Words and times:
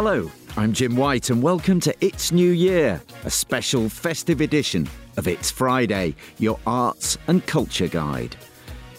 Hello, 0.00 0.30
I'm 0.56 0.72
Jim 0.72 0.94
White, 0.94 1.28
and 1.28 1.42
welcome 1.42 1.80
to 1.80 1.92
It's 2.00 2.30
New 2.30 2.52
Year, 2.52 3.02
a 3.24 3.30
special 3.32 3.88
festive 3.88 4.40
edition 4.40 4.88
of 5.16 5.26
It's 5.26 5.50
Friday, 5.50 6.14
your 6.38 6.56
arts 6.68 7.18
and 7.26 7.44
culture 7.44 7.88
guide. 7.88 8.36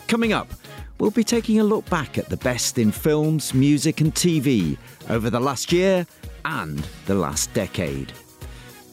Coming 0.10 0.34
up, 0.34 0.50
we'll 0.98 1.10
be 1.10 1.24
taking 1.24 1.62
a 1.62 1.64
look 1.64 1.90
back 1.90 2.18
at 2.18 2.28
the 2.28 2.36
best 2.36 2.78
in 2.78 2.92
films, 2.92 3.54
music, 3.54 4.02
and 4.02 4.14
TV 4.14 4.78
over 5.10 5.30
the 5.30 5.40
last 5.40 5.72
year 5.72 6.06
and 6.44 6.86
the 7.06 7.16
last 7.16 7.54
decade. 7.54 8.12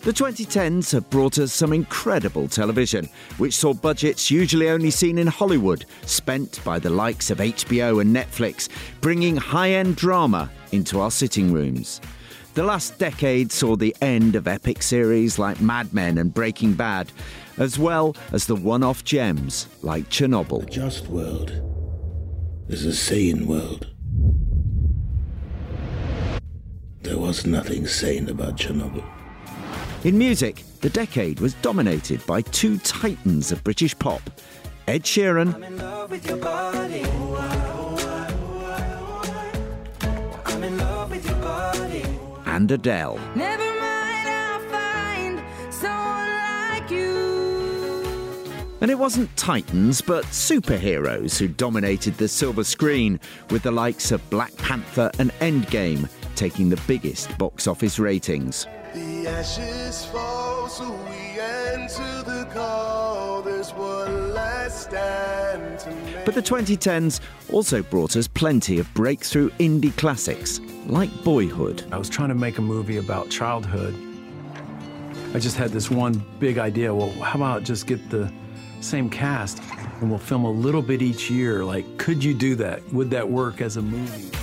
The 0.06 0.12
2010s 0.12 0.92
have 0.92 1.10
brought 1.10 1.36
us 1.36 1.52
some 1.52 1.72
incredible 1.72 2.46
television, 2.46 3.08
which 3.38 3.56
saw 3.56 3.74
budgets 3.74 4.30
usually 4.30 4.70
only 4.70 4.92
seen 4.92 5.18
in 5.18 5.26
Hollywood 5.26 5.84
spent 6.02 6.62
by 6.62 6.78
the 6.78 6.90
likes 6.90 7.28
of 7.28 7.38
HBO 7.38 8.00
and 8.00 8.14
Netflix, 8.14 8.68
bringing 9.00 9.34
high 9.34 9.70
end 9.70 9.96
drama 9.96 10.48
into 10.70 11.00
our 11.00 11.10
sitting 11.10 11.52
rooms. 11.52 12.00
The 12.54 12.62
last 12.62 13.00
decade 13.00 13.50
saw 13.50 13.74
the 13.74 13.96
end 14.00 14.36
of 14.36 14.46
epic 14.46 14.80
series 14.84 15.40
like 15.40 15.60
Mad 15.60 15.92
Men 15.92 16.18
and 16.18 16.32
Breaking 16.32 16.74
Bad, 16.74 17.10
as 17.58 17.76
well 17.76 18.14
as 18.30 18.46
the 18.46 18.54
one 18.54 18.84
off 18.84 19.02
gems 19.02 19.66
like 19.82 20.08
Chernobyl. 20.08 20.62
A 20.62 20.66
just 20.66 21.08
world 21.08 21.50
is 22.68 22.86
a 22.86 22.94
sane 22.94 23.48
world. 23.48 23.88
There 27.02 27.18
was 27.18 27.44
nothing 27.44 27.88
sane 27.88 28.28
about 28.28 28.56
Chernobyl. 28.56 29.15
In 30.06 30.16
music, 30.16 30.62
the 30.82 30.88
decade 30.88 31.40
was 31.40 31.54
dominated 31.54 32.24
by 32.26 32.40
two 32.40 32.78
titans 32.78 33.50
of 33.50 33.64
British 33.64 33.98
pop 33.98 34.22
Ed 34.86 35.02
Sheeran 35.02 35.52
and 42.46 42.70
Adele. 42.70 43.18
And 48.80 48.90
it 48.92 48.98
wasn't 49.00 49.36
titans, 49.36 50.00
but 50.00 50.24
superheroes 50.26 51.36
who 51.36 51.48
dominated 51.48 52.16
the 52.16 52.28
silver 52.28 52.62
screen, 52.62 53.18
with 53.50 53.64
the 53.64 53.72
likes 53.72 54.12
of 54.12 54.30
Black 54.30 54.56
Panther 54.56 55.10
and 55.18 55.32
Endgame 55.40 56.08
taking 56.36 56.68
the 56.68 56.80
biggest 56.86 57.36
box 57.38 57.66
office 57.66 57.98
ratings. 57.98 58.66
The 58.94 59.26
ashes 59.26 60.04
fall, 60.06 60.68
so 60.68 60.90
we 60.90 61.40
answer 61.40 62.22
the 62.22 62.46
call. 62.52 63.42
There's 63.42 63.70
one 63.72 64.32
last 64.34 64.82
stand 64.82 65.80
to 65.80 65.90
make. 65.90 66.24
But 66.24 66.34
the 66.34 66.42
2010s 66.42 67.20
also 67.52 67.82
brought 67.82 68.16
us 68.16 68.28
plenty 68.28 68.78
of 68.78 68.92
breakthrough 68.94 69.50
indie 69.58 69.96
classics 69.96 70.60
like 70.86 71.10
Boyhood. 71.24 71.84
I 71.90 71.98
was 71.98 72.08
trying 72.08 72.28
to 72.28 72.34
make 72.34 72.58
a 72.58 72.62
movie 72.62 72.98
about 72.98 73.30
childhood. 73.30 73.94
I 75.34 75.38
just 75.38 75.56
had 75.56 75.70
this 75.70 75.90
one 75.90 76.24
big 76.38 76.58
idea. 76.58 76.94
Well, 76.94 77.10
how 77.22 77.38
about 77.38 77.64
just 77.64 77.86
get 77.86 78.08
the 78.10 78.32
same 78.80 79.10
cast 79.10 79.60
and 80.00 80.10
we'll 80.10 80.18
film 80.18 80.44
a 80.44 80.50
little 80.50 80.82
bit 80.82 81.02
each 81.02 81.30
year? 81.30 81.64
Like, 81.64 81.98
could 81.98 82.22
you 82.22 82.34
do 82.34 82.54
that? 82.56 82.82
Would 82.92 83.10
that 83.10 83.28
work 83.28 83.60
as 83.60 83.76
a 83.76 83.82
movie? 83.82 84.35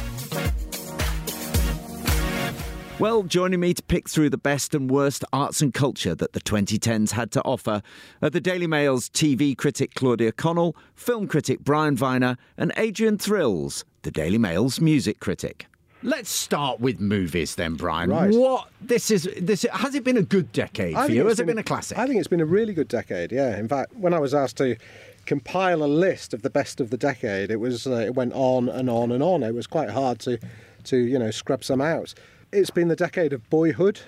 Well, 3.03 3.23
joining 3.23 3.59
me 3.59 3.73
to 3.73 3.83
pick 3.83 4.07
through 4.07 4.29
the 4.29 4.37
best 4.37 4.73
and 4.73 4.89
worst 4.89 5.25
arts 5.33 5.61
and 5.61 5.73
culture 5.73 6.15
that 6.15 6.31
the 6.31 6.39
2010s 6.39 7.11
had 7.11 7.31
to 7.31 7.41
offer 7.41 7.81
are 8.21 8.29
the 8.29 8.39
Daily 8.39 8.65
Mail's 8.65 9.09
TV 9.09 9.57
critic 9.57 9.93
Claudia 9.93 10.31
Connell, 10.31 10.73
film 10.95 11.27
critic 11.27 11.59
Brian 11.65 11.97
Viner, 11.97 12.37
and 12.55 12.71
Adrian 12.77 13.17
Thrills, 13.17 13.83
the 14.03 14.09
Daily 14.09 14.37
Mail's 14.37 14.79
music 14.79 15.19
critic. 15.19 15.65
Let's 16.01 16.29
start 16.29 16.79
with 16.79 17.01
movies 17.01 17.55
then, 17.55 17.75
Brian. 17.75 18.09
Right. 18.09 18.33
What 18.33 18.69
this 18.79 19.11
is 19.11 19.27
this 19.37 19.63
has 19.73 19.95
it 19.95 20.05
been 20.05 20.15
a 20.15 20.23
good 20.23 20.53
decade 20.53 20.95
for 20.95 21.11
you? 21.11 21.27
Has 21.27 21.41
it 21.41 21.45
been 21.45 21.57
a 21.57 21.63
classic? 21.63 21.97
I 21.97 22.07
think 22.07 22.19
it's 22.19 22.29
been 22.29 22.39
a 22.39 22.45
really 22.45 22.73
good 22.73 22.87
decade. 22.87 23.33
Yeah. 23.33 23.57
In 23.59 23.67
fact, 23.67 23.93
when 23.97 24.13
I 24.13 24.19
was 24.19 24.33
asked 24.33 24.55
to 24.59 24.77
compile 25.25 25.83
a 25.83 25.91
list 25.91 26.33
of 26.33 26.41
the 26.41 26.49
best 26.49 26.79
of 26.79 26.89
the 26.89 26.97
decade, 26.97 27.51
it 27.51 27.59
was 27.59 27.85
uh, 27.85 27.95
it 27.95 28.15
went 28.15 28.31
on 28.31 28.69
and 28.69 28.89
on 28.89 29.11
and 29.11 29.21
on. 29.21 29.43
It 29.43 29.53
was 29.53 29.67
quite 29.67 29.89
hard 29.89 30.19
to 30.19 30.39
to 30.85 30.97
you 30.97 31.19
know 31.19 31.31
scrub 31.31 31.65
some 31.65 31.81
out. 31.81 32.13
It's 32.53 32.69
been 32.69 32.87
the 32.87 32.95
decade 32.95 33.33
of 33.33 33.49
boyhood. 33.49 33.99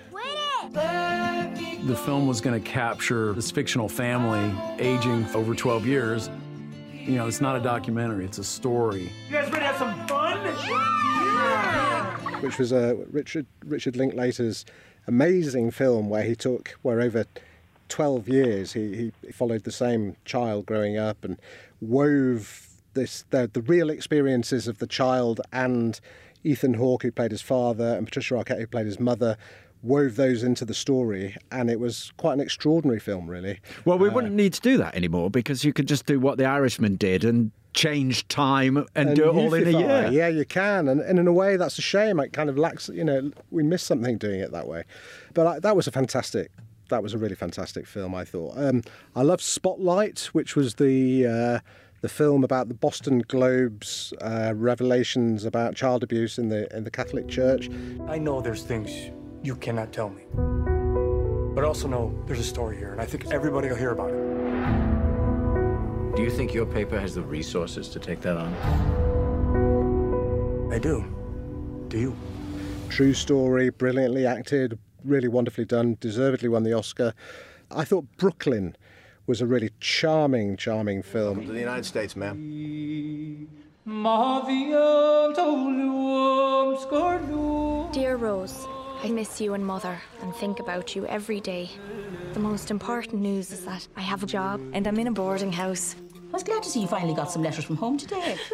The 0.72 2.00
film 2.04 2.28
was 2.28 2.40
going 2.40 2.62
to 2.62 2.70
capture 2.70 3.32
this 3.32 3.50
fictional 3.50 3.88
family 3.88 4.54
aging 4.78 5.26
over 5.34 5.52
12 5.52 5.84
years. 5.84 6.30
You 6.92 7.16
know, 7.16 7.26
it's 7.26 7.40
not 7.40 7.56
a 7.56 7.60
documentary, 7.60 8.24
it's 8.24 8.38
a 8.38 8.44
story. 8.44 9.10
You 9.26 9.32
guys 9.32 9.50
ready 9.50 9.58
to 9.58 9.64
have 9.64 9.76
some 9.78 10.06
fun? 10.06 10.44
Yeah! 10.44 12.40
Which 12.40 12.58
was 12.58 12.72
uh, 12.72 12.94
Richard, 13.10 13.46
Richard 13.64 13.96
Linklater's 13.96 14.64
amazing 15.08 15.72
film 15.72 16.08
where 16.08 16.22
he 16.22 16.36
took, 16.36 16.78
where 16.82 17.00
over 17.00 17.24
12 17.88 18.28
years 18.28 18.74
he, 18.74 19.12
he 19.22 19.32
followed 19.32 19.64
the 19.64 19.72
same 19.72 20.14
child 20.24 20.66
growing 20.66 20.96
up 20.96 21.24
and 21.24 21.36
wove 21.80 22.68
this 22.94 23.24
the, 23.30 23.50
the 23.52 23.60
real 23.62 23.90
experiences 23.90 24.68
of 24.68 24.78
the 24.78 24.86
child 24.86 25.40
and 25.52 26.00
Ethan 26.46 26.74
Hawke, 26.74 27.02
who 27.02 27.12
played 27.12 27.32
his 27.32 27.42
father, 27.42 27.96
and 27.96 28.06
Patricia 28.06 28.34
Arquette, 28.34 28.58
who 28.58 28.66
played 28.66 28.86
his 28.86 29.00
mother, 29.00 29.36
wove 29.82 30.16
those 30.16 30.42
into 30.42 30.64
the 30.64 30.74
story, 30.74 31.36
and 31.50 31.70
it 31.70 31.80
was 31.80 32.12
quite 32.16 32.34
an 32.34 32.40
extraordinary 32.40 33.00
film, 33.00 33.28
really. 33.28 33.60
Well, 33.84 33.98
we 33.98 34.08
uh, 34.08 34.12
wouldn't 34.12 34.34
need 34.34 34.52
to 34.54 34.60
do 34.60 34.76
that 34.78 34.94
anymore 34.94 35.30
because 35.30 35.64
you 35.64 35.72
could 35.72 35.88
just 35.88 36.06
do 36.06 36.18
what 36.20 36.38
The 36.38 36.44
Irishman 36.44 36.96
did 36.96 37.24
and 37.24 37.50
change 37.74 38.26
time 38.28 38.76
and, 38.78 38.88
and 38.94 39.16
do 39.16 39.24
it 39.24 39.34
all 39.34 39.54
in 39.54 39.74
a 39.74 39.78
year. 39.78 40.08
Yeah, 40.10 40.28
you 40.28 40.44
can, 40.44 40.88
and, 40.88 41.00
and 41.00 41.18
in 41.18 41.26
a 41.26 41.32
way, 41.32 41.56
that's 41.56 41.78
a 41.78 41.82
shame. 41.82 42.18
It 42.20 42.32
kind 42.32 42.48
of 42.48 42.56
lacks, 42.56 42.88
you 42.88 43.04
know, 43.04 43.30
we 43.50 43.62
miss 43.62 43.82
something 43.82 44.18
doing 44.18 44.40
it 44.40 44.52
that 44.52 44.66
way. 44.66 44.84
But 45.34 45.46
I, 45.46 45.58
that 45.60 45.76
was 45.76 45.86
a 45.86 45.92
fantastic. 45.92 46.50
That 46.88 47.02
was 47.02 47.14
a 47.14 47.18
really 47.18 47.34
fantastic 47.34 47.84
film, 47.84 48.14
I 48.14 48.24
thought. 48.24 48.54
Um, 48.56 48.82
I 49.16 49.22
love 49.22 49.42
Spotlight, 49.42 50.20
which 50.32 50.54
was 50.54 50.76
the 50.76 51.26
uh, 51.26 51.58
the 52.00 52.08
film 52.08 52.44
about 52.44 52.68
the 52.68 52.74
Boston 52.74 53.20
Globe's 53.20 54.12
uh, 54.20 54.52
revelations 54.54 55.44
about 55.44 55.74
child 55.74 56.02
abuse 56.02 56.38
in 56.38 56.48
the 56.48 56.74
in 56.76 56.84
the 56.84 56.90
Catholic 56.90 57.28
Church. 57.28 57.70
I 58.08 58.18
know 58.18 58.40
there's 58.40 58.62
things 58.62 58.90
you 59.42 59.56
cannot 59.56 59.92
tell 59.92 60.10
me, 60.10 60.22
but 61.54 61.64
I 61.64 61.66
also 61.66 61.88
know 61.88 62.16
there's 62.26 62.40
a 62.40 62.44
story 62.44 62.76
here, 62.76 62.92
and 62.92 63.00
I 63.00 63.06
think 63.06 63.26
everybody 63.32 63.68
will 63.68 63.76
hear 63.76 63.92
about 63.92 64.10
it. 64.10 64.16
Do 66.16 66.22
you 66.22 66.30
think 66.30 66.54
your 66.54 66.66
paper 66.66 66.98
has 66.98 67.14
the 67.14 67.22
resources 67.22 67.88
to 67.90 67.98
take 67.98 68.20
that 68.22 68.36
on? 68.36 68.54
I 70.72 70.78
do. 70.78 71.04
Do 71.88 71.98
you? 71.98 72.16
True 72.88 73.14
story, 73.14 73.70
brilliantly 73.70 74.26
acted, 74.26 74.78
really 75.04 75.28
wonderfully 75.28 75.64
done, 75.64 75.96
deservedly 76.00 76.48
won 76.48 76.62
the 76.62 76.72
Oscar. 76.72 77.12
I 77.70 77.84
thought 77.84 78.06
Brooklyn 78.16 78.76
was 79.26 79.40
a 79.40 79.46
really 79.46 79.70
charming, 79.80 80.56
charming 80.56 81.02
film. 81.02 81.38
Welcome 81.38 81.46
to 81.46 81.52
the 81.52 81.58
United 81.58 81.84
States, 81.84 82.14
ma'am. 82.14 83.48
Dear 87.92 88.16
Rose, 88.16 88.66
I 89.02 89.10
miss 89.10 89.40
you 89.40 89.54
and 89.54 89.66
Mother 89.66 90.00
and 90.22 90.34
think 90.36 90.60
about 90.60 90.94
you 90.94 91.06
every 91.06 91.40
day. 91.40 91.70
The 92.34 92.40
most 92.40 92.70
important 92.70 93.20
news 93.20 93.50
is 93.50 93.64
that 93.64 93.88
I 93.96 94.00
have 94.00 94.22
a 94.22 94.26
job 94.26 94.60
and 94.72 94.86
I'm 94.86 94.98
in 94.98 95.08
a 95.08 95.12
boarding 95.12 95.52
house. 95.52 95.96
I 96.28 96.32
was 96.32 96.44
glad 96.44 96.62
to 96.62 96.68
see 96.68 96.82
you 96.82 96.86
finally 96.86 97.14
got 97.14 97.30
some 97.30 97.42
letters 97.42 97.64
from 97.64 97.76
home 97.76 97.98
today. 97.98 98.36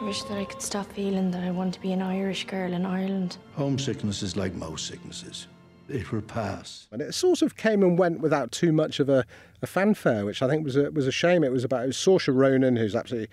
I 0.00 0.04
wish 0.04 0.22
that 0.22 0.38
I 0.38 0.44
could 0.44 0.62
stop 0.62 0.90
feeling 0.92 1.30
that 1.32 1.42
I 1.42 1.50
want 1.50 1.74
to 1.74 1.80
be 1.80 1.92
an 1.92 2.00
Irish 2.02 2.46
girl 2.46 2.72
in 2.72 2.86
Ireland. 2.86 3.36
Homesickness 3.56 4.22
is 4.22 4.36
like 4.36 4.54
most 4.54 4.86
sicknesses 4.86 5.46
it 5.90 6.12
will 6.12 6.22
pass. 6.22 6.86
And 6.90 7.02
it 7.02 7.14
sort 7.14 7.42
of 7.42 7.56
came 7.56 7.82
and 7.82 7.98
went 7.98 8.20
without 8.20 8.52
too 8.52 8.72
much 8.72 9.00
of 9.00 9.08
a, 9.08 9.24
a 9.62 9.66
fanfare, 9.66 10.24
which 10.24 10.42
I 10.42 10.48
think 10.48 10.64
was 10.64 10.76
a, 10.76 10.90
was 10.90 11.06
a 11.06 11.12
shame. 11.12 11.44
It 11.44 11.52
was 11.52 11.64
about 11.64 11.84
it 11.84 11.88
was 11.88 11.96
Saoirse 11.96 12.34
Ronan, 12.34 12.76
who's 12.76 12.94
absolutely 12.94 13.28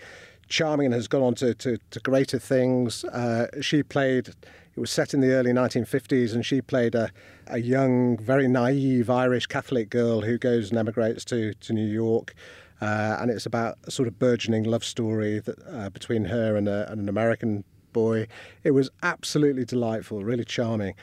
charming 0.47 0.88
and 0.88 0.96
has 0.96 1.07
gone 1.07 1.23
on 1.23 1.35
to, 1.35 1.53
to, 1.56 1.78
to 1.91 1.99
greater 1.99 2.40
things. 2.40 3.03
Uh, 3.05 3.47
she 3.61 3.84
played, 3.84 4.29
it 4.29 4.79
was 4.79 4.91
set 4.91 5.14
in 5.14 5.22
the 5.22 5.31
early 5.34 5.52
1950s, 5.52 6.34
and 6.34 6.46
she 6.46 6.61
played 6.61 6.96
a, 6.96 7.11
a 7.47 7.59
young, 7.59 8.17
very 8.17 8.47
naive 8.47 9.09
Irish 9.09 9.46
Catholic 9.46 9.90
girl 9.90 10.22
who 10.22 10.37
goes 10.37 10.70
and 10.70 10.79
emigrates 10.79 11.26
to, 11.26 11.53
to 11.55 11.73
New 11.73 11.87
York. 11.87 12.34
Uh, 12.79 13.17
and 13.20 13.31
it's 13.31 13.46
about 13.46 13.78
a 13.85 13.91
sort 13.91 14.08
of 14.08 14.20
burgeoning 14.20 14.64
love 14.64 14.84
story 14.84 15.40
that, 15.40 15.58
uh, 15.67 15.90
between 15.90 16.26
her 16.26 16.55
and, 16.55 16.67
a, 16.67 16.90
and 16.91 17.02
an 17.02 17.09
American 17.09 17.64
boy. 17.91 18.28
It 18.64 18.72
was 18.72 18.90
absolutely 19.02 19.66
delightful, 19.66 20.23
really 20.23 20.46
charming 20.46 20.93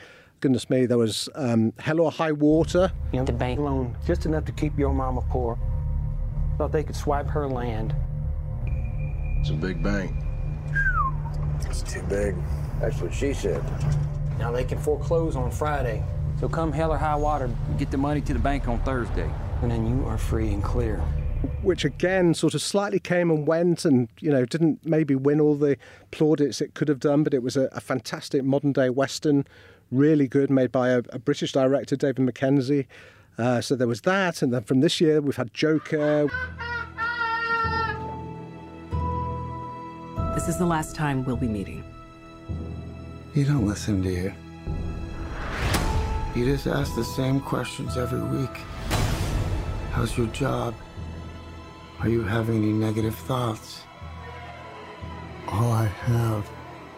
goodness 0.41 0.69
me, 0.69 0.85
there 0.85 0.97
was 0.97 1.29
um, 1.35 1.73
hell 1.79 2.01
or 2.01 2.11
high 2.11 2.31
water. 2.31 2.91
You 3.11 3.19
know, 3.19 3.25
the 3.25 3.31
bank 3.33 3.59
loan, 3.59 3.97
just 4.05 4.25
enough 4.25 4.45
to 4.45 4.51
keep 4.51 4.77
your 4.77 4.93
mama 4.93 5.21
poor. 5.29 5.57
Thought 6.57 6.71
they 6.71 6.83
could 6.83 6.95
swipe 6.95 7.27
her 7.27 7.47
land. 7.47 7.95
It's 9.41 9.49
a 9.49 9.53
big 9.53 9.83
bank. 9.83 10.15
It's 11.61 11.81
too 11.81 12.01
big. 12.03 12.35
That's 12.79 13.01
what 13.01 13.13
she 13.13 13.33
said. 13.33 13.63
Now 14.39 14.51
they 14.51 14.63
can 14.63 14.77
foreclose 14.79 15.35
on 15.35 15.51
Friday. 15.51 16.03
So 16.39 16.49
come 16.49 16.71
hell 16.71 16.91
or 16.91 16.97
high 16.97 17.15
water, 17.15 17.49
get 17.77 17.91
the 17.91 17.97
money 17.97 18.21
to 18.21 18.33
the 18.33 18.39
bank 18.39 18.67
on 18.67 18.79
Thursday. 18.83 19.29
And 19.61 19.71
then 19.71 19.87
you 19.87 20.05
are 20.05 20.17
free 20.17 20.49
and 20.53 20.63
clear. 20.63 21.01
which 21.61 21.85
again 21.85 22.33
sort 22.33 22.53
of 22.53 22.61
slightly 22.61 22.99
came 22.99 23.29
and 23.31 23.47
went, 23.47 23.85
and 23.85 24.09
you 24.19 24.31
know 24.31 24.45
didn't 24.45 24.85
maybe 24.85 25.15
win 25.15 25.39
all 25.39 25.55
the 25.55 25.77
plaudits 26.11 26.61
it 26.61 26.73
could 26.73 26.87
have 26.87 26.99
done, 26.99 27.23
but 27.23 27.33
it 27.33 27.43
was 27.43 27.55
a, 27.57 27.69
a 27.71 27.79
fantastic 27.81 28.43
modern 28.43 28.71
day 28.71 28.89
western, 28.89 29.45
really 29.91 30.27
good, 30.27 30.49
made 30.49 30.71
by 30.71 30.89
a, 30.89 31.01
a 31.09 31.19
British 31.19 31.51
director, 31.51 31.95
David 31.95 32.19
Mackenzie. 32.19 32.87
Uh, 33.37 33.61
so 33.61 33.75
there 33.75 33.87
was 33.87 34.01
that, 34.01 34.41
and 34.41 34.53
then 34.53 34.63
from 34.63 34.81
this 34.81 35.01
year 35.01 35.21
we've 35.21 35.35
had 35.35 35.53
Joker. 35.53 36.29
This 40.33 40.47
is 40.47 40.57
the 40.57 40.65
last 40.65 40.95
time 40.95 41.23
we'll 41.25 41.37
be 41.37 41.47
meeting. 41.47 41.83
You 43.33 43.45
don't 43.45 43.67
listen, 43.67 44.01
do 44.01 44.09
you? 44.09 44.33
You 46.35 46.45
just 46.45 46.67
ask 46.67 46.95
the 46.95 47.03
same 47.03 47.39
questions 47.39 47.97
every 47.97 48.21
week. 48.21 48.57
How's 49.91 50.17
your 50.17 50.27
job? 50.27 50.75
Are 51.99 52.09
you 52.09 52.23
having 52.23 52.57
any 52.57 52.73
negative 52.73 53.15
thoughts? 53.15 53.83
All 55.47 55.71
I 55.71 55.85
have 55.85 56.49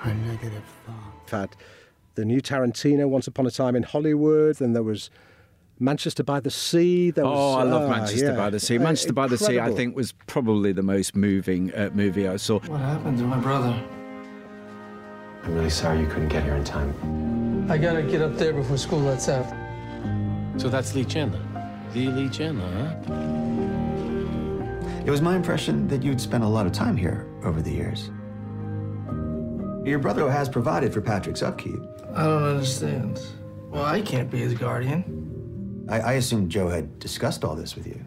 are 0.04 0.14
negative 0.14 0.64
thoughts. 0.86 1.32
We've 1.32 1.40
had 1.40 1.56
the 2.18 2.26
new 2.26 2.42
Tarantino, 2.42 3.08
Once 3.08 3.28
Upon 3.28 3.46
a 3.46 3.52
Time 3.52 3.76
in 3.76 3.84
Hollywood, 3.84 4.56
then 4.58 4.74
there 4.74 4.84
was 4.84 5.12
Manchester 5.80 6.24
by 6.24 6.40
the 6.40 6.50
Sea. 6.50 7.12
There 7.12 7.24
was, 7.24 7.38
oh, 7.38 7.60
I 7.60 7.64
love 7.64 7.84
ah, 7.84 7.96
Manchester 7.96 8.32
yeah. 8.32 8.36
by 8.36 8.50
the 8.50 8.60
Sea. 8.60 8.78
Uh, 8.78 8.82
Manchester 8.82 9.14
by 9.14 9.28
the 9.28 9.38
Sea, 9.38 9.60
I 9.60 9.72
think, 9.72 9.96
was 9.96 10.14
probably 10.26 10.72
the 10.74 10.82
most 10.82 11.16
moving 11.16 11.72
uh, 11.76 11.92
movie 11.94 12.28
I 12.28 12.38
saw. 12.38 12.60
What 12.62 12.82
happened 12.82 13.20
to 13.20 13.24
my 13.24 13.40
brother? 13.40 13.80
I'm 15.44 15.54
really 15.54 15.70
sorry 15.70 16.00
you 16.00 16.08
couldn't 16.08 16.30
get 16.30 16.44
here 16.44 16.56
in 16.56 16.64
time. 16.64 17.72
I 17.72 17.78
gotta 17.78 18.02
get 18.02 18.24
up 18.24 18.36
there 18.36 18.52
before 18.52 18.78
school 18.78 19.00
lets 19.00 19.30
out. 19.30 19.46
So 20.58 20.70
that's 20.70 20.96
Lee 20.96 21.06
Chandler. 21.06 21.40
The 21.94 22.08
Lee 22.08 22.30
Chandler, 22.30 22.68
huh? 22.68 22.96
It 25.06 25.12
was 25.12 25.22
my 25.22 25.36
impression 25.36 25.88
that 25.90 26.02
you'd 26.02 26.20
spent 26.20 26.44
a 26.44 26.48
lot 26.48 26.66
of 26.66 26.72
time 26.74 26.98
here 26.98 27.28
over 27.44 27.62
the 27.62 27.72
years. 27.72 28.10
Your 29.88 30.00
brother 30.00 30.30
has 30.30 30.50
provided 30.50 30.94
for 30.94 31.00
Patrick's 31.00 31.42
upkeep. 31.42 31.80
I 32.14 32.26
don't 32.26 32.44
understand. 32.44 33.22
Well, 33.70 33.86
I 33.86 34.02
can't 34.02 34.30
be 34.30 34.38
his 34.38 34.54
guardian. 34.54 35.86
I, 35.88 36.00
I 36.02 36.14
assumed 36.14 36.50
Joe 36.50 36.68
had 36.68 37.00
discussed 37.00 37.46
all 37.46 37.56
this 37.56 37.74
with 37.74 37.88
you. 37.88 38.04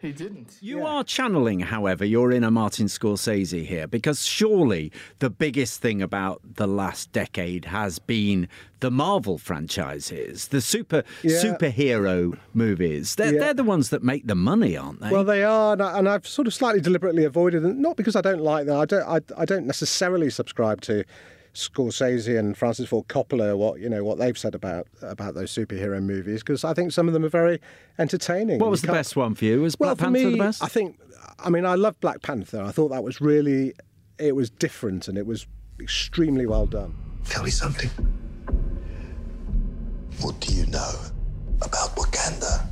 He 0.00 0.12
didn't. 0.12 0.56
You 0.62 0.84
are 0.86 1.04
channeling, 1.04 1.60
however, 1.60 2.06
your 2.06 2.32
inner 2.32 2.50
Martin 2.50 2.86
Scorsese 2.86 3.66
here, 3.66 3.86
because 3.86 4.24
surely 4.24 4.90
the 5.18 5.28
biggest 5.28 5.82
thing 5.82 6.00
about 6.00 6.40
the 6.54 6.66
last 6.66 7.12
decade 7.12 7.66
has 7.66 7.98
been 7.98 8.48
the 8.80 8.90
Marvel 8.90 9.36
franchises, 9.36 10.48
the 10.48 10.62
super 10.62 11.02
Yeah. 11.22 11.42
superhero 11.42 12.38
movies. 12.54 13.14
They're, 13.16 13.34
Yeah. 13.34 13.40
they're 13.40 13.54
the 13.54 13.64
ones 13.64 13.90
that 13.90 14.02
make 14.02 14.26
the 14.26 14.34
money, 14.34 14.74
aren't 14.74 15.00
they? 15.00 15.10
Well, 15.10 15.24
they 15.24 15.44
are, 15.44 15.74
and, 15.74 15.82
I, 15.82 15.98
and 15.98 16.08
I've 16.08 16.26
sort 16.26 16.46
of 16.46 16.54
slightly 16.54 16.80
deliberately 16.80 17.24
avoided 17.24 17.62
them. 17.62 17.82
Not 17.82 17.98
because 17.98 18.16
I 18.16 18.22
don't 18.22 18.40
like 18.42 18.64
them. 18.66 18.78
I 18.78 18.86
don't. 18.86 19.06
I, 19.06 19.20
I 19.36 19.44
don't 19.44 19.66
necessarily 19.66 20.30
subscribe 20.30 20.80
to 20.82 21.04
Scorsese 21.54 22.38
and 22.38 22.56
Francis 22.56 22.88
Ford 22.88 23.08
Coppola. 23.08 23.56
What 23.56 23.80
you 23.80 23.88
know, 23.88 24.04
what 24.04 24.18
they've 24.18 24.38
said 24.38 24.54
about 24.54 24.86
about 25.02 25.34
those 25.34 25.52
superhero 25.52 26.02
movies, 26.02 26.40
because 26.40 26.64
I 26.64 26.74
think 26.74 26.92
some 26.92 27.08
of 27.08 27.14
them 27.14 27.24
are 27.24 27.28
very 27.30 27.60
entertaining. 27.98 28.58
what 28.60 28.70
was 28.70 28.82
the 28.82 28.88
best 28.92 29.16
one 29.16 29.34
for 29.34 29.44
you? 29.44 29.62
Was 29.62 29.76
Well, 29.78 29.94
Black 29.94 29.98
for 29.98 30.04
Panther 30.12 30.26
me, 30.30 30.32
the 30.36 30.38
best? 30.38 30.62
I 30.62 30.68
think. 30.68 30.98
I 31.38 31.48
mean, 31.50 31.64
I 31.64 31.74
love 31.74 31.98
Black 32.00 32.22
Panther. 32.22 32.60
I 32.62 32.70
thought 32.70 32.88
that 32.88 33.02
was 33.02 33.20
really, 33.20 33.72
it 34.18 34.36
was 34.36 34.50
different 34.50 35.08
and 35.08 35.16
it 35.16 35.26
was 35.26 35.46
extremely 35.80 36.46
well 36.46 36.66
done. 36.66 36.94
Tell 37.24 37.42
me 37.42 37.50
something. 37.50 37.88
What 40.20 40.38
do 40.40 40.52
you 40.54 40.66
know 40.66 40.92
about 41.62 41.96
Wakanda? 41.96 42.66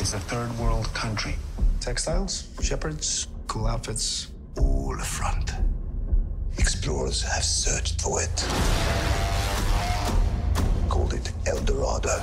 It's 0.00 0.14
a 0.14 0.18
third 0.20 0.56
world 0.58 0.92
country. 0.94 1.36
Textiles, 1.80 2.48
shepherds, 2.62 3.28
cool 3.50 3.66
outfits, 3.66 4.28
all 4.60 4.96
front. 4.98 5.54
Explorers 6.56 7.20
have 7.22 7.42
searched 7.42 8.00
for 8.00 8.22
it. 8.22 8.46
Called 10.88 11.14
it 11.14 11.32
El 11.48 11.58
Dorado. 11.64 12.22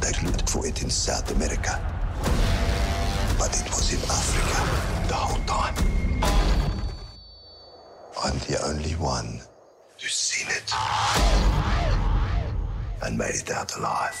They 0.00 0.12
looked 0.26 0.48
for 0.48 0.66
it 0.66 0.82
in 0.82 0.88
South 0.88 1.30
America. 1.36 1.78
But 3.38 3.60
it 3.60 3.68
was 3.68 3.92
in 3.92 4.00
Africa 4.08 4.56
the 5.08 5.14
whole 5.14 5.44
time. 5.44 5.74
I'm 8.24 8.38
the 8.48 8.58
only 8.64 8.94
one 8.94 9.42
who's 10.00 10.14
seen 10.14 10.48
it 10.48 10.72
and 13.02 13.18
made 13.18 13.34
it 13.34 13.50
out 13.50 13.76
alive. 13.76 14.18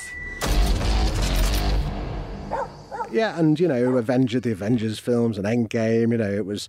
Yeah, 3.12 3.38
and 3.38 3.58
you 3.58 3.66
know, 3.68 3.96
Avenger, 3.96 4.40
the 4.40 4.52
Avengers 4.52 4.98
films, 4.98 5.36
and 5.36 5.46
Endgame. 5.46 6.12
You 6.12 6.18
know, 6.18 6.30
it 6.30 6.46
was, 6.46 6.68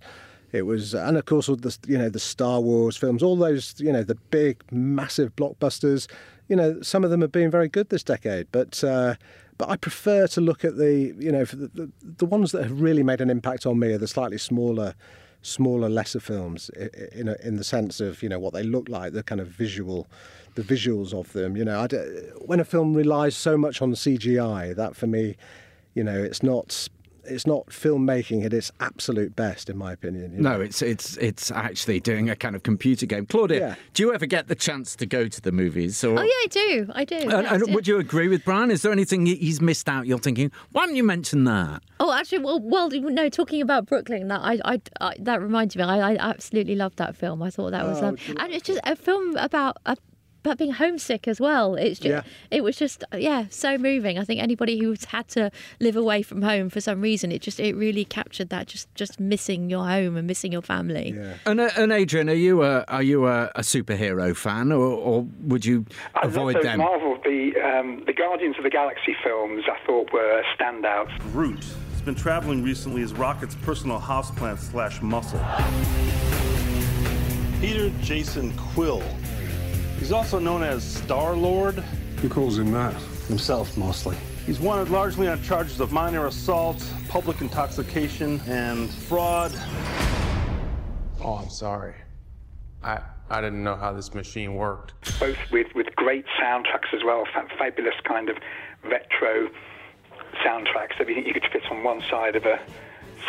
it 0.50 0.62
was, 0.62 0.94
and 0.94 1.16
of 1.16 1.24
course, 1.24 1.48
all 1.48 1.56
the 1.56 1.76
you 1.86 1.96
know 1.96 2.08
the 2.08 2.20
Star 2.20 2.60
Wars 2.60 2.96
films, 2.96 3.22
all 3.22 3.36
those 3.36 3.74
you 3.78 3.92
know 3.92 4.02
the 4.02 4.16
big, 4.30 4.62
massive 4.70 5.34
blockbusters. 5.36 6.08
You 6.48 6.56
know, 6.56 6.82
some 6.82 7.04
of 7.04 7.10
them 7.10 7.20
have 7.20 7.32
been 7.32 7.50
very 7.50 7.68
good 7.68 7.88
this 7.88 8.02
decade, 8.02 8.48
but. 8.52 8.82
Uh, 8.82 9.14
but 9.58 9.68
I 9.68 9.76
prefer 9.76 10.26
to 10.28 10.40
look 10.40 10.64
at 10.64 10.76
the, 10.76 11.14
you 11.16 11.30
know, 11.30 11.44
the, 11.44 11.68
the, 11.68 11.90
the 12.00 12.26
ones 12.26 12.50
that 12.50 12.64
have 12.64 12.80
really 12.80 13.04
made 13.04 13.20
an 13.20 13.30
impact 13.30 13.64
on 13.64 13.78
me 13.78 13.92
are 13.92 13.98
the 13.98 14.08
slightly 14.08 14.38
smaller, 14.38 14.94
smaller, 15.42 15.88
lesser 15.88 16.18
films 16.18 16.68
in 17.12 17.28
a, 17.28 17.36
in 17.44 17.56
the 17.56 17.62
sense 17.62 18.00
of 18.00 18.22
you 18.22 18.28
know 18.28 18.40
what 18.40 18.54
they 18.54 18.62
look 18.62 18.88
like, 18.88 19.12
the 19.12 19.22
kind 19.22 19.40
of 19.40 19.48
visual, 19.48 20.08
the 20.54 20.62
visuals 20.62 21.12
of 21.12 21.32
them. 21.32 21.56
You 21.56 21.64
know, 21.64 21.86
when 22.44 22.60
a 22.60 22.64
film 22.64 22.94
relies 22.94 23.36
so 23.36 23.56
much 23.56 23.82
on 23.82 23.92
CGI, 23.92 24.74
that 24.74 24.96
for 24.96 25.06
me, 25.06 25.36
you 25.94 26.04
know, 26.04 26.22
it's 26.22 26.42
not 26.42 26.88
it's 27.24 27.46
not 27.46 27.66
filmmaking 27.66 28.44
at 28.44 28.52
its 28.52 28.72
absolute 28.80 29.36
best, 29.36 29.70
in 29.70 29.76
my 29.78 29.92
opinion. 29.92 30.32
you 30.34 30.40
know. 30.40 30.54
No, 30.56 30.60
it's 30.60 30.82
it's 30.82 31.16
it's 31.18 31.52
actually 31.52 32.00
doing 32.00 32.28
a 32.28 32.34
kind 32.34 32.56
of 32.56 32.64
computer 32.64 33.06
game. 33.06 33.26
Claudia, 33.26 33.58
Yeah. 33.60 33.74
do 33.94 34.02
you 34.02 34.12
ever 34.12 34.26
get 34.26 34.48
the 34.48 34.56
chance 34.56 34.96
to 34.96 35.06
go 35.06 35.28
to 35.28 35.40
the 35.40 35.52
movies? 35.52 36.02
Or, 36.02 36.18
Oh 36.18 36.22
yeah, 36.22 36.28
I 36.28 36.46
do. 36.50 36.86
I 36.92 37.04
do. 37.04 37.14
And, 37.16 37.30
yes, 37.30 37.52
and 37.52 37.68
yeah. 37.68 37.74
would 37.74 37.86
you 37.86 37.98
agree 38.00 38.26
with 38.26 38.44
Brian? 38.44 38.72
Is 38.72 38.82
there 38.82 38.90
anything 38.90 39.24
he's 39.26 39.60
missed 39.60 39.88
out? 39.88 40.08
You're 40.08 40.18
thinking, 40.18 40.50
why 40.72 40.84
didn't 40.86 40.96
you 40.96 41.04
mention 41.04 41.44
that? 41.44 41.84
Oh, 42.00 42.12
actually, 42.12 42.38
well, 42.38 42.58
well, 42.60 42.88
no. 42.90 43.28
Talking 43.28 43.62
about 43.62 43.86
Brooklyn, 43.86 44.26
that 44.26 44.40
I, 44.40 44.58
I, 44.64 44.80
I 45.00 45.14
that 45.20 45.40
reminds 45.40 45.76
me. 45.76 45.84
I, 45.84 46.14
I 46.14 46.16
absolutely 46.16 46.74
loved 46.74 46.96
that 46.98 47.14
film. 47.14 47.40
I 47.40 47.50
thought 47.50 47.70
that 47.70 47.86
was, 47.86 48.02
Oh, 48.02 48.06
um, 48.08 48.16
and 48.40 48.52
it's 48.52 48.66
just 48.66 48.80
a 48.82 48.96
film 48.96 49.36
about 49.36 49.76
about 50.44 50.58
being 50.58 50.72
homesick 50.72 51.28
as 51.28 51.40
well. 51.40 51.76
It's 51.76 52.00
just, 52.00 52.10
Yeah. 52.10 52.22
it 52.50 52.64
was 52.64 52.76
just, 52.76 53.04
yeah, 53.16 53.46
so 53.50 53.78
moving. 53.78 54.18
I 54.18 54.24
think 54.24 54.40
anybody 54.42 54.78
who's 54.78 55.04
had 55.06 55.28
to 55.28 55.50
live 55.80 55.96
away 55.96 56.22
from 56.22 56.42
home 56.42 56.68
for 56.68 56.80
some 56.80 57.00
reason, 57.00 57.30
it 57.30 57.42
just, 57.42 57.60
it 57.60 57.74
really 57.76 58.04
captured 58.04 58.48
that, 58.48 58.66
just, 58.66 58.92
just 58.96 59.20
missing 59.20 59.70
your 59.70 59.84
home 59.86 60.16
and 60.16 60.26
missing 60.26 60.50
your 60.52 60.62
family. 60.62 61.16
And, 61.46 61.60
uh, 61.60 61.70
and 61.76 61.92
Adrian, 61.92 62.28
are 62.28 62.34
you 62.34 62.62
a 62.64 62.82
are 62.88 63.02
you 63.02 63.26
a, 63.26 63.44
a 63.54 63.60
superhero 63.60 64.36
fan, 64.36 64.72
or, 64.72 64.84
or 64.84 65.26
would 65.42 65.64
you 65.64 65.86
I 66.14 66.26
avoid 66.26 66.54
love 66.54 66.54
those 66.54 66.62
them? 66.64 66.78
Marvel, 66.78 67.18
the 67.24 67.52
um, 67.64 68.02
the 68.06 68.12
Guardians 68.12 68.56
of 68.58 68.64
the 68.64 68.70
Galaxy 68.70 69.14
films. 69.22 69.64
I 69.70 69.78
thought 69.86 70.12
were 70.12 70.42
standouts. 70.58 71.16
Groot 71.32 71.64
has 71.92 72.02
been 72.02 72.14
traveling 72.14 72.62
recently 72.64 73.02
as 73.02 73.12
Rocket's 73.12 73.54
personal 73.54 74.00
houseplant 74.00 74.58
slash 74.58 75.00
muscle. 75.02 75.40
Peter 77.60 77.90
Jason 78.02 78.52
Quill. 78.56 79.02
He's 80.02 80.10
also 80.10 80.40
known 80.40 80.64
as 80.64 80.82
Star 80.82 81.36
Lord. 81.36 81.76
Who 81.76 82.28
calls 82.28 82.58
him 82.58 82.72
that? 82.72 82.92
Himself, 83.28 83.76
mostly. 83.76 84.16
He's 84.44 84.58
wanted 84.58 84.90
largely 84.90 85.28
on 85.28 85.40
charges 85.44 85.78
of 85.78 85.92
minor 85.92 86.26
assault, 86.26 86.84
public 87.08 87.40
intoxication, 87.40 88.40
and 88.48 88.90
fraud. 88.90 89.52
Oh, 91.20 91.34
I'm 91.34 91.48
sorry. 91.50 91.94
I 92.82 92.98
I 93.30 93.40
didn't 93.40 93.62
know 93.62 93.76
how 93.76 93.92
this 93.92 94.12
machine 94.12 94.54
worked. 94.56 95.20
both 95.20 95.38
with, 95.52 95.72
with 95.76 95.94
great 95.94 96.24
soundtracks 96.36 96.92
as 96.92 97.04
well, 97.04 97.24
fa- 97.32 97.46
fabulous 97.56 97.94
kind 98.02 98.28
of 98.28 98.38
retro 98.82 99.50
soundtracks. 100.44 100.98
Everything 100.98 101.26
you 101.26 101.32
could 101.32 101.46
fit 101.52 101.62
on 101.70 101.84
one 101.84 102.02
side 102.10 102.34
of 102.34 102.44
a 102.44 102.58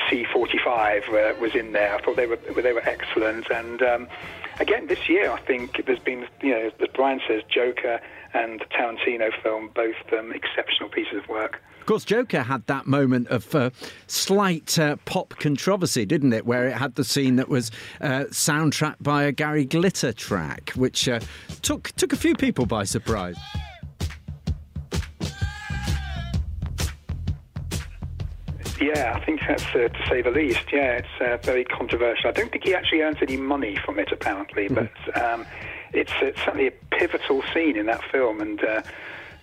C45 0.10 1.08
uh, 1.10 1.39
was 1.39 1.53
in 1.53 1.72
there. 1.72 1.94
I 1.94 2.01
thought 2.01 2.15
they 2.15 2.25
were 2.25 2.38
they 2.38 2.74
were 2.74 2.82
excellent. 2.89 3.51
And 3.51 3.84
um, 3.84 4.08
again, 4.60 4.88
this 4.88 5.10
year 5.10 5.31
I 5.31 5.39
think 5.41 5.83
there's 5.86 6.00
been, 6.00 6.27
you 6.41 6.51
know, 6.51 6.72
as 6.79 6.88
Brian 6.93 7.22
says, 7.27 7.41
Joker 7.50 8.00
and 8.33 8.60
the 8.60 8.65
Tarantino 8.65 9.29
film, 9.41 9.69
both 9.75 9.95
um, 10.17 10.31
exceptional 10.31 10.89
pieces 10.89 11.17
of 11.17 11.27
work. 11.29 11.62
Of 11.79 11.88
course, 11.88 12.05
Joker 12.05 12.43
had 12.43 12.65
that 12.67 12.88
moment 12.88 13.27
of 13.27 13.53
uh, 13.53 13.69
slight 14.07 14.79
uh, 14.79 14.95
pop 15.03 15.36
controversy, 15.38 16.05
didn't 16.05 16.31
it? 16.31 16.45
Where 16.45 16.67
it 16.67 16.74
had 16.74 16.95
the 16.95 17.03
scene 17.03 17.36
that 17.36 17.50
was 17.50 17.72
uh, 18.00 18.25
soundtracked 18.29 19.01
by 19.01 19.24
a 19.24 19.33
Gary 19.33 19.65
Glitter 19.65 20.13
track, 20.13 20.72
which 20.75 21.10
uh, 21.10 21.19
took 21.62 21.91
took 21.98 22.13
a 22.13 22.15
few 22.15 22.36
people 22.36 22.65
by 22.65 22.86
surprise. 22.86 23.36
Yeah, 28.82 29.13
I 29.15 29.24
think 29.25 29.42
that's 29.48 29.63
uh, 29.75 29.88
to 29.88 30.06
say 30.10 30.22
the 30.22 30.32
least. 30.32 30.72
Yeah, 30.72 30.98
it's 30.98 31.22
uh, 31.22 31.38
very 31.44 31.63
controversial. 31.63 32.30
I 32.30 32.32
don't 32.32 32.51
think 32.51 32.65
he 32.65 32.74
actually 32.74 33.01
earns 33.01 33.18
any 33.22 33.38
money 33.38 33.77
from 33.86 34.00
it, 34.00 34.12
apparently, 34.12 34.68
but 34.68 34.92
um, 35.22 35.46
it's, 35.94 36.12
it's 36.22 36.39
certainly 36.39 36.68
a 36.68 36.72
pivotal 36.92 37.44
scene 37.53 37.77
in 37.77 37.86
that 37.86 38.03
film, 38.12 38.42
and 38.42 38.63
uh, 38.63 38.82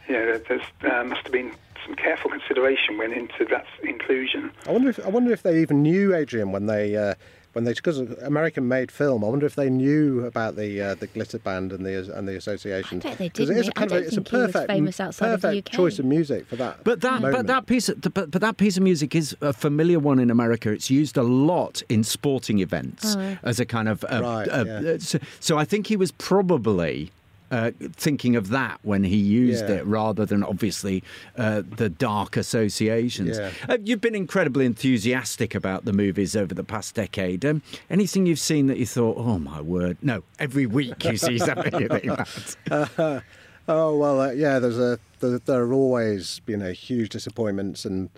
you 0.08 0.14
know, 0.14 0.40
there's 0.48 0.62
uh, 0.82 1.04
must 1.04 1.22
have 1.22 1.32
been 1.32 1.52
some 1.86 1.94
careful 1.94 2.30
consideration 2.30 2.98
went 2.98 3.12
into 3.12 3.44
that 3.46 3.66
inclusion. 3.82 4.50
I 4.66 4.72
wonder 4.72 4.90
if 4.90 5.04
I 5.04 5.08
wonder 5.08 5.32
if 5.32 5.42
they 5.42 5.60
even 5.60 5.82
knew 5.82 6.14
Adrian 6.14 6.52
when 6.52 6.66
they 6.66 6.96
uh, 6.96 7.14
when 7.52 7.64
they 7.64 7.72
because 7.72 7.98
American 7.98 8.68
made 8.68 8.90
film. 8.92 9.24
I 9.24 9.28
wonder 9.28 9.46
if 9.46 9.54
they 9.56 9.68
knew 9.70 10.24
about 10.24 10.56
the 10.56 10.80
uh, 10.80 10.94
the 10.94 11.06
glitter 11.08 11.38
band 11.38 11.72
and 11.72 11.84
the 11.84 12.12
and 12.16 12.28
the 12.28 12.36
associations. 12.36 13.04
I 13.04 13.08
bet 13.10 13.18
they 13.18 13.28
'Cause 13.28 13.48
didn't. 13.48 13.56
It 13.56 13.60
is 13.60 13.68
a 13.68 13.70
I 13.70 13.72
kind 13.72 13.90
don't 13.90 13.98
of, 13.98 14.04
it's 14.04 14.12
a 14.12 14.16
think 14.16 14.28
he 14.28 14.36
was 14.36 14.46
perfect 14.52 14.70
famous 14.70 15.00
outside 15.00 15.32
of 15.32 15.40
the 15.42 15.48
perfect 15.48 15.68
UK. 15.68 15.76
choice 15.76 15.98
of 15.98 16.04
music 16.04 16.46
for 16.46 16.56
that. 16.56 16.84
But 16.84 17.00
that, 17.00 17.20
but 17.22 17.46
that 17.46 17.66
piece, 17.66 17.88
of, 17.88 18.00
but, 18.00 18.30
but 18.30 18.40
that 18.40 18.56
piece 18.56 18.76
of 18.76 18.82
music 18.82 19.14
is 19.14 19.36
a 19.40 19.52
familiar 19.52 19.98
one 19.98 20.18
in 20.18 20.30
America. 20.30 20.70
It's 20.70 20.90
used 20.90 21.16
a 21.16 21.22
lot 21.22 21.82
in 21.88 22.04
sporting 22.04 22.58
events 22.60 23.16
Oh. 23.16 23.36
as 23.42 23.58
a 23.60 23.64
kind 23.66 23.88
of. 23.88 24.04
Uh, 24.04 24.20
Right, 24.22 24.48
uh, 24.48 24.64
yeah. 24.66 24.96
so, 24.98 25.18
so 25.40 25.58
I 25.58 25.64
think 25.64 25.86
he 25.88 25.96
was 25.96 26.12
probably. 26.12 27.10
Uh, 27.50 27.72
thinking 27.94 28.36
of 28.36 28.48
that 28.50 28.78
when 28.82 29.02
he 29.02 29.16
used 29.16 29.68
Yeah. 29.68 29.76
it 29.78 29.86
rather 29.86 30.24
than 30.24 30.44
obviously 30.44 31.02
uh, 31.36 31.62
the 31.76 31.88
dark 31.88 32.36
associations. 32.36 33.38
Yeah. 33.38 33.50
Uh, 33.68 33.78
you've 33.84 34.00
been 34.00 34.14
incredibly 34.14 34.66
enthusiastic 34.66 35.54
about 35.54 35.84
the 35.84 35.92
movies 35.92 36.36
over 36.36 36.54
the 36.54 36.62
past 36.62 36.94
decade. 36.94 37.44
Um, 37.44 37.62
anything 37.90 38.24
you've 38.26 38.38
seen 38.38 38.68
that 38.68 38.78
you 38.78 38.86
thought, 38.86 39.16
oh 39.18 39.40
my 39.40 39.60
word, 39.60 39.96
no, 40.00 40.22
every 40.38 40.66
week 40.66 41.04
you 41.04 41.16
see 41.16 41.38
something 41.48 41.88
that. 41.88 42.28
oh 43.68 43.96
well, 43.96 44.20
uh, 44.20 44.30
yeah. 44.30 44.58
There's 44.58 44.78
a 44.78 44.98
there, 45.18 45.38
there 45.40 45.62
are 45.62 45.72
always 45.72 46.40
you 46.46 46.56
know 46.56 46.70
huge 46.72 47.08
disappointments, 47.10 47.84
and 47.84 48.10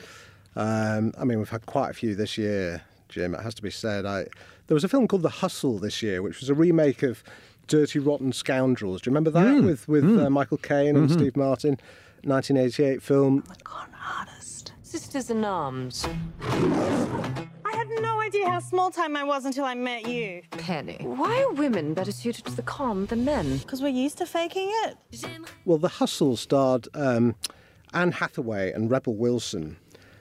um, 0.57 1.13
I 1.19 1.25
mean 1.25 1.39
we've 1.39 1.49
had 1.49 1.67
quite 1.67 1.91
a 1.91 1.95
few 1.95 2.15
this 2.15 2.37
year, 2.39 2.83
Jim. 3.09 3.35
It 3.35 3.41
has 3.43 3.55
to 3.55 3.63
be 3.63 3.71
said. 3.71 4.05
I 4.07 4.27
there 4.67 4.75
was 4.75 4.85
a 4.85 4.89
film 4.89 5.09
called 5.09 5.23
The 5.23 5.29
Hustle 5.29 5.79
this 5.79 6.03
year, 6.03 6.23
which 6.23 6.41
was 6.41 6.49
a 6.49 6.55
remake 6.55 7.03
of 7.03 7.23
Dirty 7.67 7.99
Rotten 7.99 8.33
Scoundrels. 8.33 9.01
Do 9.03 9.09
you 9.11 9.13
remember 9.13 9.31
that 9.31 9.47
Mm, 9.47 9.65
with 9.67 9.89
with 9.89 10.05
mm. 10.05 10.25
uh, 10.27 10.31
Michael 10.31 10.59
Caine 10.59 10.97
and 10.97 11.09
Mhm. 11.09 11.13
Steve 11.15 11.37
Martin, 11.37 11.79
1988 12.25 13.03
film. 13.03 13.45
Sisters 14.83 15.31
in 15.31 15.43
Arms. 15.45 16.07
I 16.43 17.73
had 17.75 17.89
no 18.03 18.21
idea 18.21 18.49
how 18.51 18.59
small 18.61 18.91
time 18.91 19.17
I 19.17 19.25
was 19.25 19.47
until 19.47 19.65
I 19.65 19.75
met 19.75 20.07
you. 20.07 20.43
Penny. 20.51 20.99
Why 21.01 21.43
are 21.43 21.53
women 21.53 21.95
better 21.95 22.13
suited 22.13 22.45
to 22.47 22.53
the 22.55 22.63
calm 22.63 23.07
than 23.07 23.25
men? 23.25 23.57
Because 23.59 23.81
we're 23.81 23.89
used 23.89 24.19
to 24.19 24.27
faking 24.27 24.71
it. 24.85 24.97
Well, 25.65 25.79
The 25.79 25.89
Hustle 25.89 26.37
starred 26.37 26.89
um, 26.95 27.37
Anne 27.95 28.13
Hathaway 28.13 28.73
and 28.73 28.91
Rebel 28.91 29.15
Wilson, 29.15 29.77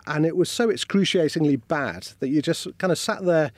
and 0.07 0.25
it 0.25 0.37
was 0.37 0.49
so 0.49 0.69
excruciatingly 0.69 1.57
bad 1.57 2.07
that 2.19 2.29
you 2.29 2.41
just 2.41 2.65
kind 2.77 2.91
of 2.91 2.97
sat 2.97 3.25
there 3.25 3.51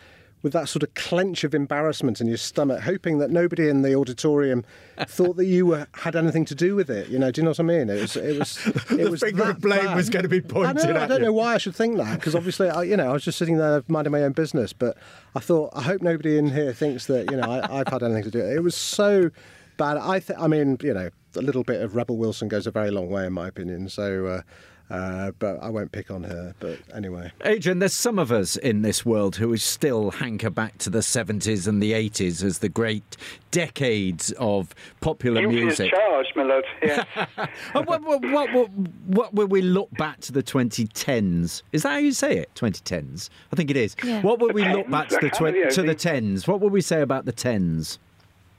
with 0.43 0.53
that 0.53 0.69
sort 0.69 0.83
of 0.83 0.93
clench 0.93 1.43
of 1.43 1.55
embarrassment 1.55 2.21
in 2.21 2.27
your 2.27 2.37
stomach, 2.37 2.81
hoping 2.81 3.17
that 3.17 3.31
nobody 3.31 3.69
in 3.69 3.81
the 3.81 3.95
auditorium 3.95 4.63
thought 5.07 5.37
that 5.37 5.45
you 5.45 5.65
were, 5.65 5.87
had 5.93 6.15
anything 6.15 6.45
to 6.45 6.53
do 6.53 6.75
with 6.75 6.89
it. 6.89 7.07
You 7.07 7.17
know, 7.17 7.31
do 7.31 7.41
you 7.41 7.45
know 7.45 7.51
what 7.51 7.59
I 7.61 7.63
mean? 7.63 7.89
It 7.89 8.01
was, 8.01 8.15
it 8.17 8.37
was, 8.37 8.59
it 8.67 8.87
The 8.89 9.09
was 9.09 9.21
finger 9.21 9.43
of 9.49 9.61
blame 9.61 9.85
bad. 9.85 9.95
was 9.95 10.09
going 10.09 10.23
to 10.23 10.29
be 10.29 10.37
I, 10.37 10.41
pointed 10.41 10.89
know, 10.89 10.99
I 11.01 11.07
don't 11.07 11.19
you. 11.21 11.25
know 11.27 11.33
why 11.33 11.55
I 11.55 11.57
should 11.57 11.75
think 11.75 11.97
that 11.97 12.19
because 12.19 12.35
obviously, 12.35 12.69
I, 12.69 12.83
you 12.83 12.95
know, 12.97 13.09
I 13.09 13.13
was 13.13 13.23
just 13.23 13.37
sitting 13.39 13.57
there 13.57 13.83
minding 13.87 14.11
my 14.11 14.21
own 14.21 14.33
business. 14.33 14.73
But 14.73 14.97
I 15.33 15.39
thought, 15.39 15.71
I 15.73 15.81
hope 15.81 16.01
nobody 16.03 16.37
in 16.37 16.49
here 16.51 16.73
thinks 16.73 17.07
that 17.07 17.31
you 17.31 17.37
know 17.37 17.49
I, 17.49 17.79
I've 17.79 17.87
had 17.87 18.03
anything 18.03 18.23
to 18.23 18.31
do. 18.31 18.39
with 18.39 18.47
it. 18.49 18.55
It 18.57 18.63
was 18.63 18.75
so 18.75 19.31
bad. 19.77 19.97
I 19.97 20.19
th- 20.19 20.37
I 20.37 20.47
mean, 20.47 20.77
you 20.83 20.93
know, 20.93 21.09
a 21.37 21.41
little 21.41 21.63
bit 21.63 21.81
of 21.81 21.95
Rebel 21.95 22.17
Wilson 22.17 22.49
goes 22.49 22.67
a 22.67 22.71
very 22.71 22.91
long 22.91 23.09
way 23.09 23.25
in 23.25 23.31
my 23.33 23.47
opinion. 23.47 23.87
So, 23.87 24.25
uh, 24.27 24.41
uh, 24.89 25.31
but 25.39 25.57
I 25.63 25.69
won't 25.69 25.91
pick 25.91 26.11
on 26.11 26.23
her. 26.23 26.53
But 26.59 26.79
anyway, 26.93 27.31
Adrian, 27.45 27.79
there's 27.79 27.93
some 27.93 28.19
of 28.19 28.31
us 28.31 28.55
in 28.57 28.81
this 28.81 29.05
world 29.05 29.35
who 29.37 29.55
still 29.57 30.11
hanker 30.11 30.49
back 30.49 30.77
to 30.79 30.89
the 30.89 30.99
70s 30.99 31.67
and 31.67 31.81
the 31.81 31.93
80s 31.93 32.43
as 32.43 32.59
the 32.59 32.69
great 32.69 33.17
decades 33.51 34.31
of 34.33 34.73
popular 35.01 35.41
Guilty 35.41 35.57
as 35.59 35.63
music. 35.63 35.91
charged, 35.91 36.33
my 36.35 36.43
lord. 36.43 36.65
Yeah. 36.83 37.03
And 37.37 37.49
what, 37.87 38.01
what, 38.03 38.21
what, 38.25 38.53
what, 38.53 38.69
what 39.07 39.33
will 39.33 39.47
we 39.47 39.61
look 39.61 39.89
back 39.91 40.19
to 40.21 40.31
the 40.31 40.43
2010s? 40.43 41.63
Is 41.71 41.83
that 41.83 41.89
how 41.89 41.97
you 41.97 42.11
say 42.11 42.37
it? 42.37 42.49
2010s? 42.55 43.29
I 43.51 43.55
think 43.55 43.69
it 43.71 43.77
is. 43.77 43.95
Yeah. 44.03 44.21
What 44.21 44.39
will 44.39 44.51
we 44.53 44.67
look 44.67 44.89
back 44.89 45.09
to 45.09 45.15
the, 45.15 45.21
tens, 45.29 45.33
I 45.35 45.37
twen- 45.37 45.53
kind 45.53 45.65
of, 45.67 45.73
to 45.73 45.81
the 45.81 45.87
the- 45.87 45.95
10s? 45.95 46.47
What 46.47 46.59
will 46.61 46.69
we 46.69 46.81
say 46.81 47.01
about 47.01 47.25
the 47.25 47.33
10s? 47.33 47.97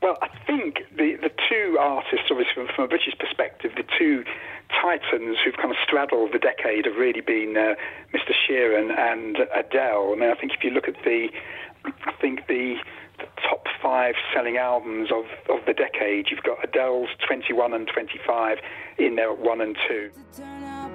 Well, 0.03 0.19
I 0.21 0.29
think 0.47 0.81
the, 0.97 1.17
the 1.23 1.31
two 1.65 1.79
artists, 1.79 2.27
obviously 2.31 2.55
from, 2.55 2.69
from 2.75 2.85
a 2.85 2.89
British 2.89 3.15
perspective, 3.19 3.73
the 3.77 3.85
two 3.99 4.25
titans 4.83 5.39
who've 5.45 5.57
kind 5.57 5.71
of 5.71 5.77
straddled 5.85 6.33
the 6.33 6.39
decade 6.39 6.85
have 6.85 6.97
really 6.97 7.21
been 7.21 7.57
uh, 7.57 7.75
Mr. 8.13 8.33
Sheeran 8.33 8.97
and 8.97 9.37
Adele. 9.55 10.13
I 10.13 10.17
mean, 10.17 10.31
I 10.31 10.35
think 10.35 10.53
if 10.53 10.65
you 10.65 10.71
look 10.71 10.89
at 10.89 10.97
the, 11.05 11.29
I 11.85 12.13
think 12.21 12.47
the, 12.49 12.77
the 13.19 13.27
top 13.49 13.67
five 13.83 14.15
selling 14.35 14.57
albums 14.57 15.11
of, 15.11 15.25
of 15.49 15.65
the 15.67 15.75
decade, 15.75 16.31
you've 16.31 16.43
got 16.43 16.63
Adele's 16.65 17.09
21 17.27 17.73
and 17.73 17.89
25 17.89 18.59
in 18.99 19.17
there 19.17 19.31
at 19.31 19.39
one 19.39 19.61
and 19.61 19.77
two. 19.89 20.11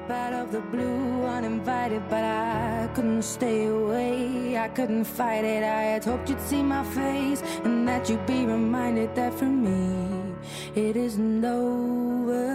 out 0.09 0.33
of 0.33 0.51
the 0.51 0.61
blue, 0.61 1.23
uninvited, 1.25 2.01
but 2.09 2.23
I 2.23 2.89
couldn't 2.93 3.23
stay 3.23 3.65
away. 3.67 4.57
I 4.57 4.67
couldn't 4.69 5.05
fight 5.05 5.45
it. 5.45 5.63
I 5.63 5.81
had 5.93 6.05
hoped 6.05 6.29
you'd 6.29 6.41
see 6.41 6.63
my 6.63 6.83
face 6.83 7.41
and 7.63 7.87
that 7.87 8.09
you'd 8.09 8.25
be 8.25 8.45
reminded 8.45 9.15
that 9.15 9.33
for 9.33 9.45
me 9.45 10.28
it 10.75 10.95
isn't 10.95 11.43
over. 11.43 12.47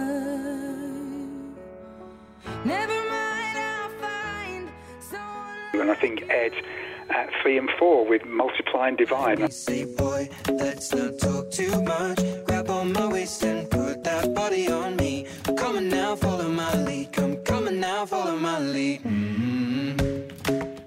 Never 2.63 2.99
mind, 3.09 3.57
I'll 3.57 3.89
find 4.01 4.69
someone. 4.99 5.81
And 5.81 5.91
I 5.91 5.95
think 5.95 6.29
Ed 6.29 6.53
at 7.09 7.29
three 7.41 7.57
and 7.57 7.69
four 7.77 8.05
with 8.05 8.25
Multiply 8.25 8.89
and 8.89 8.97
Divide. 8.97 9.53
Say, 9.53 9.85
boy, 9.95 10.29
let's 10.49 10.93
not 10.93 11.19
talk 11.19 11.51
too 11.51 11.81
much. 11.83 12.19
Grab 12.45 12.69
on 12.69 12.91
my 12.93 13.07
waist 13.07 13.43
and 13.43 13.69
put 13.69 14.03
that 14.03 14.33
body 14.33 14.69
on 14.71 14.95
me. 14.95 15.27
I'm 15.47 15.55
coming 15.55 15.89
now, 15.89 16.15
follow 16.15 16.49
my 16.49 16.73
lead. 16.83 17.11
Come 17.13 17.37
coming 17.43 17.79
now, 17.79 18.05
follow 18.05 18.37
my 18.37 18.59
lead. 18.59 19.03
Mhm. 19.03 20.31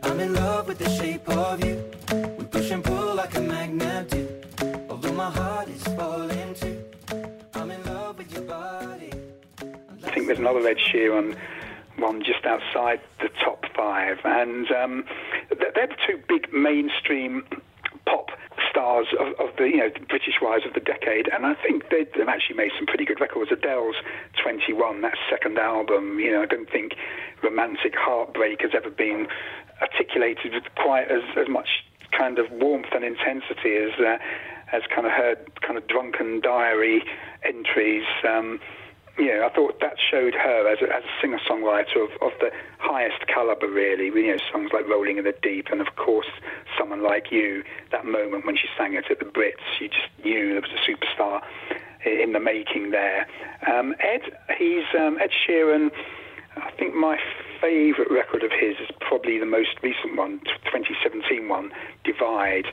I'm 0.02 0.20
in 0.20 0.34
love 0.34 0.66
with 0.68 0.78
the 0.78 0.90
shape 0.90 1.28
of 1.28 1.64
you. 1.64 1.76
We 2.38 2.44
push 2.46 2.70
and 2.70 2.82
pull 2.82 3.14
like 3.14 3.36
a 3.36 3.40
magnet 3.40 4.10
do. 4.10 4.26
Although 4.90 5.12
my 5.12 5.30
heart 5.30 5.68
is 5.68 5.82
falling 5.96 6.54
too. 6.54 6.87
There's 10.28 10.38
another 10.38 10.66
Ed 10.66 10.78
Sheeran 10.78 11.36
one 11.96 12.22
just 12.22 12.44
outside 12.44 13.00
the 13.20 13.28
top 13.42 13.64
five, 13.74 14.18
and 14.24 14.70
um, 14.70 15.04
they're 15.48 15.88
the 15.88 15.96
two 16.06 16.22
big 16.28 16.52
mainstream 16.52 17.44
pop 18.06 18.30
stars 18.70 19.06
of, 19.18 19.28
of 19.40 19.56
the 19.56 19.64
you 19.64 19.78
know 19.78 19.90
British 20.08 20.34
rise 20.40 20.60
of 20.66 20.74
the 20.74 20.80
decade, 20.80 21.28
and 21.28 21.44
I 21.46 21.54
think 21.54 21.88
they, 21.90 22.06
they've 22.16 22.28
actually 22.28 22.56
made 22.56 22.70
some 22.76 22.86
pretty 22.86 23.04
good 23.04 23.20
records. 23.20 23.50
Adele's 23.50 23.96
21, 24.42 25.00
that 25.00 25.14
second 25.30 25.58
album, 25.58 26.20
you 26.20 26.30
know, 26.30 26.42
I 26.42 26.46
don't 26.46 26.70
think 26.70 26.92
romantic 27.42 27.94
heartbreak 27.96 28.60
has 28.60 28.70
ever 28.74 28.90
been 28.90 29.26
articulated 29.80 30.54
with 30.54 30.64
quite 30.76 31.10
as, 31.10 31.22
as 31.36 31.48
much 31.48 31.84
kind 32.16 32.38
of 32.38 32.50
warmth 32.50 32.92
and 32.92 33.04
intensity 33.04 33.76
as 33.76 33.98
uh, 33.98 34.18
as 34.72 34.82
kind 34.94 35.06
of 35.06 35.12
her 35.12 35.36
kind 35.62 35.78
of 35.78 35.86
drunken 35.88 36.40
diary 36.40 37.02
entries. 37.42 38.04
Um, 38.28 38.60
you 39.18 39.34
know, 39.34 39.46
I 39.46 39.54
thought 39.54 39.80
that 39.80 39.96
showed 39.98 40.34
her 40.34 40.68
as 40.68 40.78
a, 40.80 40.94
as 40.94 41.02
a 41.02 41.20
singer-songwriter 41.20 41.96
of, 41.96 42.10
of 42.22 42.32
the 42.40 42.50
highest 42.78 43.26
caliber, 43.26 43.68
really. 43.68 44.06
You 44.06 44.36
know, 44.36 44.42
songs 44.52 44.70
like 44.72 44.86
"Rolling 44.88 45.18
in 45.18 45.24
the 45.24 45.34
Deep" 45.42 45.68
and, 45.70 45.80
of 45.80 45.96
course, 45.96 46.28
"Someone 46.78 47.02
Like 47.02 47.32
You." 47.32 47.64
That 47.90 48.06
moment 48.06 48.46
when 48.46 48.56
she 48.56 48.68
sang 48.76 48.94
it 48.94 49.04
at 49.10 49.18
the 49.18 49.24
Brits, 49.24 49.80
you 49.80 49.88
just 49.88 50.08
knew 50.24 50.52
there 50.52 50.60
was 50.60 50.70
a 50.70 50.90
superstar 50.90 51.42
in 52.06 52.32
the 52.32 52.40
making 52.40 52.90
there. 52.90 53.26
Um, 53.66 53.94
Ed, 54.00 54.22
he's 54.56 54.84
um, 54.98 55.18
Ed 55.20 55.30
Sheeran. 55.30 55.90
I 56.56 56.70
think 56.72 56.94
my 56.94 57.18
favourite 57.60 58.10
record 58.10 58.42
of 58.42 58.50
his 58.50 58.76
is 58.80 58.88
probably 59.00 59.38
the 59.38 59.46
most 59.46 59.70
recent 59.82 60.16
one, 60.16 60.40
2017 60.64 61.48
one, 61.48 61.72
"Divide." 62.04 62.66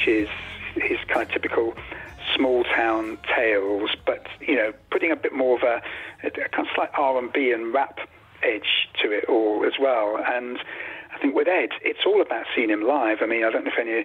Which 0.00 0.08
is 0.08 0.28
his 0.76 0.98
kind 1.08 1.22
of 1.22 1.30
typical 1.30 1.74
small 2.34 2.64
town 2.64 3.18
tales, 3.34 3.90
but 4.06 4.26
you 4.40 4.54
know, 4.54 4.72
putting 4.90 5.10
a 5.10 5.16
bit 5.16 5.32
more 5.32 5.56
of 5.56 5.62
a, 5.62 5.82
a 6.26 6.30
kind 6.30 6.66
of 6.66 6.74
slight 6.74 6.90
R 6.94 7.18
and 7.18 7.32
B 7.32 7.50
and 7.50 7.74
rap 7.74 7.98
edge 8.42 8.88
to 9.02 9.10
it 9.10 9.24
all 9.28 9.64
as 9.66 9.74
well. 9.80 10.18
And 10.26 10.58
I 11.14 11.18
think 11.18 11.34
with 11.34 11.48
Ed, 11.48 11.70
it's 11.82 12.00
all 12.06 12.22
about 12.22 12.46
seeing 12.54 12.70
him 12.70 12.82
live. 12.82 13.18
I 13.20 13.26
mean, 13.26 13.44
I 13.44 13.50
don't 13.50 13.64
know 13.64 13.72
if 13.72 13.78
any. 13.78 14.04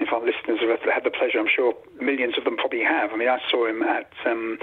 If 0.00 0.12
our 0.12 0.20
listeners 0.20 0.60
have 0.60 0.94
had 0.94 1.04
the 1.04 1.10
pleasure, 1.10 1.40
I'm 1.40 1.48
sure 1.52 1.74
millions 2.00 2.38
of 2.38 2.44
them 2.44 2.56
probably 2.56 2.84
have. 2.84 3.12
I 3.12 3.16
mean, 3.16 3.28
I 3.28 3.40
saw 3.50 3.66
him 3.66 3.82
at 3.82 4.10
um, 4.24 4.58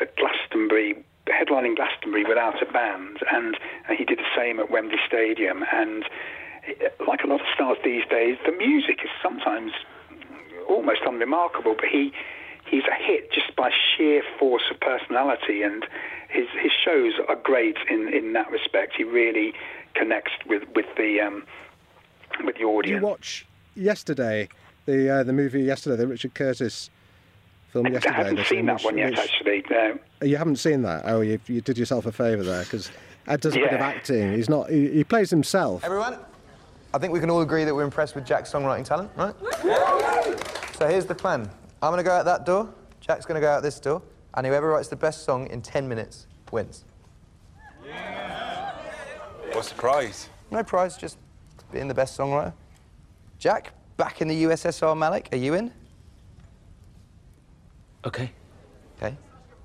at 0.00 0.16
Glastonbury, 0.16 1.04
headlining 1.28 1.76
Glastonbury 1.76 2.24
without 2.24 2.60
a 2.60 2.66
band, 2.70 3.18
and, 3.32 3.56
and 3.88 3.96
he 3.96 4.04
did 4.04 4.18
the 4.18 4.30
same 4.36 4.58
at 4.58 4.68
Wembley 4.68 4.98
Stadium. 5.06 5.64
And 5.72 6.04
like 7.06 7.22
a 7.22 7.26
lot 7.26 7.40
of 7.40 7.46
stars 7.54 7.78
these 7.84 8.04
days, 8.10 8.36
the 8.44 8.52
music 8.52 8.98
is 9.04 9.10
sometimes 9.22 9.72
almost 10.70 11.00
unremarkable, 11.06 11.74
but 11.74 11.84
he 11.90 12.12
he's 12.70 12.84
a 12.84 12.94
hit 12.94 13.32
just 13.32 13.54
by 13.56 13.70
sheer 13.96 14.22
force 14.38 14.62
of 14.70 14.78
personality, 14.80 15.62
and 15.62 15.84
his 16.28 16.46
his 16.62 16.72
shows 16.84 17.12
are 17.28 17.36
great 17.36 17.76
in 17.88 18.08
in 18.12 18.32
that 18.34 18.50
respect. 18.50 18.94
He 18.96 19.04
really 19.04 19.52
connects 19.94 20.32
with 20.46 20.62
with 20.74 20.86
the 20.96 21.20
um, 21.20 21.44
with 22.44 22.54
the 22.56 22.60
Did 22.60 22.66
audience. 22.66 23.00
you 23.02 23.06
watch 23.06 23.46
yesterday 23.74 24.48
the 24.86 25.08
uh, 25.10 25.22
the 25.24 25.32
movie 25.32 25.62
yesterday, 25.62 25.96
the 25.96 26.06
Richard 26.06 26.34
Curtis 26.34 26.90
film 27.72 27.86
I 27.86 27.90
yesterday? 27.90 28.14
haven't 28.14 28.46
seen 28.46 28.66
that 28.66 28.74
which- 28.76 28.84
one 28.84 28.98
yet, 28.98 29.10
which- 29.10 29.18
actually. 29.18 29.64
No. 29.70 29.98
You 30.22 30.36
haven't 30.36 30.56
seen 30.56 30.82
that? 30.82 31.02
Oh, 31.06 31.22
you, 31.22 31.40
you 31.46 31.62
did 31.62 31.78
yourself 31.78 32.04
a 32.04 32.12
favour 32.12 32.42
there 32.42 32.62
because 32.64 32.90
Ed 33.26 33.40
does 33.40 33.54
a 33.56 33.58
bit 33.58 33.72
of 33.72 33.80
acting. 33.80 34.34
He's 34.34 34.50
not. 34.50 34.68
He, 34.68 34.88
he 34.90 35.02
plays 35.04 35.30
himself. 35.30 35.82
Everyone, 35.82 36.18
I 36.92 36.98
think 36.98 37.12
we 37.14 37.20
can 37.20 37.30
all 37.30 37.40
agree 37.40 37.64
that 37.64 37.74
we're 37.74 37.84
impressed 37.84 38.14
with 38.14 38.26
Jack's 38.26 38.52
songwriting 38.52 38.84
talent, 38.84 39.10
right? 39.16 39.34
So 40.80 40.88
here's 40.88 41.04
the 41.04 41.14
plan. 41.14 41.42
I'm 41.82 41.90
going 41.90 41.98
to 41.98 42.02
go 42.02 42.10
out 42.10 42.24
that 42.24 42.46
door, 42.46 42.72
Jack's 43.02 43.26
going 43.26 43.34
to 43.34 43.40
go 43.42 43.50
out 43.50 43.62
this 43.62 43.78
door, 43.78 44.00
and 44.32 44.46
whoever 44.46 44.70
writes 44.70 44.88
the 44.88 44.96
best 44.96 45.26
song 45.26 45.46
in 45.48 45.60
10 45.60 45.86
minutes 45.86 46.26
wins. 46.50 46.86
What's 49.52 49.68
the 49.68 49.74
prize? 49.74 50.30
No 50.50 50.64
prize, 50.64 50.96
just 50.96 51.18
being 51.70 51.86
the 51.86 51.92
best 51.92 52.18
songwriter. 52.18 52.54
Jack, 53.38 53.74
back 53.98 54.22
in 54.22 54.28
the 54.28 54.44
USSR 54.44 54.96
Malik, 54.96 55.28
are 55.32 55.36
you 55.36 55.52
in? 55.52 55.70
Okay. 58.06 58.32
Okay. 58.96 59.14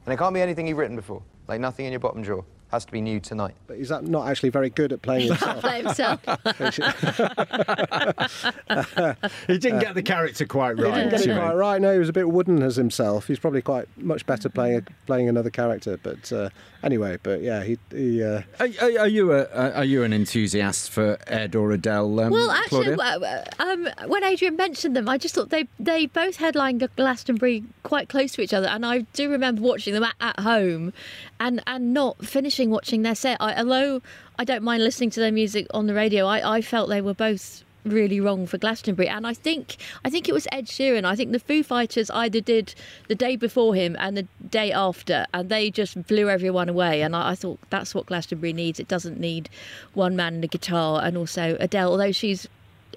And 0.05 0.13
it 0.13 0.17
can't 0.17 0.33
be 0.33 0.41
anything 0.41 0.67
you've 0.67 0.77
written 0.77 0.97
before, 0.97 1.23
like 1.47 1.61
nothing 1.61 1.85
in 1.85 1.93
your 1.93 2.01
bottom 2.01 2.23
drawer. 2.23 2.43
Has 2.75 2.83
to 2.83 2.91
be 2.91 2.99
new 2.99 3.21
tonight. 3.21 3.55
But 3.67 3.77
he's 3.77 3.89
not 3.89 4.27
actually 4.27 4.49
very 4.49 4.69
good 4.69 4.91
at 4.91 5.01
playing 5.01 5.27
himself. 5.29 5.61
Play 5.61 5.81
himself. 5.81 6.19
he 9.47 9.57
didn't 9.57 9.79
get 9.79 9.95
the 9.95 10.03
character 10.03 10.45
quite 10.45 10.77
He 10.77 10.83
right. 10.83 10.95
didn't 10.95 11.11
get 11.11 11.25
it 11.25 11.39
quite 11.39 11.53
right. 11.53 11.81
No, 11.81 11.93
he 11.93 11.99
was 11.99 12.09
a 12.09 12.13
bit 12.13 12.29
wooden 12.29 12.61
as 12.61 12.75
himself. 12.75 13.27
He's 13.27 13.39
probably 13.39 13.61
quite 13.61 13.87
much 13.95 14.25
better 14.25 14.49
playing 14.49 14.79
a, 14.79 14.83
playing 15.05 15.29
another 15.29 15.49
character. 15.49 15.97
But 16.03 16.33
uh, 16.33 16.49
anyway, 16.83 17.17
but 17.23 17.41
yeah, 17.41 17.63
he. 17.63 17.77
he 17.91 18.21
uh, 18.21 18.41
Are, 18.59 18.67
are, 18.81 18.99
are 18.99 19.07
you 19.07 19.31
a, 19.31 19.45
are 19.71 19.85
you 19.85 20.03
an 20.03 20.11
enthusiast 20.11 20.91
for 20.91 21.17
Ed 21.27 21.55
or 21.55 21.71
Adele? 21.71 22.19
Um, 22.19 22.31
well, 22.31 22.51
actually, 22.51 22.93
Claudia? 22.95 23.45
uh, 23.57 23.63
um, 23.63 23.87
when 24.09 24.25
Adrian 24.25 24.57
mentioned 24.57 24.97
them, 24.97 25.07
I 25.07 25.17
just 25.17 25.33
thought 25.33 25.49
they 25.49 25.65
they 25.79 26.07
both 26.07 26.35
headlined 26.35 26.85
Glastonbury 26.97 27.63
quite 27.83 28.09
close 28.09 28.33
to 28.33 28.41
each 28.41 28.53
other, 28.53 28.67
and 28.67 28.85
I 28.85 28.99
do 29.13 29.29
remember 29.29 29.61
watching 29.61 29.93
them 29.93 30.03
at, 30.03 30.15
at 30.19 30.41
home, 30.41 30.91
and 31.39 31.63
and 31.65 31.93
not 31.93 32.25
finishing 32.25 32.64
watching 32.69 33.01
their 33.01 33.15
set. 33.15 33.37
I, 33.39 33.55
although 33.55 34.01
I 34.37 34.43
don't 34.43 34.63
mind 34.63 34.83
listening 34.83 35.09
to 35.11 35.19
their 35.19 35.31
music 35.31 35.67
on 35.73 35.87
the 35.87 35.93
radio, 35.93 36.25
I, 36.25 36.57
I 36.57 36.61
felt 36.61 36.89
they 36.89 37.01
were 37.01 37.13
both 37.13 37.63
really 37.85 38.19
wrong 38.19 38.47
for 38.47 38.57
Glastonbury. 38.57 39.07
And 39.07 39.25
I 39.25 39.33
think 39.33 39.77
I 40.03 40.09
think 40.09 40.27
it 40.27 40.33
was 40.33 40.47
Ed 40.51 40.65
Sheeran. 40.65 41.05
I 41.05 41.15
think 41.15 41.31
the 41.31 41.39
Foo 41.39 41.63
Fighters 41.63 42.09
either 42.09 42.41
did 42.41 42.73
the 43.07 43.15
day 43.15 43.35
before 43.35 43.75
him 43.75 43.95
and 43.99 44.17
the 44.17 44.27
day 44.49 44.71
after 44.71 45.25
and 45.33 45.49
they 45.49 45.69
just 45.71 46.07
blew 46.07 46.29
everyone 46.29 46.67
away. 46.67 47.01
And 47.01 47.15
I, 47.15 47.31
I 47.31 47.35
thought 47.35 47.59
that's 47.69 47.95
what 47.95 48.07
Glastonbury 48.07 48.53
needs. 48.53 48.79
It 48.79 48.87
doesn't 48.87 49.19
need 49.19 49.49
one 49.93 50.15
man 50.15 50.35
and 50.35 50.43
a 50.43 50.47
guitar 50.47 51.01
and 51.03 51.15
also 51.15 51.55
Adele 51.59 51.91
although 51.91 52.11
she's 52.11 52.47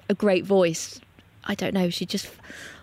a 0.09 0.15
great 0.15 0.45
voice. 0.45 0.99
I 1.45 1.55
don't 1.55 1.73
know 1.73 1.89
she 1.89 2.05
just 2.05 2.29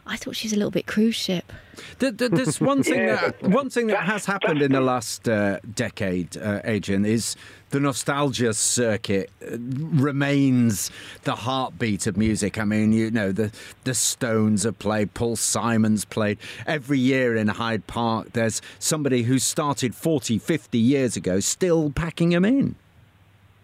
I 0.07 0.17
thought 0.17 0.37
she's 0.37 0.53
a 0.53 0.57
little 0.57 0.71
bit 0.71 0.87
cruise 0.87 1.17
ship 1.17 1.53
Th- 1.99 2.17
th- 2.17 2.31
There's 2.31 2.61
one 2.73 2.83
thing 2.83 3.07
that 3.07 3.43
one 3.43 3.71
thing 3.71 3.89
that 3.89 4.05
has 4.05 4.27
happened 4.27 4.63
in 4.63 4.73
the 4.73 4.81
last 4.81 5.29
uh, 5.29 5.59
decade, 5.75 6.37
uh, 6.37 6.61
Adrian, 6.65 7.05
is 7.05 7.37
the 7.71 7.81
nostalgia 7.81 8.55
circuit 8.55 9.31
uh, 9.43 9.57
remains 9.59 10.91
the 11.25 11.35
heartbeat 11.35 12.07
of 12.07 12.17
music. 12.17 12.59
I 12.59 12.65
mean, 12.65 12.93
you 12.93 13.11
know, 13.11 13.33
the 13.33 13.53
the 13.85 13.95
Stones 13.95 14.63
have 14.65 14.79
played, 14.79 15.15
Paul 15.15 15.37
Simon's 15.37 16.05
played. 16.05 16.39
Every 16.67 16.99
year 16.99 17.37
in 17.37 17.49
Hyde 17.49 17.87
Park, 17.87 18.33
there's 18.33 18.63
somebody 18.79 19.23
who 19.23 19.39
started 19.39 19.95
40, 19.95 20.39
50 20.39 20.79
years 20.79 21.17
ago 21.17 21.41
still 21.41 21.91
packing 21.91 22.31
them 22.31 22.45
in. 22.45 22.77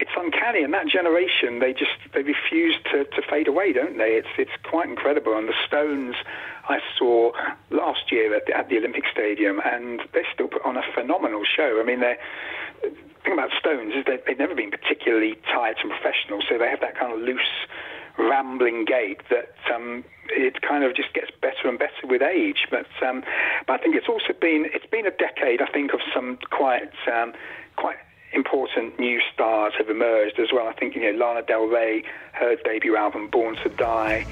It's 0.02 0.10
uncanny, 0.16 0.64
and 0.64 0.74
that 0.74 0.88
generation 0.88 1.60
they 1.60 1.72
just 1.72 1.94
they 2.12 2.22
refuse 2.22 2.74
to, 2.90 3.04
to 3.04 3.22
fade 3.30 3.46
away, 3.46 3.72
don't 3.72 3.98
they? 3.98 4.18
It's 4.18 4.34
it's 4.36 4.50
quite 4.64 4.88
incredible. 4.88 5.38
And 5.38 5.48
the 5.48 5.54
Stones 5.64 6.16
I 6.68 6.80
saw 6.98 7.30
last 7.70 8.10
year 8.10 8.34
at 8.34 8.46
the, 8.46 8.56
at 8.56 8.68
the 8.68 8.78
Olympic 8.78 9.04
Stadium, 9.12 9.60
and 9.64 10.00
they 10.12 10.24
still 10.34 10.48
put 10.48 10.64
on 10.64 10.76
a 10.76 10.82
phenomenal 10.92 11.44
show. 11.44 11.80
I 11.80 11.84
mean, 11.86 12.00
the 12.00 12.14
thing 13.22 13.32
about 13.32 13.50
Stones 13.56 13.94
is 13.94 14.04
they've 14.04 14.38
never 14.38 14.56
been 14.56 14.72
particularly 14.72 15.38
tight 15.54 15.76
and 15.80 15.92
professional, 15.94 16.42
so 16.48 16.58
they 16.58 16.68
have 16.68 16.80
that 16.80 16.98
kind 16.98 17.12
of 17.12 17.20
loose, 17.20 17.54
rambling 18.18 18.84
gait 18.84 19.22
that 19.30 19.54
um, 19.72 20.02
it 20.30 20.62
kind 20.62 20.82
of 20.82 20.96
just 20.96 21.14
gets 21.14 21.30
better 21.40 21.70
and 21.70 21.78
better 21.78 22.10
with 22.10 22.22
age. 22.22 22.66
But 22.72 22.90
um, 23.06 23.22
but 23.68 23.78
I 23.78 23.78
think 23.78 23.94
it's 23.94 24.08
also 24.08 24.34
been 24.34 24.66
it's 24.74 24.90
been 24.90 25.06
a 25.06 25.14
decade, 25.14 25.62
I 25.62 25.70
think, 25.70 25.94
of 25.94 26.00
some 26.12 26.38
quite 26.50 26.90
um, 27.06 27.34
quite 27.76 27.98
important 28.32 28.98
new 28.98 29.20
stars 29.32 29.72
have 29.78 29.88
emerged 29.88 30.38
as 30.38 30.48
well. 30.52 30.66
I 30.66 30.72
think 30.72 30.94
you 30.94 31.02
know 31.02 31.18
Lana 31.18 31.42
Del 31.42 31.66
Rey, 31.66 32.02
her 32.32 32.56
debut 32.64 32.96
album 32.96 33.28
Born 33.28 33.56
to 33.56 33.68
Die. 33.68 34.26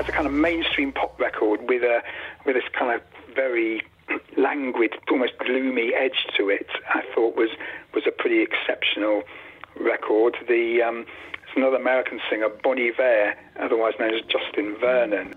as 0.00 0.08
a 0.08 0.12
kind 0.12 0.26
of 0.26 0.32
mainstream 0.32 0.92
pop 0.92 1.20
record 1.20 1.60
with 1.68 1.82
a 1.82 2.00
with 2.46 2.54
this 2.54 2.64
kind 2.72 2.94
of 2.94 3.02
very 3.34 3.82
languid, 4.38 4.94
almost 5.10 5.32
gloomy 5.38 5.92
edge 5.94 6.26
to 6.36 6.48
it, 6.48 6.68
I 6.88 7.02
thought 7.14 7.36
was 7.36 7.50
was 7.92 8.04
a 8.06 8.10
pretty 8.10 8.42
exceptional 8.42 9.22
record. 9.78 10.36
The 10.48 10.82
um, 10.82 11.06
there's 11.54 11.56
another 11.56 11.76
American 11.76 12.20
singer, 12.30 12.48
Bon 12.62 12.78
Iver, 12.78 13.34
otherwise 13.58 13.94
known 13.98 14.14
as 14.14 14.22
Justin 14.22 14.76
Vernon. 14.80 15.34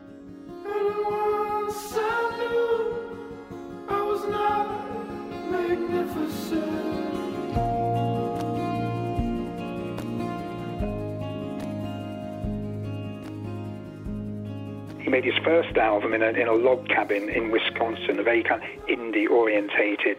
He 15.00 15.10
made 15.10 15.26
his 15.26 15.34
first 15.44 15.76
album 15.78 16.14
in 16.14 16.22
a, 16.22 16.30
in 16.30 16.48
a 16.48 16.54
log 16.54 16.88
cabin 16.88 17.30
in 17.30 17.52
Wisconsin, 17.52 18.20
a 18.20 18.24
very 18.24 18.44
kind 18.44 18.62
of 18.64 18.70
indie 18.88 19.30
orientated 19.30 20.18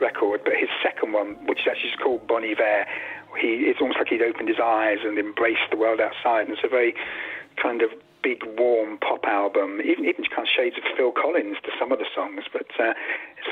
record. 0.00 0.40
But 0.44 0.54
his 0.54 0.68
second 0.82 1.12
one, 1.12 1.36
which 1.46 1.60
is 1.60 1.66
actually 1.70 1.92
called 2.02 2.26
Bon 2.26 2.42
Iver, 2.42 2.86
he, 3.40 3.68
it's 3.68 3.80
almost 3.80 3.98
like 3.98 4.08
he'd 4.08 4.22
opened 4.22 4.48
his 4.48 4.60
eyes 4.62 4.98
and 5.04 5.18
embraced 5.18 5.68
the 5.70 5.76
world 5.76 6.00
outside. 6.00 6.46
And 6.46 6.56
it's 6.56 6.64
a 6.64 6.68
very 6.68 6.94
kind 7.60 7.82
of 7.82 7.90
big, 8.22 8.40
warm 8.56 8.98
pop 8.98 9.24
album, 9.26 9.80
even, 9.84 10.04
even 10.06 10.24
kind 10.32 10.48
of 10.48 10.52
shades 10.54 10.76
of 10.76 10.84
Phil 10.96 11.12
Collins 11.12 11.58
to 11.64 11.70
some 11.78 11.92
of 11.92 11.98
the 11.98 12.08
songs. 12.14 12.44
But 12.52 12.72
uh, 12.80 12.94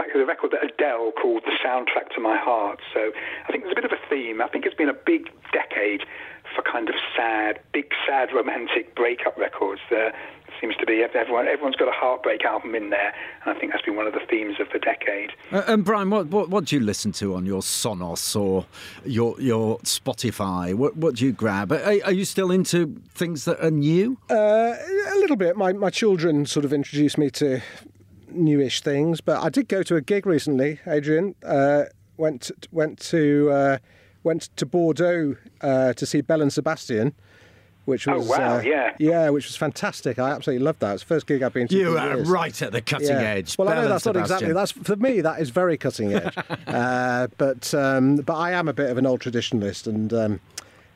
fact, 0.03 0.11
there's 0.15 0.25
a 0.25 0.27
record 0.27 0.51
that 0.53 0.65
Adele 0.65 1.13
called 1.13 1.43
The 1.45 1.53
Soundtrack 1.65 2.15
to 2.15 2.21
My 2.21 2.37
Heart. 2.37 2.81
So 2.93 3.13
I 3.47 3.53
think 3.53 3.65
there's 3.65 3.73
a 3.73 3.81
bit 3.81 3.85
of 3.85 3.93
a 3.93 4.03
theme. 4.09 4.41
I 4.41 4.49
think 4.49 4.67
it's 4.67 4.75
been 4.75 4.89
a 4.89 4.97
big 5.07 5.31
decade 5.53 6.03
for 6.55 6.63
kind 6.63 6.89
of 6.89 6.97
sad, 7.17 7.61
big, 7.73 7.93
sad, 8.07 8.31
romantic 8.35 8.95
breakup 8.95 9.37
records. 9.39 9.81
There 9.91 10.13
seems 10.63 10.77
to 10.77 10.87
be 10.87 11.03
everyone. 11.03 11.49
Everyone's 11.49 11.77
got 11.77 11.89
a 11.89 11.93
heartbreak 11.93 12.45
album 12.45 12.75
in 12.75 12.91
there, 12.91 13.13
and 13.45 13.55
I 13.55 13.59
think 13.59 13.73
that's 13.73 13.85
been 13.85 13.97
one 13.97 14.07
of 14.07 14.15
the 14.15 14.25
themes 14.31 14.57
of 14.61 14.69
the 14.73 14.79
decade. 14.79 15.33
Uh, 15.51 15.63
and 15.67 15.85
Brian, 15.85 16.09
what, 16.09 16.29
what 16.29 16.49
what 16.49 16.67
do 16.67 16.77
you 16.77 16.83
listen 16.83 17.11
to 17.13 17.35
on 17.35 17.45
your 17.45 17.61
Sonos 17.61 18.41
or 18.41 18.65
your 19.05 19.39
your 19.41 19.79
Spotify? 19.81 20.75
What 20.75 20.97
what 20.97 21.17
do 21.17 21.27
you 21.27 21.33
grab? 21.33 21.73
Are, 21.73 21.83
are 22.05 22.13
you 22.13 22.25
still 22.25 22.51
into 22.51 23.01
things 23.11 23.45
that 23.45 23.63
are 23.63 23.71
new? 23.71 24.17
Uh, 24.31 24.35
a 24.35 25.17
little 25.17 25.37
bit. 25.37 25.57
My 25.57 25.73
my 25.73 25.91
children 25.91 26.47
sort 26.47 26.65
of 26.65 26.73
introduced 26.73 27.19
me 27.19 27.29
to 27.31 27.61
newish 28.31 28.81
things, 28.81 29.21
but 29.21 29.43
I 29.43 29.49
did 29.49 29.69
go 29.69 29.83
to 29.83 29.97
a 29.97 30.01
gig 30.01 30.27
recently. 30.27 30.79
Adrian 30.87 31.35
uh, 31.45 31.85
went 32.17 32.43
to, 32.43 32.55
went 32.71 33.01
to 33.01 33.51
uh, 33.51 33.79
went 34.23 34.43
to 34.57 34.65
Bordeaux 34.65 35.37
uh, 35.61 35.93
to 35.95 36.07
see 36.07 36.21
Belle 36.21 36.41
and 36.41 36.53
Sebastian. 36.53 37.15
Which 37.85 38.07
Oh, 38.07 38.19
was 38.19 38.29
wow, 38.29 38.59
uh, 38.59 38.61
yeah. 38.61 38.95
yeah, 39.01 39.29
which 39.31 39.47
was 39.47 39.57
fantastic. 39.57 40.21
I 40.21 40.31
absolutely 40.31 40.65
loved 40.65 40.79
that. 40.81 40.95
It's 40.95 41.03
the 41.03 41.09
first 41.09 41.27
gig 41.27 41.43
I've 41.43 41.53
been 41.53 41.67
to. 41.67 41.77
You 41.77 41.99
are 41.99 42.15
years. 42.17 42.29
right 42.29 42.63
at 42.63 42.71
the 42.71 42.81
cutting 42.81 43.09
Yeah. 43.09 43.21
edge. 43.23 43.59
Well, 43.59 43.69
I 43.69 43.75
know 43.75 43.83
and 43.83 43.91
that's 43.91 44.07
not 44.07 44.17
exactly. 44.17 44.53
That's 44.53 44.71
for 44.71 44.95
me. 44.95 45.21
That 45.21 45.41
is 45.41 45.51
very 45.51 45.77
cutting 45.77 46.13
edge. 46.15 46.33
uh, 46.69 47.27
but 47.39 47.75
um, 47.75 48.17
but 48.17 48.35
I 48.35 48.53
am 48.53 48.69
a 48.69 48.73
bit 48.73 48.89
of 48.89 48.99
an 48.99 49.07
old 49.07 49.21
traditionalist, 49.21 49.89
and 49.89 50.13
um, 50.13 50.41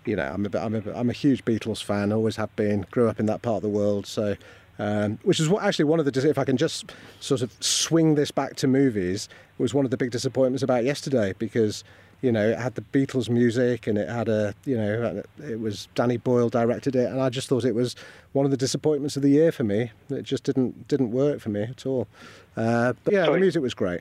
you 0.05 0.15
know, 0.15 0.31
I'm 0.33 0.47
a 0.47 0.49
bit, 0.49 0.61
I'm 0.61 0.75
a, 0.77 0.81
bit- 0.81 0.95
I'm 0.97 1.11
a 1.11 1.15
huge 1.15 1.45
Beatles 1.45 1.83
fan. 1.83 2.13
Always 2.13 2.37
have 2.37 2.55
been. 2.55 2.87
Grew 2.93 3.09
up 3.09 3.19
in 3.19 3.27
that 3.27 3.43
part 3.43 3.57
of 3.57 3.63
the 3.63 3.69
world, 3.69 4.07
so. 4.07 4.37
Um, 4.79 5.19
which 5.23 5.41
is 5.41 5.49
what, 5.49 5.65
actually 5.65 5.87
one 5.87 6.01
of 6.01 6.05
the 6.05 6.29
if 6.29 6.37
I 6.37 6.45
can 6.45 6.59
just 6.59 6.93
sort 7.21 7.41
of 7.41 7.51
swing 7.61 8.15
this 8.15 8.31
back 8.31 8.57
to 8.57 8.67
movies 8.67 9.27
was 9.57 9.73
one 9.73 9.87
of 9.87 9.91
the 9.91 9.97
big 9.97 10.11
disappointments 10.11 10.63
about 10.63 10.85
yesterday 10.85 11.33
because 11.39 11.83
You 12.23 12.33
know, 12.33 12.49
it 12.49 12.59
had 12.59 12.75
the 12.75 12.83
Beatles 12.93 13.29
music, 13.29 13.87
and 13.87 13.99
it 13.99 14.09
had 14.09 14.29
a, 14.29 14.55
you 14.65 14.77
know, 14.77 15.23
it 15.47 15.61
was 15.61 15.89
Danny 15.95 16.17
Boyle 16.17 16.49
directed 16.49 16.97
it, 16.97 17.11
and 17.11 17.21
I 17.21 17.29
just 17.29 17.49
thought 17.49 17.65
it 17.65 17.75
was 17.75 17.95
one 18.33 18.45
of 18.45 18.51
the 18.51 18.57
disappointments 18.57 19.17
of 19.17 19.23
the 19.23 19.29
year 19.29 19.53
for 19.53 19.65
me. 19.65 19.93
It 20.11 20.23
just 20.23 20.45
didn't 20.45 20.89
didn't 20.89 21.13
work 21.13 21.41
for 21.41 21.51
me 21.51 21.63
at 21.63 21.87
all. 21.87 22.09
Uh, 22.57 22.95
but 23.05 23.13
yeah, 23.13 23.27
the 23.27 23.39
music 23.39 23.63
was 23.63 23.75
great. 23.75 24.01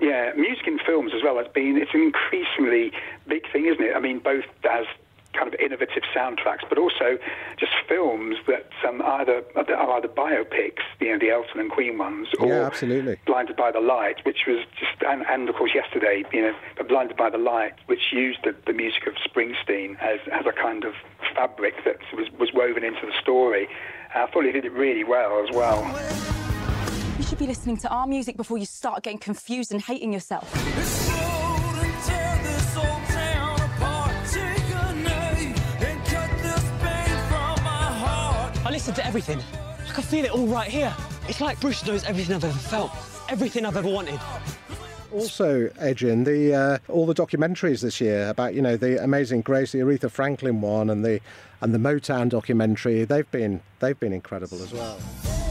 Yeah, 0.00 0.32
music 0.36 0.66
in 0.66 0.80
films 0.84 1.12
as 1.14 1.22
well 1.22 1.36
has 1.38 1.46
been 1.54 1.76
it's 1.76 1.94
an 1.94 2.02
increasingly 2.02 2.92
big 3.28 3.50
thing, 3.52 3.66
isn't 3.66 3.82
it? 3.82 3.94
I 3.94 4.00
mean, 4.00 4.18
both 4.18 4.44
as 4.68 4.86
kind 5.32 5.52
of 5.52 5.58
innovative 5.60 6.02
soundtracks, 6.14 6.68
but 6.68 6.78
also 6.78 7.18
just 7.58 7.72
films 7.88 8.36
that 8.46 8.70
um, 8.86 9.02
either 9.02 9.42
are 9.56 9.96
either 9.96 10.08
biopics, 10.08 10.82
you 11.00 11.12
know, 11.12 11.18
the 11.18 11.30
Elton 11.30 11.60
and 11.60 11.70
Queen 11.70 11.98
ones, 11.98 12.28
or 12.38 12.48
yeah, 12.48 12.66
absolutely. 12.66 13.18
Blinded 13.26 13.56
by 13.56 13.70
the 13.70 13.80
Light, 13.80 14.24
which 14.24 14.44
was 14.46 14.64
just, 14.78 15.02
and, 15.02 15.24
and 15.28 15.48
of 15.48 15.54
course 15.54 15.72
yesterday, 15.74 16.24
you 16.32 16.42
know, 16.42 16.54
Blinded 16.88 17.16
by 17.16 17.30
the 17.30 17.38
Light, 17.38 17.74
which 17.86 18.12
used 18.12 18.40
the, 18.44 18.54
the 18.66 18.72
music 18.72 19.06
of 19.06 19.14
Springsteen 19.14 19.98
as, 20.00 20.20
as 20.32 20.46
a 20.46 20.52
kind 20.52 20.84
of 20.84 20.94
fabric 21.34 21.74
that 21.84 21.96
was, 22.14 22.30
was 22.38 22.50
woven 22.52 22.84
into 22.84 23.06
the 23.06 23.12
story. 23.20 23.68
I 24.14 24.26
thought 24.26 24.44
he 24.44 24.52
did 24.52 24.64
it 24.64 24.72
really 24.72 25.04
well 25.04 25.42
as 25.42 25.54
well. 25.54 25.82
You 27.18 27.24
should 27.24 27.38
be 27.38 27.46
listening 27.46 27.78
to 27.78 27.88
our 27.88 28.06
music 28.06 28.36
before 28.36 28.58
you 28.58 28.66
start 28.66 29.02
getting 29.02 29.18
confused 29.18 29.72
and 29.72 29.80
hating 29.80 30.12
yourself. 30.12 30.52
Listen 38.82 38.94
to 38.94 39.06
everything. 39.06 39.40
I 39.88 39.92
can 39.92 40.02
feel 40.02 40.24
it 40.24 40.32
all 40.32 40.48
right 40.48 40.68
here. 40.68 40.92
It's 41.28 41.40
like 41.40 41.60
Bruce 41.60 41.86
knows 41.86 42.02
everything 42.02 42.34
I've 42.34 42.42
ever 42.42 42.58
felt, 42.58 42.90
everything 43.28 43.64
I've 43.64 43.76
ever 43.76 43.88
wanted. 43.88 44.18
Also, 45.12 45.70
Adrian, 45.78 46.24
the 46.24 46.52
uh, 46.52 46.78
all 46.88 47.06
the 47.06 47.14
documentaries 47.14 47.80
this 47.82 48.00
year 48.00 48.28
about 48.28 48.54
you 48.54 48.62
know 48.62 48.76
the 48.76 49.00
Amazing 49.00 49.42
Grace, 49.42 49.70
the 49.70 49.78
Aretha 49.78 50.10
Franklin 50.10 50.60
one, 50.60 50.90
and 50.90 51.04
the 51.04 51.20
and 51.60 51.72
the 51.72 51.78
Motown 51.78 52.28
documentary. 52.28 53.04
They've 53.04 53.30
been 53.30 53.60
they've 53.78 54.00
been 54.00 54.12
incredible 54.12 54.60
as 54.60 54.72
well. 54.72 54.98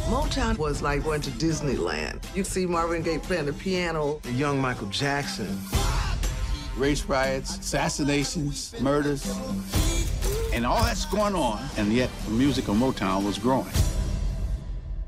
Motown 0.09 0.57
was 0.57 0.81
like 0.81 1.01
going 1.05 1.21
to 1.21 1.31
Disneyland. 1.31 2.19
You'd 2.35 2.47
see 2.47 2.65
Marvin 2.65 3.01
Gaye 3.01 3.19
playing 3.19 3.45
the 3.45 3.53
piano, 3.53 4.19
the 4.23 4.33
young 4.33 4.59
Michael 4.59 4.87
Jackson. 4.87 5.57
Race 6.75 7.05
riots, 7.05 7.59
assassinations, 7.59 8.75
murders, 8.81 9.23
and 10.53 10.65
all 10.65 10.83
that's 10.83 11.05
going 11.05 11.35
on, 11.35 11.63
and 11.77 11.93
yet 11.93 12.09
the 12.25 12.31
music 12.31 12.67
of 12.67 12.75
Motown 12.75 13.25
was 13.25 13.37
growing 13.37 13.71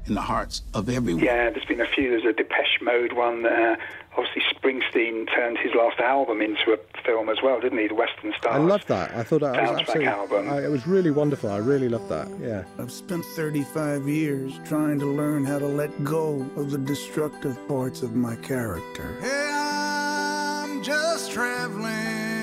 in 0.06 0.16
the 0.16 0.22
hearts 0.22 0.64
of 0.74 0.90
everyone. 0.90 1.24
Yeah, 1.24 1.50
there's 1.50 1.66
been 1.66 1.82
a 1.82 1.88
few. 1.88 2.10
There's 2.10 2.26
a 2.26 2.34
Depeche 2.34 2.82
Mode 2.82 3.14
one. 3.14 3.46
Uh, 3.46 3.76
obviously, 4.18 4.42
Springsteen 4.54 5.34
turned 5.34 5.58
his 5.58 5.74
last 5.76 6.00
album 6.00 6.42
into 6.42 6.74
a 6.74 7.02
film 7.04 7.30
as 7.30 7.38
well, 7.42 7.60
didn't 7.62 7.80
he? 7.80 7.88
The 7.88 7.96
Western 7.96 8.34
Star. 8.38 8.54
I 8.54 8.58
loved 8.58 8.88
that. 8.90 9.16
I 9.16 9.24
thought 9.24 9.42
that 9.42 9.62
was 9.62 9.80
absolutely. 9.80 10.08
album. 10.08 10.50
I, 10.50 10.66
it 10.66 10.70
was 10.70 10.86
really 10.88 11.12
wonderful. 11.12 11.50
I 11.50 11.58
really 11.58 11.90
loved 11.90 12.10
that. 12.10 12.28
Yeah. 12.42 12.64
I've 12.80 12.92
spent 12.92 13.24
35 13.26 14.08
years 14.08 14.60
trying 14.66 15.00
to 15.00 15.06
learn 15.06 15.46
how 15.46 15.60
to 15.60 15.68
let 15.68 16.04
go 16.04 16.42
of 16.58 16.72
the 16.72 16.78
destructive 16.78 17.58
parts 17.68 18.02
of 18.02 18.16
my 18.16 18.36
character. 18.38 19.18
Hey, 19.22 19.50
I'm 19.54 20.84
just 20.84 21.32
traveling 21.32 21.84
up 21.84 22.43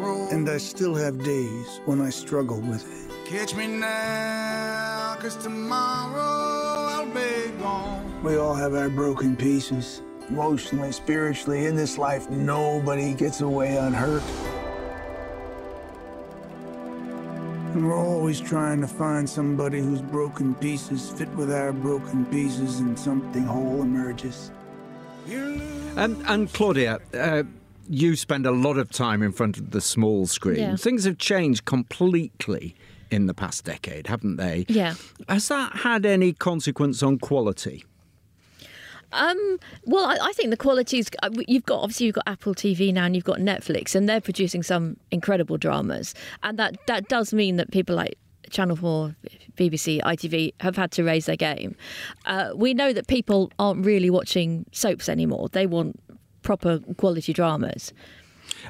road. 0.00 0.32
And 0.32 0.48
I 0.48 0.58
still 0.58 0.94
have 0.94 1.22
days 1.22 1.80
when 1.84 2.00
I 2.00 2.10
struggle 2.10 2.60
with 2.60 2.84
it. 2.84 3.28
Catch 3.28 3.54
me 3.54 3.66
now, 3.66 5.16
cause 5.20 5.36
tomorrow 5.36 6.88
I'll 6.90 7.06
be 7.06 7.50
gone. 7.58 8.22
We 8.24 8.36
all 8.36 8.54
have 8.54 8.74
our 8.74 8.88
broken 8.88 9.36
pieces. 9.36 10.02
Emotionally, 10.28 10.92
spiritually, 10.92 11.66
in 11.66 11.76
this 11.76 11.98
life, 11.98 12.28
nobody 12.30 13.14
gets 13.14 13.40
away 13.40 13.76
unhurt. 13.76 14.22
And 17.74 17.86
we're 17.86 17.96
always 17.96 18.40
trying 18.40 18.80
to 18.80 18.88
find 18.88 19.28
somebody 19.28 19.78
whose 19.78 20.02
broken 20.02 20.54
pieces 20.56 21.10
fit 21.10 21.28
with 21.30 21.52
our 21.52 21.72
broken 21.72 22.26
pieces 22.26 22.80
and 22.80 22.98
something 22.98 23.44
whole 23.44 23.82
emerges. 23.82 24.50
And, 25.96 26.16
and 26.26 26.52
Claudia, 26.52 26.98
uh, 27.14 27.44
you 27.90 28.14
spend 28.14 28.46
a 28.46 28.52
lot 28.52 28.78
of 28.78 28.88
time 28.90 29.20
in 29.20 29.32
front 29.32 29.58
of 29.58 29.72
the 29.72 29.80
small 29.80 30.26
screen. 30.26 30.58
Yeah. 30.58 30.76
Things 30.76 31.04
have 31.04 31.18
changed 31.18 31.64
completely 31.64 32.76
in 33.10 33.26
the 33.26 33.34
past 33.34 33.64
decade, 33.64 34.06
haven't 34.06 34.36
they? 34.36 34.64
Yeah. 34.68 34.94
Has 35.28 35.48
that 35.48 35.72
had 35.78 36.06
any 36.06 36.32
consequence 36.32 37.02
on 37.02 37.18
quality? 37.18 37.84
Um, 39.12 39.58
well, 39.86 40.04
I, 40.04 40.18
I 40.22 40.32
think 40.34 40.50
the 40.50 40.56
quality 40.56 41.00
is. 41.00 41.10
You've 41.48 41.66
got 41.66 41.80
obviously 41.80 42.06
you've 42.06 42.14
got 42.14 42.28
Apple 42.28 42.54
TV 42.54 42.92
now, 42.92 43.06
and 43.06 43.16
you've 43.16 43.24
got 43.24 43.38
Netflix, 43.38 43.96
and 43.96 44.08
they're 44.08 44.20
producing 44.20 44.62
some 44.62 44.96
incredible 45.10 45.56
dramas, 45.56 46.14
and 46.44 46.56
that 46.60 46.76
that 46.86 47.08
does 47.08 47.34
mean 47.34 47.56
that 47.56 47.72
people 47.72 47.96
like 47.96 48.16
Channel 48.50 48.76
Four, 48.76 49.16
BBC, 49.56 50.00
ITV 50.02 50.54
have 50.60 50.76
had 50.76 50.92
to 50.92 51.02
raise 51.02 51.26
their 51.26 51.34
game. 51.34 51.74
Uh, 52.24 52.50
we 52.54 52.72
know 52.72 52.92
that 52.92 53.08
people 53.08 53.50
aren't 53.58 53.84
really 53.84 54.10
watching 54.10 54.64
soaps 54.70 55.08
anymore; 55.08 55.48
they 55.48 55.66
want 55.66 55.98
proper 56.42 56.80
quality 56.96 57.32
dramas. 57.32 57.92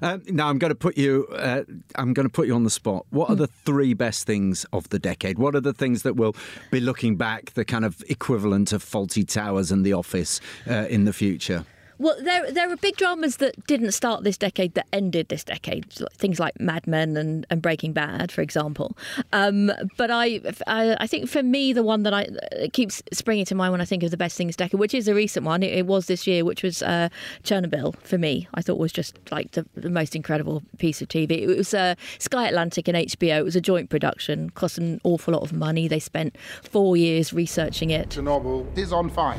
Uh, 0.02 0.18
now 0.28 0.48
I'm 0.48 0.58
going 0.58 0.70
to 0.70 0.76
put 0.76 0.96
you. 0.96 1.26
Uh, 1.32 1.62
I'm 1.96 2.12
going 2.12 2.26
to 2.26 2.32
put 2.32 2.46
you 2.46 2.54
on 2.54 2.64
the 2.64 2.70
spot. 2.70 3.06
What 3.10 3.30
are 3.30 3.36
the 3.36 3.46
three 3.46 3.94
best 3.94 4.26
things 4.26 4.66
of 4.72 4.88
the 4.90 4.98
decade? 4.98 5.38
What 5.38 5.54
are 5.54 5.60
the 5.60 5.72
things 5.72 6.02
that 6.02 6.16
will 6.16 6.34
be 6.70 6.80
looking 6.80 7.16
back, 7.16 7.54
the 7.54 7.64
kind 7.64 7.84
of 7.84 8.02
equivalent 8.08 8.72
of 8.72 8.84
Fawlty 8.84 9.26
Towers 9.26 9.70
and 9.72 9.84
The 9.84 9.92
Office 9.92 10.40
uh, 10.68 10.86
in 10.88 11.04
the 11.04 11.12
future? 11.12 11.64
Well, 12.00 12.16
there 12.18 12.50
there 12.50 12.72
are 12.72 12.76
big 12.76 12.96
dramas 12.96 13.36
that 13.36 13.66
didn't 13.66 13.92
start 13.92 14.24
this 14.24 14.38
decade 14.38 14.72
that 14.72 14.86
ended 14.90 15.28
this 15.28 15.44
decade. 15.44 15.84
Things 16.14 16.40
like 16.40 16.58
Mad 16.58 16.86
Men 16.86 17.14
and, 17.18 17.46
and 17.50 17.60
Breaking 17.60 17.92
Bad, 17.92 18.32
for 18.32 18.40
example. 18.40 18.96
Um, 19.34 19.70
but 19.98 20.10
I, 20.10 20.40
I 20.66 20.96
I 20.98 21.06
think 21.06 21.28
for 21.28 21.42
me 21.42 21.74
the 21.74 21.82
one 21.82 22.02
that 22.04 22.14
I 22.14 22.26
it 22.52 22.72
keeps 22.72 23.02
springing 23.12 23.44
to 23.44 23.54
mind 23.54 23.72
when 23.72 23.82
I 23.82 23.84
think 23.84 24.02
of 24.02 24.10
the 24.10 24.16
best 24.16 24.38
things 24.38 24.56
decade, 24.56 24.80
which 24.80 24.94
is 24.94 25.08
a 25.08 25.14
recent 25.14 25.44
one. 25.44 25.62
It, 25.62 25.74
it 25.74 25.86
was 25.86 26.06
this 26.06 26.26
year, 26.26 26.42
which 26.42 26.62
was 26.62 26.82
uh, 26.82 27.10
Chernobyl. 27.42 27.94
For 27.96 28.16
me, 28.16 28.48
I 28.54 28.62
thought 28.62 28.78
was 28.78 28.92
just 28.92 29.18
like 29.30 29.50
the, 29.50 29.66
the 29.74 29.90
most 29.90 30.16
incredible 30.16 30.62
piece 30.78 31.02
of 31.02 31.08
TV. 31.08 31.42
It 31.42 31.54
was 31.54 31.74
uh, 31.74 31.96
Sky 32.18 32.48
Atlantic 32.48 32.88
and 32.88 32.96
HBO. 32.96 33.40
It 33.40 33.44
was 33.44 33.56
a 33.56 33.60
joint 33.60 33.90
production, 33.90 34.48
cost 34.48 34.78
an 34.78 35.02
awful 35.04 35.34
lot 35.34 35.42
of 35.42 35.52
money. 35.52 35.86
They 35.86 36.00
spent 36.00 36.34
four 36.62 36.96
years 36.96 37.34
researching 37.34 37.90
it. 37.90 38.08
Chernobyl 38.08 38.66
is 38.78 38.90
on 38.90 39.10
fire. 39.10 39.38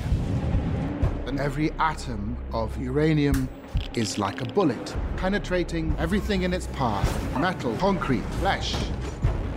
And 1.25 1.39
every 1.39 1.71
atom 1.79 2.37
of 2.53 2.75
uranium 2.81 3.47
is 3.93 4.17
like 4.17 4.41
a 4.41 4.45
bullet, 4.45 4.95
penetrating 5.17 5.95
everything 5.99 6.43
in 6.43 6.53
its 6.53 6.67
path 6.67 7.09
metal, 7.37 7.75
concrete, 7.77 8.25
flesh. 8.39 8.75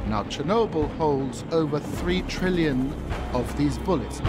Now, 0.08 0.22
Chernobyl 0.24 0.94
holds 0.96 1.44
over 1.50 1.80
3 1.80 2.22
trillion 2.22 2.92
of 3.32 3.56
these 3.56 3.78
bullets. 3.78 4.20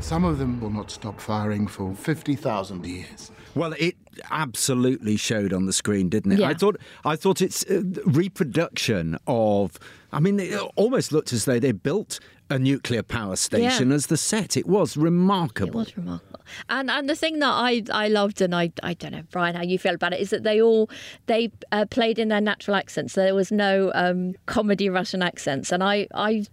Some 0.00 0.24
of 0.24 0.38
them 0.38 0.60
will 0.60 0.70
not 0.70 0.90
stop 0.90 1.20
firing 1.20 1.66
for 1.66 1.94
50,000 1.94 2.84
years. 2.84 3.30
Well, 3.54 3.74
it 3.78 3.96
absolutely 4.30 5.16
showed 5.16 5.52
on 5.52 5.66
the 5.66 5.72
screen, 5.72 6.08
didn't 6.08 6.32
it? 6.32 6.38
Yeah. 6.40 6.48
I 6.48 6.54
thought 6.54 6.76
I 7.04 7.16
thought 7.16 7.42
its 7.42 7.64
uh, 7.70 7.82
reproduction 8.06 9.18
of. 9.26 9.78
I 10.10 10.20
mean, 10.20 10.40
it 10.40 10.58
almost 10.76 11.12
looked 11.12 11.32
as 11.32 11.44
though 11.44 11.58
they 11.58 11.72
built 11.72 12.18
a 12.52 12.58
nuclear 12.58 13.02
power 13.02 13.36
station 13.36 13.88
Yeah. 13.88 13.94
as 13.94 14.06
the 14.06 14.16
set. 14.16 14.56
It 14.56 14.66
was 14.66 14.96
remarkable. 14.96 15.68
It 15.68 15.74
was 15.74 15.96
remarkable. 15.96 16.40
And 16.68 16.90
and 16.90 17.08
the 17.08 17.16
thing 17.16 17.38
that 17.38 17.50
I, 17.52 17.82
I 17.92 18.08
loved 18.08 18.40
and 18.40 18.54
I 18.54 18.72
I 18.82 18.94
don't 18.94 19.12
know 19.12 19.22
Brian 19.30 19.54
how 19.56 19.62
you 19.62 19.78
feel 19.78 19.94
about 19.94 20.12
it 20.12 20.20
is 20.20 20.30
that 20.30 20.42
they 20.42 20.60
all 20.60 20.90
they 21.26 21.50
uh, 21.72 21.86
played 21.86 22.18
in 22.18 22.28
their 22.28 22.40
natural 22.40 22.76
accents. 22.76 23.14
There 23.14 23.34
was 23.34 23.50
no 23.50 23.90
um, 23.94 24.34
comedy 24.46 24.88
Russian 24.88 25.22
accents, 25.22 25.72
and 25.72 25.82
I 25.82 26.06
I. 26.14 26.44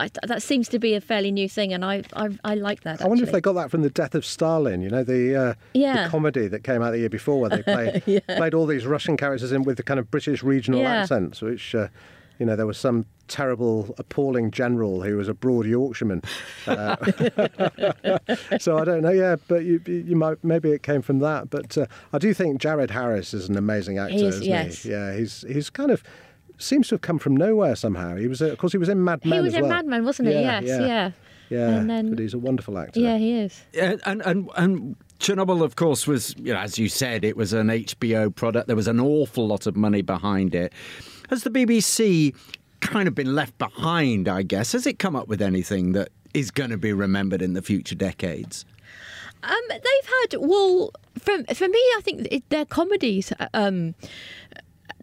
I, 0.00 0.10
that 0.26 0.42
seems 0.42 0.68
to 0.70 0.80
be 0.80 0.94
a 0.94 1.00
fairly 1.00 1.30
new 1.30 1.48
thing, 1.48 1.72
and 1.72 1.84
I 1.84 2.02
I, 2.12 2.36
I 2.44 2.54
like 2.56 2.82
that. 2.82 3.00
I 3.00 3.06
wonder 3.06 3.22
if 3.22 3.30
they 3.30 3.40
got 3.40 3.52
that 3.54 3.70
from 3.70 3.82
the 3.82 3.88
Death 3.88 4.16
of 4.16 4.26
Stalin. 4.26 4.82
You 4.82 4.90
know, 4.90 5.04
the 5.04 5.36
uh, 5.36 5.54
Yeah. 5.74 6.04
the 6.04 6.10
comedy 6.10 6.48
that 6.48 6.64
came 6.64 6.82
out 6.82 6.90
the 6.90 6.98
year 6.98 7.08
before, 7.08 7.40
where 7.40 7.50
they 7.50 7.62
played 7.74 8.02
Yeah. 8.04 8.18
played 8.36 8.52
all 8.52 8.66
these 8.66 8.84
Russian 8.84 9.16
characters 9.16 9.52
in 9.52 9.62
with 9.62 9.76
the 9.76 9.84
kind 9.84 10.00
of 10.00 10.10
British 10.10 10.42
regional 10.42 10.80
Yeah. 10.80 11.02
accents, 11.02 11.40
which. 11.40 11.74
Uh, 11.74 11.86
you 12.38 12.46
know, 12.46 12.56
there 12.56 12.66
was 12.66 12.78
some 12.78 13.06
terrible, 13.28 13.94
appalling 13.98 14.50
general 14.50 15.02
who 15.02 15.16
was 15.16 15.28
a 15.28 15.34
broad 15.34 15.66
Yorkshireman. 15.66 16.22
Uh, 16.66 16.96
so 18.58 18.78
I 18.78 18.84
don't 18.84 19.02
know. 19.02 19.10
Yeah, 19.10 19.36
but 19.48 19.64
you, 19.64 19.80
you 19.86 20.16
might 20.16 20.42
maybe 20.44 20.70
it 20.70 20.82
came 20.82 21.02
from 21.02 21.18
that. 21.20 21.50
But 21.50 21.76
uh, 21.78 21.86
I 22.12 22.18
do 22.18 22.32
think 22.34 22.60
Jared 22.60 22.90
Harris 22.90 23.34
is 23.34 23.48
an 23.48 23.56
amazing 23.56 23.98
actor, 23.98 24.14
He 24.14 24.24
is, 24.24 24.34
isn't 24.36 24.46
yes. 24.46 24.82
he? 24.82 24.90
Yeah, 24.90 25.16
he's 25.16 25.44
he's 25.48 25.70
kind 25.70 25.90
of 25.90 26.02
seems 26.58 26.88
to 26.88 26.94
have 26.94 27.02
come 27.02 27.18
from 27.18 27.36
nowhere 27.36 27.76
somehow. 27.76 28.16
He 28.16 28.28
was, 28.28 28.40
uh, 28.40 28.46
of 28.46 28.58
course, 28.58 28.72
he 28.72 28.78
was 28.78 28.88
in 28.88 29.02
Mad 29.04 29.24
Men. 29.24 29.34
He 29.34 29.40
was 29.40 29.54
as 29.54 29.58
in 29.58 29.62
well. 29.62 29.70
Mad 29.70 29.86
Men, 29.86 30.04
wasn't 30.04 30.28
he? 30.28 30.34
Yeah, 30.34 30.60
yes, 30.60 30.80
yeah. 30.80 31.10
Yeah, 31.48 31.68
And 31.76 31.88
then- 31.88 32.10
but 32.10 32.18
he's 32.18 32.34
a 32.34 32.38
wonderful 32.38 32.76
actor. 32.78 32.98
Yeah, 32.98 33.18
he 33.18 33.38
is. 33.38 33.62
And, 33.78 34.00
and 34.04 34.20
and 34.22 34.50
and 34.56 34.96
Chernobyl, 35.20 35.62
of 35.62 35.76
course, 35.76 36.06
was 36.06 36.34
you 36.38 36.52
know, 36.52 36.58
as 36.58 36.78
you 36.78 36.88
said, 36.88 37.24
it 37.24 37.36
was 37.36 37.52
an 37.52 37.68
HBO 37.68 38.34
product. 38.34 38.66
There 38.66 38.74
was 38.76 38.88
an 38.88 38.98
awful 39.00 39.46
lot 39.46 39.66
of 39.66 39.76
money 39.76 40.02
behind 40.02 40.54
it. 40.54 40.72
Has 41.30 41.42
the 41.42 41.50
BBC 41.50 42.34
kind 42.80 43.08
of 43.08 43.14
been 43.14 43.34
left 43.34 43.56
behind? 43.58 44.28
I 44.28 44.42
guess 44.42 44.72
has 44.72 44.86
it 44.86 44.98
come 44.98 45.16
up 45.16 45.28
with 45.28 45.42
anything 45.42 45.92
that 45.92 46.10
is 46.34 46.50
going 46.50 46.70
to 46.70 46.76
be 46.76 46.92
remembered 46.92 47.42
in 47.42 47.54
the 47.54 47.62
future 47.62 47.94
decades? 47.94 48.64
Um, 49.42 49.60
they've 49.68 50.10
had 50.22 50.38
well, 50.40 50.90
from 51.18 51.44
for 51.44 51.68
me, 51.68 51.78
I 51.78 52.00
think 52.02 52.28
it, 52.30 52.48
their 52.50 52.64
comedies 52.64 53.32
um, 53.54 53.94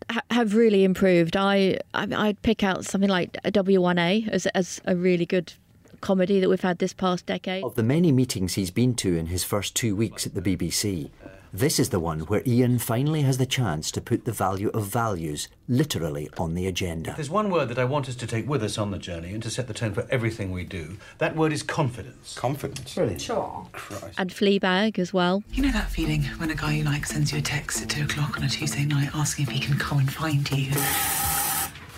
ha- 0.10 0.22
have 0.32 0.56
really 0.56 0.84
improved. 0.84 1.38
I, 1.38 1.80
I 1.94 2.08
I'd 2.12 2.42
pick 2.42 2.64
out 2.64 2.86
something 2.86 3.10
like 3.10 3.34
W1A 3.44 4.30
as 4.30 4.46
as 4.48 4.82
a 4.86 4.96
really 4.96 5.26
good 5.26 5.54
comedy 6.02 6.42
that 6.42 6.50
we've 6.50 6.62
had 6.62 6.80
this 6.80 6.94
past 6.94 7.26
decade. 7.26 7.64
Of 7.64 7.76
the 7.76 7.84
many 7.84 8.12
meetings 8.12 8.56
he's 8.56 8.72
been 8.72 8.94
to 8.96 9.16
in 9.16 9.28
his 9.28 9.44
first 9.44 9.76
two 9.76 9.96
weeks 9.96 10.28
at 10.28 10.34
the 10.34 10.42
BBC, 10.42 11.10
this 11.54 11.80
is 11.80 11.90
the 11.90 12.00
one 12.00 12.22
where 12.22 12.42
Ian 12.48 12.80
finally 12.80 13.22
has 13.22 13.38
the 13.38 13.46
chance 13.46 13.92
to 13.92 14.02
put 14.02 14.26
the 14.26 14.32
value 14.32 14.70
of 14.70 14.88
values 14.88 15.48
literally 15.68 16.28
on 16.36 16.56
the 16.56 16.66
agenda. 16.66 17.14
There's 17.16 17.30
one 17.30 17.52
word 17.52 17.70
that 17.70 17.78
I 17.78 17.86
want 17.86 18.10
us 18.10 18.16
to 18.16 18.26
take 18.26 18.50
with 18.50 18.64
us 18.64 18.80
on 18.80 18.90
the 18.90 18.98
journey 18.98 19.36
and 19.36 19.44
to 19.44 19.52
set 19.52 19.68
the 19.68 19.74
tone 19.76 19.94
for 19.94 20.08
everything 20.10 20.52
we 20.52 20.64
do. 20.64 20.98
That 21.20 21.36
word 21.36 21.54
is 21.54 21.62
confidence. 21.62 22.34
Confidence? 22.36 22.96
Brilliant. 22.96 23.22
Sure. 23.22 23.68
Christ. 23.72 24.16
And 24.18 24.32
Fleabag 24.32 24.98
as 24.98 25.14
well. 25.14 25.44
You 25.54 25.62
know 25.62 25.72
that 25.72 25.92
feeling 25.92 26.24
when 26.38 26.50
a 26.50 26.56
guy 26.56 26.74
you 26.74 26.84
like 26.86 27.06
sends 27.06 27.32
you 27.32 27.38
a 27.38 27.42
text 27.42 27.84
at 27.84 27.90
two 27.90 28.06
o'clock 28.06 28.36
on 28.36 28.44
a 28.44 28.50
Tuesday 28.50 28.86
night 28.86 29.12
asking 29.14 29.46
if 29.46 29.52
he 29.52 29.60
can 29.60 29.78
come 29.78 30.00
and 30.00 30.12
find 30.12 30.50
you? 30.50 30.72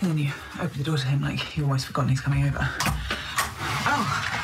And 0.02 0.12
then 0.12 0.18
you 0.18 0.32
open 0.60 0.80
the 0.80 0.84
door 0.84 0.98
to 0.98 1.08
him 1.08 1.22
like 1.22 1.56
you've 1.56 1.66
almost 1.66 1.86
forgotten 1.88 2.10
he's 2.10 2.20
coming 2.20 2.44
over. 2.44 2.58
Oh. 3.88 4.35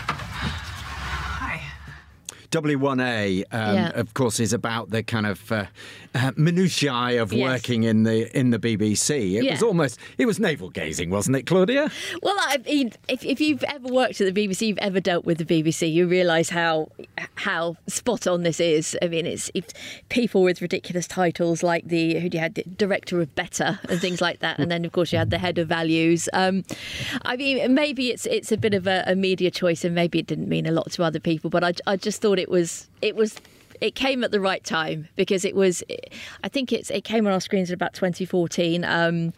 Hi. 2.54 2.60
W1A, 2.60 3.44
um, 3.52 3.76
Yeah. 3.76 3.92
of 4.00 4.14
course, 4.14 4.40
is 4.40 4.54
about 4.54 4.90
the 4.90 5.04
kind 5.04 5.26
of 5.26 5.52
uh, 5.52 5.66
uh, 6.13 6.32
minutiae 6.36 7.21
of 7.21 7.32
Yes. 7.32 7.41
working 7.50 7.84
in 7.84 8.04
the 8.04 8.36
in 8.38 8.50
the 8.50 8.60
BBC. 8.60 9.36
It 9.41 9.50
was 9.50 9.63
almost 9.63 9.97
it 10.17 10.26
was 10.26 10.39
navel 10.39 10.69
gazing, 10.69 11.10
wasn't 11.10 11.38
it, 11.38 11.43
Claudia? 11.47 11.89
Well, 12.21 12.36
I 12.39 12.58
mean, 12.58 12.91
if, 13.08 13.24
if 13.26 13.39
you've 13.39 13.63
ever 13.63 13.88
worked 13.88 14.19
at 14.19 14.34
the 14.34 14.47
BBC, 14.47 14.67
you've 14.67 14.78
ever 14.80 15.00
dealt 15.00 15.24
with 15.26 15.38
the 15.38 15.45
BBC, 15.45 15.91
you 15.91 16.08
realise 16.08 16.50
how 16.50 16.89
how 17.36 17.78
spot 17.88 18.28
on 18.28 18.43
this 18.43 18.60
is. 18.60 18.97
I 19.02 19.08
mean, 19.08 19.26
it's, 19.26 19.50
it's 19.54 19.74
people 20.10 20.43
with 20.43 20.62
ridiculous 20.62 21.08
titles 21.08 21.63
like 21.63 21.88
the 21.88 22.19
who 22.19 22.30
do 22.30 22.38
you 22.38 22.41
had 22.41 22.56
the 22.56 22.63
director 22.63 23.21
of 23.21 23.34
Better 23.36 23.80
and 23.89 24.00
things 24.02 24.19
like 24.21 24.39
that, 24.39 24.60
and 24.60 24.69
then 24.69 24.84
of 24.86 24.91
course 24.91 25.13
you 25.13 25.17
had 25.17 25.30
the 25.30 25.38
head 25.38 25.58
of 25.58 25.67
values. 25.69 26.28
Um, 26.34 26.63
I 27.24 27.38
mean, 27.38 27.74
maybe 27.74 28.10
it's 28.10 28.26
it's 28.26 28.52
a 28.52 28.58
bit 28.58 28.74
of 28.74 28.86
a, 28.86 29.04
a 29.08 29.15
media 29.15 29.50
choice, 29.50 29.86
and 29.86 29.95
maybe 29.95 30.19
it 30.19 30.28
didn't 30.28 30.50
mean 30.50 30.65
a 30.65 30.71
lot 30.71 30.91
to 30.91 31.04
other 31.04 31.19
people, 31.19 31.50
but 31.50 31.63
I, 31.63 31.74
I 31.88 31.95
just 31.95 32.21
thought 32.21 32.38
it 32.38 32.50
was 32.50 32.89
it 33.02 33.15
was 33.15 33.36
it 33.82 33.96
came 33.96 34.24
at 34.24 34.32
the 34.32 34.39
right 34.39 34.63
time 34.63 35.08
because 35.15 35.44
it 35.44 35.56
was 35.56 35.84
I 36.44 36.48
think 36.50 36.72
it's 36.72 36.89
it 36.91 37.04
came 37.04 37.26
on 37.28 37.34
our 37.34 37.41
screens 37.41 37.70
in 37.70 37.74
about 37.74 37.94
2014 37.94 38.84
um, 38.86 39.34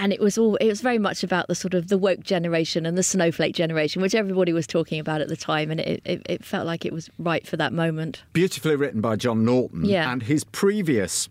and 0.00 0.12
it 0.12 0.20
was 0.20 0.36
all 0.36 0.56
it 0.56 0.66
was 0.66 0.80
very 0.80 0.98
much 0.98 1.22
about 1.24 1.48
the 1.48 1.54
sort 1.54 1.74
of 1.74 1.88
the 1.88 1.96
woke 1.98 2.20
generation 2.20 2.84
and 2.86 2.98
the 2.98 3.02
snowflake 3.02 3.54
generation 3.54 4.02
which 4.02 4.14
everybody 4.14 4.52
was 4.52 4.66
talking 4.66 5.00
about 5.00 5.20
at 5.20 5.28
the 5.28 5.36
time 5.36 5.70
and 5.70 5.80
it, 5.80 6.02
it, 6.04 6.22
it 6.26 6.44
felt 6.44 6.66
like 6.66 6.84
it 6.84 6.92
was 6.92 7.08
right 7.18 7.46
for 7.46 7.56
that 7.56 7.72
moment 7.72 8.22
Beautifully 8.32 8.76
written 8.76 9.00
by 9.00 9.16
John 9.16 9.44
Morton. 9.44 9.84
Yeah. 9.84 10.12
And 10.12 10.22
his 10.24 10.44
previous 10.44 11.28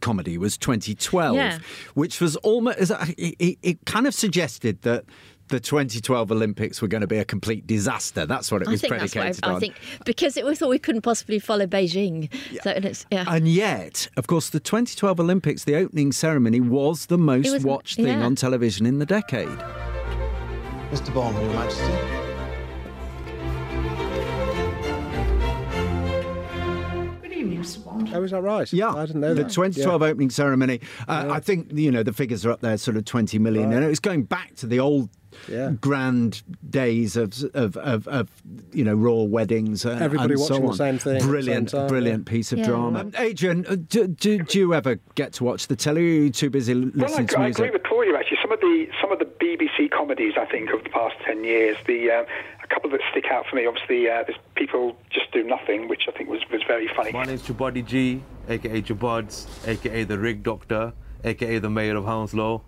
comedy 0.00 0.36
was 0.38 0.56
2012, 0.58 1.36
Yeah. 1.36 1.58
which 1.94 2.20
was 2.20 2.34
almost 2.36 2.90
it, 3.16 3.34
it, 3.38 3.58
it 3.62 3.84
kind 3.84 4.06
of 4.06 4.14
suggested 4.14 4.82
that. 4.82 5.04
The 5.48 5.60
2012 5.60 6.32
Olympics 6.32 6.80
were 6.80 6.88
going 6.88 7.02
to 7.02 7.06
be 7.06 7.18
a 7.18 7.24
complete 7.24 7.66
disaster. 7.66 8.24
That's 8.24 8.50
what 8.50 8.62
it 8.62 8.68
I 8.68 8.70
was 8.72 8.80
think 8.80 8.92
that's 8.98 9.12
predicated 9.12 9.44
what 9.44 9.48
I, 9.48 9.52
on. 9.52 9.56
I 9.56 9.60
think 9.60 9.74
because 10.04 10.36
it, 10.36 10.46
we 10.46 10.54
thought 10.54 10.70
we 10.70 10.78
couldn't 10.78 11.02
possibly 11.02 11.38
follow 11.38 11.66
Beijing 11.66 12.32
so 12.62 12.70
and 12.70 12.84
it's 12.84 13.04
yeah 13.10 13.24
And 13.28 13.46
yet, 13.46 14.08
of 14.16 14.26
course, 14.26 14.48
the 14.50 14.60
2012 14.60 15.20
Olympics, 15.20 15.64
the 15.64 15.76
opening 15.76 16.12
ceremony 16.12 16.60
was 16.60 17.06
the 17.06 17.18
most 17.18 17.52
was- 17.52 17.64
watched 17.64 17.96
thing 17.96 18.06
yeah. 18.06 18.24
on 18.24 18.36
television 18.36 18.86
in 18.86 18.98
the 18.98 19.06
decade. 19.06 19.48
Mr. 20.90 21.12
Bond, 21.12 21.36
Your 21.36 21.52
Majesty. 21.54 22.13
Good 27.44 27.52
evening, 27.52 27.82
Bond. 27.84 28.10
Oh, 28.14 28.22
is 28.22 28.30
that 28.30 28.40
right? 28.42 28.72
Yeah, 28.72 28.90
I 28.94 29.06
didn't 29.06 29.20
know 29.20 29.34
the 29.34 29.42
that. 29.44 29.52
2012 29.52 30.00
Yeah. 30.02 30.08
opening 30.08 30.30
ceremony. 30.30 30.80
Uh, 31.06 31.28
I 31.30 31.40
think 31.40 31.70
you 31.72 31.90
know 31.90 32.02
the 32.02 32.12
figures 32.12 32.44
are 32.46 32.50
up 32.50 32.60
there, 32.60 32.76
sort 32.78 32.96
of 32.96 33.04
20 33.04 33.38
million, 33.38 33.72
and 33.72 33.84
it 33.84 33.88
was 33.88 34.00
going 34.00 34.22
back 34.24 34.54
to 34.56 34.66
the 34.66 34.80
old. 34.80 35.08
Yeah. 35.50 35.72
Grand 35.80 36.44
days 36.70 37.16
of, 37.16 37.34
of, 37.54 37.76
of, 37.78 38.06
of 38.06 38.30
you 38.72 38.84
know 38.84 38.94
royal 38.94 39.26
weddings 39.26 39.84
and, 39.84 40.00
Everybody 40.00 40.34
and 40.34 40.40
so 40.40 40.60
watching 40.60 40.66
the 40.68 40.74
same 40.76 40.98
thing 40.98 41.20
Brilliant, 41.22 41.70
same 41.70 41.80
time, 41.80 41.88
brilliant 41.88 42.26
piece 42.26 42.52
of 42.52 42.60
Yeah. 42.60 42.66
drama. 42.66 43.00
Um, 43.00 43.12
Adrian, 43.18 43.66
uh, 43.68 43.74
do, 43.88 44.06
do, 44.06 44.38
do 44.44 44.58
you 44.60 44.74
ever 44.74 45.00
get 45.16 45.32
to 45.32 45.42
watch 45.44 45.66
the 45.66 45.74
telly? 45.74 46.02
Or 46.02 46.04
are 46.20 46.24
you 46.26 46.30
too 46.30 46.50
busy 46.50 46.72
Well, 46.74 46.84
I, 46.84 46.98
listening 46.98 47.26
to 47.26 47.38
I 47.40 47.44
music? 47.46 47.64
agree 47.64 47.70
with 47.72 47.82
Claudia. 47.82 48.14
Actually, 48.16 48.38
some 48.42 48.43
of 48.54 48.60
the 48.60 48.86
some 49.00 49.12
of 49.12 49.18
the 49.18 49.24
BBC 49.24 49.90
comedies 49.90 50.34
I 50.38 50.46
think 50.46 50.70
of 50.70 50.82
the 50.82 50.90
past 50.90 51.16
ten 51.24 51.44
years, 51.44 51.76
the 51.86 52.10
uh, 52.10 52.24
a 52.62 52.66
couple 52.68 52.90
that 52.90 53.00
stick 53.10 53.26
out 53.30 53.46
for 53.46 53.56
me. 53.56 53.66
Obviously, 53.66 54.08
uh, 54.08 54.22
there's 54.26 54.38
People 54.54 54.96
Just 55.10 55.30
Do 55.32 55.42
Nothing, 55.42 55.88
which 55.88 56.04
I 56.08 56.12
think 56.12 56.30
was, 56.30 56.40
was 56.50 56.62
very 56.66 56.88
funny. 56.96 57.12
My 57.12 57.24
name's 57.24 57.42
Chabuddy 57.42 57.84
G, 57.84 58.22
aka 58.48 58.80
Chabuds, 58.80 59.46
aka 59.68 60.04
the 60.04 60.18
Rig 60.18 60.42
Doctor, 60.42 60.92
aka 61.24 61.58
the 61.58 61.70
Mayor 61.70 61.96
of 61.96 62.04
Hounslow. 62.04 62.62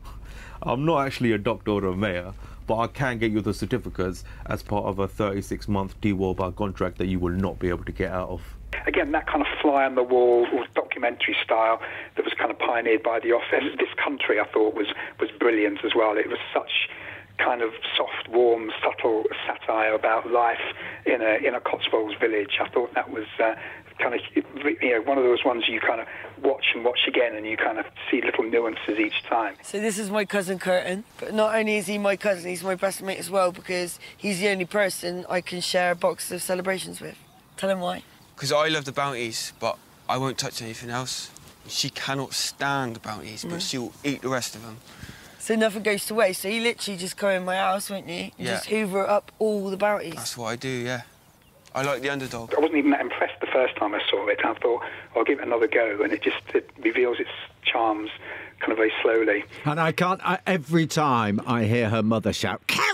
I'm 0.62 0.84
not 0.84 1.06
actually 1.06 1.32
a 1.32 1.38
doctor 1.38 1.70
or 1.72 1.86
a 1.86 1.96
mayor, 1.96 2.32
but 2.66 2.78
I 2.78 2.86
can 2.88 3.18
get 3.18 3.30
you 3.30 3.40
the 3.40 3.54
certificates 3.54 4.24
as 4.46 4.62
part 4.62 4.86
of 4.86 4.98
a 4.98 5.06
36 5.06 5.68
month 5.68 6.00
D-Wall 6.00 6.34
contract 6.52 6.98
that 6.98 7.06
you 7.06 7.20
will 7.20 7.32
not 7.32 7.58
be 7.58 7.68
able 7.68 7.84
to 7.84 7.92
get 7.92 8.10
out 8.10 8.30
of. 8.30 8.55
Again, 8.86 9.12
that 9.12 9.26
kind 9.26 9.42
of 9.42 9.48
fly 9.60 9.84
on 9.84 9.94
the 9.94 10.02
wall 10.02 10.46
or 10.52 10.66
documentary 10.74 11.36
style 11.42 11.80
that 12.16 12.24
was 12.24 12.34
kind 12.34 12.50
of 12.50 12.58
pioneered 12.58 13.02
by 13.02 13.20
The 13.20 13.32
Office. 13.32 13.64
This 13.78 13.92
country, 14.02 14.40
I 14.40 14.46
thought, 14.46 14.74
was 14.74 14.88
was 15.20 15.30
brilliant 15.38 15.84
as 15.84 15.92
well. 15.94 16.16
It 16.16 16.28
was 16.28 16.38
such 16.52 16.88
kind 17.38 17.62
of 17.62 17.70
soft, 17.96 18.28
warm, 18.30 18.70
subtle 18.82 19.24
satire 19.46 19.94
about 19.94 20.30
life 20.30 20.60
in 21.04 21.20
a 21.22 21.46
in 21.46 21.54
a 21.54 21.60
Cotswolds 21.60 22.14
village. 22.20 22.58
I 22.60 22.68
thought 22.68 22.94
that 22.94 23.10
was 23.10 23.26
uh, 23.42 23.54
kind 23.98 24.14
of 24.14 24.20
you 24.34 24.90
know 24.90 25.02
one 25.02 25.18
of 25.18 25.24
those 25.24 25.44
ones 25.44 25.64
you 25.68 25.80
kind 25.80 26.00
of 26.00 26.06
watch 26.42 26.66
and 26.74 26.84
watch 26.84 27.00
again, 27.06 27.34
and 27.34 27.46
you 27.46 27.56
kind 27.56 27.78
of 27.78 27.86
see 28.10 28.22
little 28.22 28.44
nuances 28.44 28.98
each 28.98 29.22
time. 29.24 29.54
So 29.62 29.80
this 29.80 29.98
is 29.98 30.10
my 30.10 30.24
cousin 30.24 30.58
Kurtan, 30.58 31.04
but 31.18 31.34
not 31.34 31.54
only 31.54 31.76
is 31.76 31.86
he 31.86 31.98
my 31.98 32.16
cousin, 32.16 32.50
he's 32.50 32.64
my 32.64 32.74
best 32.74 33.02
mate 33.02 33.18
as 33.18 33.30
well 33.30 33.52
because 33.52 33.98
he's 34.16 34.40
the 34.40 34.48
only 34.48 34.66
person 34.66 35.26
I 35.28 35.40
can 35.40 35.60
share 35.60 35.92
a 35.92 35.96
box 35.96 36.30
of 36.30 36.42
celebrations 36.42 37.00
with. 37.00 37.16
Tell 37.56 37.70
him 37.70 37.80
why. 37.80 38.02
Because 38.36 38.52
I 38.52 38.68
love 38.68 38.84
the 38.84 38.92
bounties, 38.92 39.52
but 39.58 39.78
I 40.08 40.18
won't 40.18 40.38
touch 40.38 40.60
anything 40.62 40.90
else. 40.90 41.30
She 41.68 41.90
cannot 41.90 42.32
stand 42.34 42.94
the 42.96 43.00
bounties, 43.00 43.44
No. 43.44 43.52
but 43.52 43.62
she'll 43.62 43.92
eat 44.04 44.22
the 44.22 44.28
rest 44.28 44.54
of 44.54 44.62
them. 44.62 44.76
So 45.38 45.54
nothing 45.56 45.82
goes 45.82 46.06
to 46.06 46.14
waste. 46.14 46.42
So 46.42 46.48
you 46.48 46.60
literally 46.62 46.98
just 46.98 47.16
come 47.16 47.30
in 47.30 47.44
my 47.44 47.56
house, 47.56 47.88
won't 47.88 48.06
you? 48.08 48.14
and 48.14 48.32
Yeah. 48.36 48.54
Just 48.56 48.66
hoover 48.66 49.08
up 49.08 49.32
all 49.38 49.70
the 49.70 49.76
bounties. 49.76 50.14
That's 50.14 50.36
what 50.36 50.48
I 50.48 50.56
do, 50.56 50.68
yeah. 50.68 51.02
I 51.74 51.82
like 51.82 52.02
the 52.02 52.10
underdog. 52.10 52.54
I 52.54 52.60
wasn't 52.60 52.78
even 52.78 52.90
that 52.92 53.00
impressed 53.00 53.38
the 53.40 53.46
first 53.48 53.76
time 53.76 53.94
I 53.94 54.00
saw 54.10 54.26
it. 54.28 54.38
I 54.44 54.54
thought 54.54 54.82
I'll 55.14 55.24
give 55.24 55.40
it 55.40 55.46
another 55.46 55.66
go, 55.66 56.00
and 56.02 56.12
it 56.12 56.22
just 56.22 56.38
it 56.54 56.70
reveals 56.78 57.20
its 57.20 57.30
charms 57.64 58.10
kind 58.60 58.72
of 58.72 58.78
very 58.78 58.92
slowly. 59.02 59.44
And 59.66 59.78
I 59.78 59.92
can't. 59.92 60.20
I, 60.24 60.38
every 60.46 60.86
time 60.86 61.40
I 61.46 61.64
hear 61.64 61.90
her 61.90 62.02
mother 62.02 62.32
shout 62.32 62.66
"Kerry" 62.66 62.86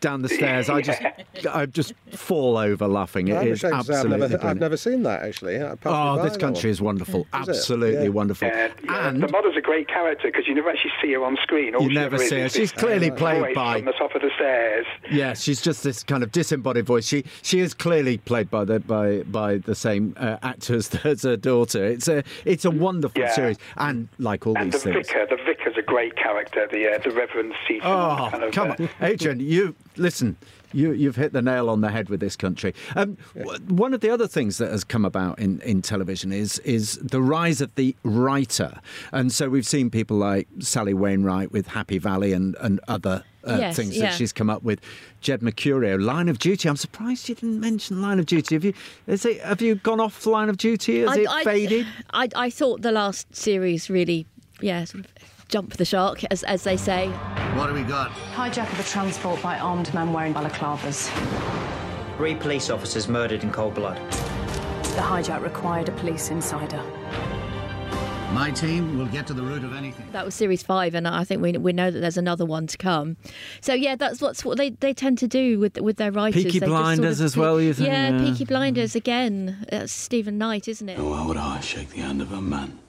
down 0.00 0.22
the 0.22 0.28
stairs, 0.28 0.68
I 0.68 0.80
just, 0.80 1.00
I 1.52 1.66
just 1.66 1.92
fall 2.12 2.56
over 2.58 2.86
laughing. 2.88 3.28
It 3.28 3.36
I'm 3.36 3.48
is 3.48 3.64
absolutely 3.64 3.76
I've 3.76 3.90
absolutely. 3.90 4.28
never, 4.28 4.46
I've 4.46 4.60
never 4.60 4.76
seen 4.76 5.02
that 5.04 5.22
actually. 5.22 5.54
It 5.56 5.80
passed 5.80 5.84
me 5.84 5.90
Oh, 6.20 6.22
this 6.28 6.36
country 6.36 6.70
is 6.70 6.80
wonderful. 6.80 7.20
Is? 7.22 7.26
Absolutely 7.48 8.04
Yeah. 8.04 8.08
wonderful. 8.10 8.48
Yeah, 8.48 8.68
yeah, 8.84 9.08
And 9.08 9.22
the 9.22 9.28
mother's 9.28 9.56
a 9.56 9.60
great 9.60 9.88
character 9.88 10.28
because 10.28 10.46
you 10.46 10.54
never 10.54 10.70
actually 10.70 10.92
see 11.02 11.12
her 11.12 11.24
on 11.24 11.36
screen. 11.42 11.74
All 11.74 11.82
You 11.82 11.88
she 11.90 11.94
never 11.94 12.18
see 12.18 12.40
her. 12.40 12.48
She's 12.48 12.72
this 12.72 12.72
clearly 12.72 13.10
played 13.10 13.54
by- 13.54 13.76
from 13.78 13.86
the 13.86 13.92
top 13.92 14.14
of 14.14 14.22
the 14.22 14.30
stairs. 14.34 14.86
Yeah, 15.10 15.34
she's 15.34 15.60
just 15.60 15.82
this 15.84 16.02
kind 16.02 16.22
of 16.22 16.32
disembodied 16.32 16.86
voice. 16.86 17.06
She 17.06 17.24
she 17.42 17.60
is 17.60 17.74
clearly 17.74 18.18
played 18.18 18.50
by 18.50 18.64
the 18.64 18.80
by 18.80 19.22
by 19.22 19.58
the 19.58 19.74
same 19.74 20.14
uh, 20.16 20.36
actors 20.42 20.94
as 21.04 21.22
her 21.22 21.36
daughter. 21.36 21.84
It's 21.84 22.08
a 22.08 22.22
it's 22.44 22.64
a 22.64 22.70
wonderful 22.70 23.20
Yeah. 23.22 23.32
series, 23.32 23.56
and 23.76 24.08
like 24.18 24.46
all 24.46 24.56
And 24.56 24.72
the 24.72 24.76
these 24.78 24.82
things. 24.84 25.08
vicar, 25.08 25.26
the 25.28 25.36
vicar's 25.44 25.76
a 25.76 25.82
great 25.82 26.16
character. 26.16 26.66
The 26.70 26.94
uh, 26.94 26.98
the 26.98 27.10
Reverend 27.10 27.52
Seaton. 27.66 27.82
Oh, 27.86 28.28
kind 28.30 28.44
of, 28.44 28.52
come 28.52 28.70
uh, 28.70 28.74
on, 28.78 28.88
Adrian! 29.02 29.40
You 29.54 29.74
listen. 29.96 30.36
You, 30.72 30.90
you've 30.92 31.14
hit 31.14 31.32
the 31.32 31.40
nail 31.40 31.70
on 31.70 31.82
the 31.82 31.90
head 31.90 32.08
with 32.08 32.18
this 32.18 32.34
country. 32.34 32.74
Um, 32.96 33.16
w- 33.36 33.60
One 33.68 33.94
of 33.94 34.00
the 34.00 34.10
other 34.10 34.26
things 34.26 34.58
that 34.58 34.72
has 34.72 34.82
come 34.82 35.04
about 35.04 35.38
in, 35.38 35.60
in 35.60 35.82
television 35.82 36.32
is 36.32 36.58
is 36.60 36.96
the 37.00 37.22
rise 37.22 37.60
of 37.60 37.72
the 37.76 37.94
writer, 38.02 38.80
and 39.12 39.30
so 39.32 39.48
we've 39.48 39.66
seen 39.68 39.88
people 39.88 40.16
like 40.16 40.48
Sally 40.58 40.92
Wainwright 40.92 41.52
with 41.52 41.68
Happy 41.68 41.98
Valley 41.98 42.32
and 42.32 42.56
and 42.60 42.80
other 42.88 43.22
uh, 43.46 43.56
Yes, 43.60 43.76
things 43.76 43.96
yeah. 43.96 44.06
that 44.06 44.14
she's 44.14 44.32
come 44.32 44.50
up 44.50 44.64
with. 44.64 44.80
Jed 45.20 45.42
Mercurio, 45.42 46.02
Line 46.02 46.28
of 46.28 46.38
Duty. 46.40 46.68
I'm 46.68 46.76
surprised 46.76 47.28
you 47.28 47.36
didn't 47.36 47.60
mention 47.60 48.02
Line 48.02 48.18
of 48.18 48.26
Duty. 48.26 48.56
Have 48.56 48.64
you? 48.64 48.74
Is 49.06 49.24
it? 49.24 49.40
Have 49.42 49.62
you 49.62 49.76
gone 49.76 50.00
off 50.00 50.26
Line 50.26 50.48
of 50.48 50.56
Duty? 50.56 51.02
Has 51.02 51.10
I, 51.10 51.20
it 51.20 51.28
I- 51.28 51.44
faded? 51.44 51.86
I, 52.10 52.28
I 52.34 52.50
thought 52.50 52.82
the 52.82 52.90
last 52.90 53.32
series 53.36 53.88
really, 53.88 54.26
yeah, 54.60 54.82
sort 54.86 55.04
of 55.04 55.12
jumped 55.48 55.78
the 55.78 55.84
shark, 55.84 56.24
as, 56.32 56.42
as 56.42 56.64
they 56.64 56.76
say. 56.76 57.12
What 57.56 57.68
do 57.68 57.74
we 57.74 57.82
got? 57.84 58.10
Hijack 58.34 58.72
of 58.72 58.80
a 58.80 58.82
transport 58.82 59.40
by 59.40 59.58
armed 59.58 59.92
men 59.94 60.12
wearing 60.12 60.34
balaclavas. 60.34 61.08
Three 62.16 62.34
police 62.34 62.68
officers 62.68 63.08
murdered 63.08 63.44
in 63.44 63.52
cold 63.52 63.74
blood. 63.74 63.96
The 64.10 65.00
hijack 65.00 65.40
required 65.42 65.88
a 65.88 65.92
police 65.92 66.30
insider. 66.30 66.82
My 68.32 68.50
team 68.50 68.98
will 68.98 69.06
get 69.06 69.28
to 69.28 69.34
the 69.34 69.42
root 69.42 69.62
of 69.62 69.72
anything. 69.76 70.04
That 70.10 70.24
was 70.24 70.34
series 70.34 70.64
five, 70.64 70.96
and 70.96 71.06
I 71.06 71.22
think 71.22 71.40
we 71.42 71.52
we 71.52 71.72
know 71.72 71.92
that 71.92 72.00
there's 72.00 72.16
another 72.16 72.44
one 72.44 72.66
to 72.66 72.76
come. 72.76 73.16
So 73.60 73.72
yeah, 73.72 73.94
that's 73.94 74.20
what's 74.20 74.44
what 74.44 74.58
they, 74.58 74.70
they 74.70 74.92
tend 74.92 75.18
to 75.18 75.28
do 75.28 75.60
with 75.60 75.78
with 75.78 75.96
their 75.96 76.10
writers. 76.10 76.42
Peaky 76.42 76.58
They 76.58 76.66
just 76.66 76.72
sort 76.72 76.82
Blinders 76.82 77.20
of 77.20 77.24
as 77.26 77.36
well, 77.36 77.60
you 77.60 77.72
think? 77.72 77.86
Yeah, 77.86 78.10
Yeah. 78.10 78.18
Peaky 78.24 78.44
Blinders 78.46 78.96
again. 78.96 79.64
That's 79.70 79.92
Steven 79.92 80.38
Knight, 80.38 80.66
isn't 80.66 80.88
it? 80.88 80.98
Why 80.98 81.24
would 81.24 81.36
I 81.36 81.60
shake 81.60 81.90
the 81.90 82.00
hand 82.00 82.20
of 82.20 82.32
a 82.32 82.40
man 82.40 82.80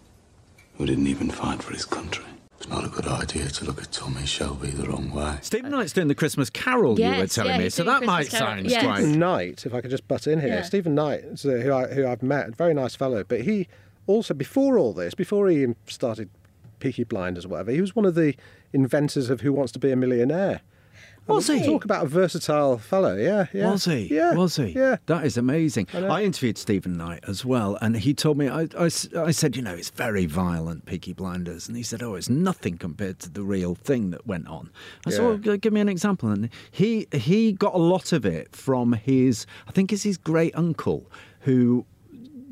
who 0.78 0.88
didn't 0.88 1.06
even 1.06 1.30
fight 1.30 1.62
for 1.62 1.74
his 1.74 1.86
country? 1.86 2.26
It's 2.58 2.70
not 2.70 2.86
a 2.86 2.88
good 2.88 3.06
idea 3.08 3.48
to 3.48 3.66
look 3.66 3.82
at 3.82 3.92
Tommy 3.92 4.26
Shelby 4.26 4.70
the 4.70 4.88
wrong 4.88 5.12
way. 5.12 5.38
Steven 5.42 5.72
Knight's 5.72 5.94
doing 5.94 6.08
the 6.08 6.16
Christmas 6.16 6.50
Carol, 6.50 7.00
you 7.00 7.06
were 7.06 7.28
telling 7.28 7.52
yeah, 7.52 7.58
me, 7.60 7.70
so 7.70 7.84
doing 7.84 8.00
that 8.00 8.06
might 8.06 8.30
Carol. 8.30 8.48
sound 8.48 8.70
Yes. 8.70 8.84
quite. 8.84 8.98
Steven 9.02 9.20
Knight, 9.20 9.66
if 9.66 9.74
I 9.74 9.82
could 9.82 9.92
just 9.92 10.08
butt 10.08 10.26
in 10.26 10.40
here, 10.40 10.50
Yeah. 10.50 10.62
Steven 10.64 10.96
Knight, 10.96 11.24
uh, 11.46 11.50
who 11.50 11.74
I 11.74 11.88
who 11.94 12.08
I've 12.08 12.24
met, 12.24 12.56
very 12.56 12.74
nice 12.74 12.96
fellow. 12.96 13.24
But 13.24 13.42
he 13.42 13.68
also 14.08 14.34
before 14.34 14.78
all 14.80 14.94
this, 14.94 15.14
before 15.14 15.50
he 15.50 15.68
started 15.88 16.30
Peaky 16.80 17.04
Blinders 17.04 17.46
or 17.46 17.50
whatever, 17.50 17.72
he 17.72 17.82
was 17.82 17.96
one 17.96 18.06
of 18.06 18.16
the 18.16 18.36
inventors 18.74 19.30
of 19.30 19.42
Who 19.42 19.52
Wants 19.54 19.72
to 19.74 19.80
Be 19.80 19.92
a 19.92 19.96
Millionaire. 19.96 20.62
Was 21.28 21.48
he? 21.48 21.66
Talk 21.66 21.86
about 21.86 22.06
a 22.06 22.08
versatile 22.08 22.78
fellow. 22.78 23.16
Yeah, 23.16 23.48
yeah. 23.52 23.72
Was 23.72 23.86
he? 23.86 24.14
Yeah. 24.14 24.34
Was 24.34 24.58
he? 24.58 24.68
Yeah. 24.68 24.98
That 25.08 25.26
is 25.26 25.38
amazing. 25.38 25.88
I. 25.94 26.06
I, 26.06 26.24
interviewed 26.24 26.58
Steven 26.58 26.98
Knight 26.98 27.24
as 27.28 27.44
well, 27.44 27.78
and 27.82 27.98
he 27.98 28.14
told 28.14 28.38
me, 28.38 28.48
I, 28.48 28.68
I, 28.78 28.86
I, 28.86 29.32
said, 29.32 29.56
you 29.56 29.62
know, 29.62 29.74
it's 29.74 29.90
very 29.90 30.26
violent, 30.26 30.86
Peaky 30.86 31.14
Blinders. 31.14 31.68
And 31.68 31.76
he 31.76 31.84
said, 31.84 32.04
oh, 32.04 32.16
it's 32.16 32.30
nothing 32.30 32.78
compared 32.78 33.20
to 33.20 33.30
the 33.30 33.44
real 33.44 33.76
thing 33.76 34.12
that 34.12 34.26
went 34.28 34.48
on. 34.48 34.70
I 35.06 35.10
said, 35.12 35.24
well, 35.24 35.38
give 35.38 35.74
me 35.74 35.82
an 35.82 35.90
example. 35.90 36.30
And 36.30 36.50
he, 36.72 37.08
he 37.12 37.54
got 37.54 37.74
a 37.74 37.80
lot 37.80 38.12
of 38.12 38.26
it 38.26 38.56
from 38.56 38.94
his, 38.94 39.46
I 39.68 39.72
think 39.72 39.92
it's 39.92 40.04
his 40.04 40.18
great 40.18 40.56
uncle, 40.56 41.10
who 41.42 41.86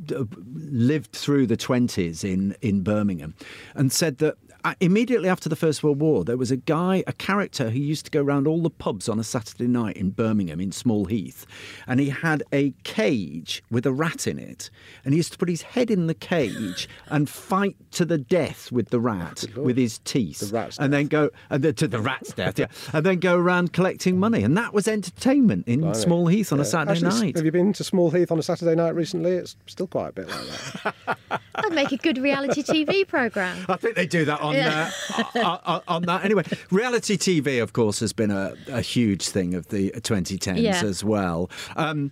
lived 0.10 1.12
through 1.14 1.48
the 1.48 1.58
20s 1.58 2.24
in, 2.24 2.56
in 2.62 2.82
Birmingham 2.82 3.34
and 3.76 3.92
said 3.92 4.18
that 4.18 4.34
uh, 4.34 4.36
immediately 4.80 5.30
after 5.30 5.50
the 5.50 5.56
First 5.56 5.84
World 5.84 6.00
War, 6.00 6.24
there 6.24 6.38
was 6.38 6.52
a 6.52 6.58
guy, 6.58 7.04
a 7.08 7.14
character 7.14 7.70
who 7.70 7.80
used 7.80 8.06
to 8.06 8.12
go 8.12 8.22
around 8.22 8.48
all 8.48 8.62
the 8.62 8.70
pubs 8.70 9.10
on 9.10 9.20
a 9.20 9.24
Saturday 9.24 9.68
night 9.68 9.98
in 9.98 10.12
Birmingham, 10.12 10.60
in 10.60 10.72
Small 10.72 11.06
Heath, 11.06 11.46
and 11.88 12.00
he 12.00 12.10
had 12.10 12.44
a 12.52 12.72
cage 12.84 13.64
with 13.70 13.86
a 13.86 13.92
rat 13.92 14.28
in 14.28 14.40
it, 14.40 14.70
and 15.04 15.14
he 15.14 15.18
used 15.18 15.34
to 15.34 15.38
put 15.38 15.50
his 15.50 15.62
head 15.62 15.92
in 15.92 16.08
the 16.08 16.14
cage 16.14 16.88
and 17.08 17.30
fight 17.30 17.76
to 17.92 18.06
the 18.06 18.18
death 18.18 18.72
with 18.72 18.90
the 18.90 19.00
rat 19.00 19.46
with 19.56 19.78
his 19.78 20.00
teeth, 20.00 20.54
and 20.80 20.94
then 20.94 21.08
go 21.08 21.30
and 21.50 21.64
then 21.64 21.76
to 21.76 21.88
the 21.88 22.00
rat's 22.00 22.34
death, 22.34 22.58
yeah, 22.58 22.68
and 22.94 23.06
then 23.06 23.20
go 23.20 23.38
around 23.38 23.74
collecting 23.74 24.20
money, 24.20 24.44
and 24.44 24.58
that 24.58 24.74
was 24.74 24.88
entertainment 24.88 25.68
in 25.68 25.82
Blimey. 25.82 25.96
Small 25.96 26.28
Heath 26.28 26.54
on 26.54 26.60
a 26.60 26.66
Saturday 26.66 27.06
Actually, 27.06 27.28
night. 27.28 27.36
Have 27.36 27.46
you 27.46 27.52
been 27.52 27.74
to 27.74 27.84
Small 27.84 28.12
Heath 28.12 28.32
on 28.32 28.40
a 28.40 28.44
Saturday 28.44 28.76
night 28.76 28.96
recently? 28.96 29.32
It's 29.32 29.56
still 29.68 29.88
quite 29.88 30.10
a 30.10 30.12
bit 30.14 30.30
like 30.30 30.94
that. 31.08 31.30
That'd 31.56 31.74
make 31.74 31.92
a 31.92 31.98
good 31.98 32.18
reality 32.18 32.64
TV 32.64 33.08
program. 33.08 33.66
I 33.70 33.76
think 33.76 33.96
they 33.96 34.08
do 34.08 34.26
that 34.26 34.42
on 34.42 34.53
Yeah. 34.56 34.92
uh, 35.18 35.24
uh, 35.36 35.58
uh, 35.66 35.80
on 35.88 36.04
that 36.04 36.24
anyway. 36.26 36.44
Reality 36.72 37.18
TV, 37.18 37.62
of 37.62 37.74
course, 37.74 38.00
has 38.00 38.14
been 38.14 38.32
a, 38.32 38.54
a 38.70 38.82
huge 38.82 39.28
thing 39.30 39.54
of 39.54 39.68
the 39.70 39.92
2010s 39.92 40.62
Yeah. 40.62 40.82
as 40.84 41.04
well. 41.04 41.50
Um, 41.76 42.12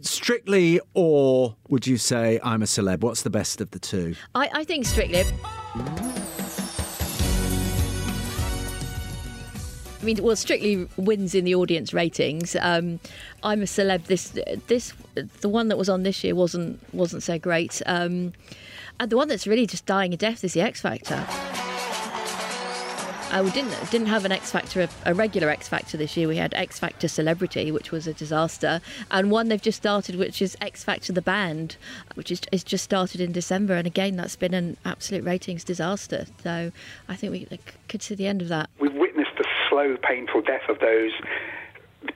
strictly, 0.00 0.80
or 0.94 1.56
would 1.68 1.86
you 1.86 1.96
say 1.96 2.38
I'm 2.42 2.62
a 2.62 2.66
celeb? 2.66 3.00
What's 3.00 3.22
the 3.22 3.30
best 3.30 3.60
of 3.60 3.70
the 3.72 3.78
two? 3.78 4.14
I, 4.34 4.48
I 4.52 4.64
think 4.64 4.86
Strictly. 4.86 5.24
I 10.00 10.04
mean, 10.04 10.20
well, 10.22 10.34
Strictly 10.34 10.88
wins 10.96 11.32
in 11.34 11.44
the 11.44 11.54
audience 11.54 11.94
ratings. 11.94 12.56
Um, 12.60 12.98
I'm 13.44 13.62
a 13.62 13.66
celeb. 13.66 14.06
This, 14.06 14.32
this, 14.66 14.92
the 15.40 15.48
one 15.48 15.68
that 15.68 15.78
was 15.78 15.88
on 15.88 16.02
this 16.02 16.24
year 16.24 16.34
wasn't 16.34 16.80
wasn't 16.92 17.22
so 17.22 17.38
great. 17.38 17.80
Um, 17.86 18.32
and 18.98 19.10
the 19.10 19.16
one 19.16 19.28
that's 19.28 19.46
really 19.46 19.66
just 19.66 19.86
dying 19.86 20.12
a 20.12 20.16
death 20.16 20.42
is 20.42 20.54
the 20.54 20.60
X 20.60 20.80
Factor. 20.80 21.24
We 23.40 23.50
didn't 23.50 23.90
didn't 23.90 24.08
have 24.08 24.24
an 24.24 24.32
X 24.32 24.50
Factor, 24.50 24.82
a, 24.82 24.88
a 25.06 25.14
regular 25.14 25.48
X 25.48 25.66
Factor 25.66 25.96
this 25.96 26.16
year. 26.16 26.28
We 26.28 26.36
had 26.36 26.52
X 26.54 26.78
Factor 26.78 27.08
Celebrity, 27.08 27.72
which 27.72 27.90
was 27.90 28.06
a 28.06 28.12
disaster, 28.12 28.80
and 29.10 29.30
one 29.30 29.48
they've 29.48 29.60
just 29.60 29.78
started, 29.78 30.16
which 30.16 30.42
is 30.42 30.56
X 30.60 30.84
Factor 30.84 31.12
the 31.12 31.22
Band, 31.22 31.76
which 32.14 32.30
is, 32.30 32.42
is 32.52 32.62
just 32.62 32.84
started 32.84 33.20
in 33.20 33.32
December. 33.32 33.74
And 33.74 33.86
again, 33.86 34.16
that's 34.16 34.36
been 34.36 34.54
an 34.54 34.76
absolute 34.84 35.24
ratings 35.24 35.64
disaster. 35.64 36.26
So 36.42 36.72
I 37.08 37.16
think 37.16 37.32
we 37.32 37.58
could 37.88 38.02
see 38.02 38.14
the 38.14 38.26
end 38.26 38.42
of 38.42 38.48
that. 38.48 38.68
We've 38.78 38.94
witnessed 38.94 39.36
the 39.38 39.46
slow, 39.68 39.96
painful 40.02 40.42
death 40.42 40.68
of 40.68 40.78
those 40.80 41.12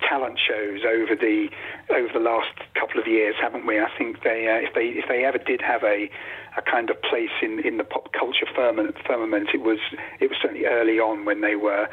talent 0.08 0.38
shows 0.38 0.80
over 0.84 1.14
the 1.14 1.48
over 1.90 2.08
the 2.12 2.20
last 2.20 2.50
couple 2.74 3.00
of 3.00 3.06
years, 3.06 3.34
haven't 3.40 3.66
we? 3.66 3.80
I 3.80 3.90
think 3.96 4.22
they, 4.22 4.48
uh, 4.48 4.66
if 4.66 4.74
they 4.74 4.98
if 4.98 5.06
they 5.08 5.24
ever 5.24 5.38
did 5.38 5.60
have 5.60 5.82
a 5.82 6.10
a 6.56 6.62
kind 6.62 6.90
of 6.90 7.00
place 7.02 7.34
in, 7.42 7.60
in 7.60 7.76
the 7.76 7.84
pop 7.84 8.12
culture 8.12 8.46
firmament, 8.54 8.96
firmament, 9.06 9.50
it 9.54 9.60
was 9.62 9.78
it 10.20 10.30
was 10.30 10.38
certainly 10.40 10.66
early 10.66 10.98
on 10.98 11.24
when 11.24 11.40
they 11.40 11.56
were 11.56 11.88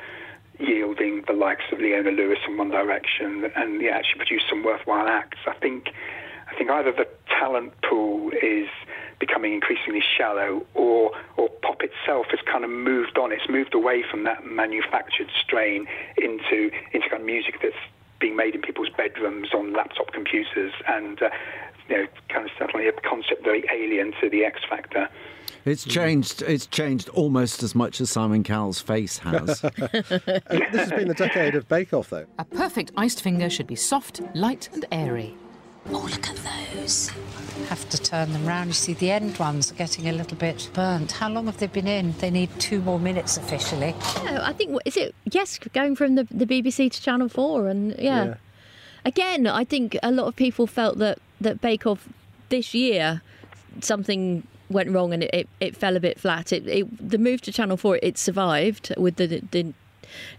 yielding 0.59 1.23
the 1.27 1.33
likes 1.33 1.63
of 1.71 1.79
Leona 1.79 2.11
Lewis 2.11 2.39
and 2.47 2.57
One 2.57 2.69
Direction, 2.69 3.51
and 3.55 3.81
yeah, 3.81 3.97
actually 3.97 4.25
produced 4.25 4.45
some 4.49 4.63
worthwhile 4.63 5.07
acts. 5.07 5.39
I 5.47 5.53
think 5.53 5.89
I 6.51 6.55
think 6.57 6.69
either 6.69 6.91
the 6.91 7.07
talent 7.27 7.73
pool 7.81 8.31
is 8.31 8.67
becoming 9.25 9.53
increasingly 9.53 10.03
shallow, 10.17 10.65
or 10.73 11.11
or 11.37 11.47
pop 11.61 11.81
itself 11.81 12.25
has 12.31 12.41
kind 12.45 12.65
of 12.65 12.69
moved 12.69 13.17
on. 13.17 13.31
It's 13.31 13.47
moved 13.47 13.73
away 13.73 14.03
from 14.09 14.25
that 14.25 14.45
manufactured 14.45 15.29
strain 15.41 15.87
into 16.17 16.71
into 16.91 17.09
kind 17.09 17.21
of 17.21 17.25
music 17.25 17.59
that's 17.61 17.75
being 18.19 18.35
made 18.35 18.53
in 18.55 18.61
people's 18.61 18.89
bedrooms 18.89 19.53
on 19.53 19.71
laptop 19.71 20.11
computers, 20.11 20.73
and 20.87 21.21
uh, 21.21 21.29
you 21.87 21.97
know, 21.97 22.07
kind 22.27 22.45
of 22.45 22.51
certainly 22.57 22.87
a 22.87 22.91
concept 22.91 23.43
very 23.43 23.63
alien 23.71 24.13
to 24.19 24.29
the 24.29 24.43
X 24.43 24.59
Factor. 24.69 25.07
It's 25.63 25.85
changed. 25.85 26.41
It's 26.41 26.67
changed 26.67 27.07
almost 27.09 27.63
as 27.63 27.73
much 27.73 28.01
as 28.01 28.09
Simon 28.09 28.43
Cowell's 28.43 28.81
face 28.81 29.19
has. 29.19 29.61
this 29.79 30.73
has 30.73 30.89
been 30.89 31.07
the 31.07 31.15
decade 31.17 31.55
of 31.55 31.69
Bake 31.69 31.93
Off, 31.93 32.09
though. 32.09 32.25
A 32.37 32.43
perfect 32.43 32.91
iced 32.97 33.21
finger 33.21 33.49
should 33.49 33.67
be 33.67 33.75
soft, 33.77 34.19
light, 34.33 34.67
and 34.73 34.85
airy. 34.91 35.37
Oh, 35.89 36.07
look 36.09 36.27
at 36.29 36.37
those. 36.37 37.09
Have 37.69 37.87
to 37.89 37.97
turn 38.01 38.33
them 38.33 38.45
round. 38.45 38.67
You 38.67 38.73
see, 38.73 38.93
the 38.93 39.11
end 39.11 39.37
ones 39.37 39.71
are 39.71 39.75
getting 39.75 40.07
a 40.07 40.11
little 40.11 40.37
bit 40.37 40.69
burnt. 40.73 41.11
How 41.11 41.29
long 41.29 41.45
have 41.45 41.57
they 41.57 41.67
been 41.67 41.87
in? 41.87 42.13
They 42.19 42.31
need 42.31 42.49
two 42.59 42.81
more 42.81 42.99
minutes 42.99 43.37
officially. 43.37 43.95
Yeah, 44.23 44.39
I 44.43 44.53
think 44.53 44.77
is 44.85 44.97
it 44.97 45.15
yes, 45.31 45.59
going 45.59 45.95
from 45.95 46.15
the 46.15 46.27
the 46.31 46.45
BBC 46.45 46.91
to 46.91 47.01
Channel 47.01 47.29
Four, 47.29 47.67
and 47.67 47.95
yeah. 47.97 48.25
Yeah. 48.25 48.35
Again, 49.05 49.47
I 49.47 49.65
think 49.65 49.97
a 50.01 50.11
lot 50.11 50.27
of 50.27 50.35
people 50.35 50.65
felt 50.65 50.97
that 50.99 51.19
that 51.41 51.59
Bake 51.59 51.85
Off 51.85 52.07
this 52.49 52.73
year 52.73 53.21
something 53.81 54.47
went 54.69 54.89
wrong 54.91 55.13
and 55.13 55.23
it, 55.23 55.33
it, 55.33 55.49
it 55.59 55.77
fell 55.77 55.95
a 55.95 55.99
bit 55.99 56.19
flat. 56.19 56.53
It, 56.53 56.67
it 56.67 57.09
the 57.09 57.17
move 57.17 57.41
to 57.41 57.51
Channel 57.51 57.77
Four 57.77 57.99
it 58.01 58.17
survived 58.17 58.93
with 58.97 59.17
the 59.17 59.41
the 59.51 59.73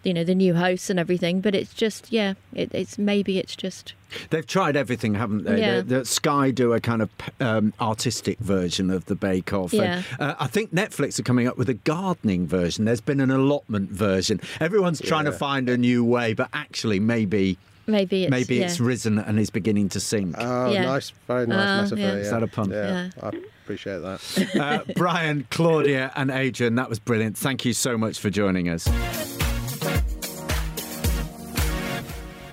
you 0.02 0.14
know 0.14 0.24
the 0.24 0.34
new 0.34 0.54
hosts 0.54 0.90
and 0.90 0.98
everything, 0.98 1.40
but 1.40 1.54
it's 1.54 1.72
just 1.74 2.12
yeah, 2.12 2.34
it, 2.54 2.70
it's 2.74 2.98
maybe 2.98 3.38
it's 3.38 3.56
just 3.56 3.94
They've 4.30 4.46
tried 4.46 4.76
everything, 4.76 5.14
haven't 5.14 5.42
they? 5.42 5.58
Yeah. 5.60 5.76
The, 5.78 5.82
the 5.82 6.04
Sky 6.04 6.52
do 6.52 6.72
a 6.72 6.80
kind 6.80 7.02
of 7.02 7.10
um, 7.40 7.72
artistic 7.80 8.38
version 8.38 8.88
of 8.90 9.06
the 9.06 9.16
Bake 9.16 9.52
Off. 9.52 9.72
and, 9.72 9.82
Yeah. 9.82 10.02
uh, 10.20 10.34
I 10.38 10.46
think 10.46 10.72
Netflix 10.72 11.18
are 11.18 11.24
coming 11.24 11.48
up 11.48 11.58
with 11.58 11.68
a 11.68 11.74
gardening 11.74 12.46
version. 12.46 12.84
There's 12.84 13.00
been 13.00 13.18
an 13.20 13.32
allotment 13.32 13.90
version. 13.90 14.40
Everyone's 14.60 15.00
trying 15.00 15.24
to 15.24 15.32
find 15.32 15.68
a 15.68 15.76
new 15.76 16.04
way, 16.04 16.32
but 16.32 16.48
actually, 16.52 17.00
maybe. 17.00 17.58
maybe 17.88 18.22
it's 18.22 18.30
Maybe 18.30 18.56
yeah. 18.58 18.72
risen 18.78 19.18
and 19.18 19.36
is 19.40 19.50
beginning 19.50 19.88
to 19.90 20.00
sink. 20.00 20.36
Oh, 20.38 20.70
Yeah. 20.70 20.84
nice, 20.84 21.10
very 21.26 21.48
nice 21.48 21.58
Ah, 21.68 21.82
metaphor. 21.82 21.98
yeah. 21.98 22.12
Yeah. 22.14 22.18
Is 22.20 22.30
that 22.30 22.42
a 22.44 22.46
pun? 22.46 22.70
Yeah, 22.70 23.08
Yeah. 23.16 23.20
I 23.20 23.28
appreciate 23.64 23.98
that. 23.98 24.54
Uh, 24.54 24.92
Brian, 24.94 25.44
Claudia, 25.50 26.12
and 26.14 26.30
Adrian, 26.30 26.76
that 26.76 26.88
was 26.88 27.00
brilliant. 27.00 27.36
Thank 27.36 27.64
you 27.64 27.72
so 27.72 27.98
much 27.98 28.20
for 28.20 28.30
joining 28.30 28.68
us. 28.68 28.86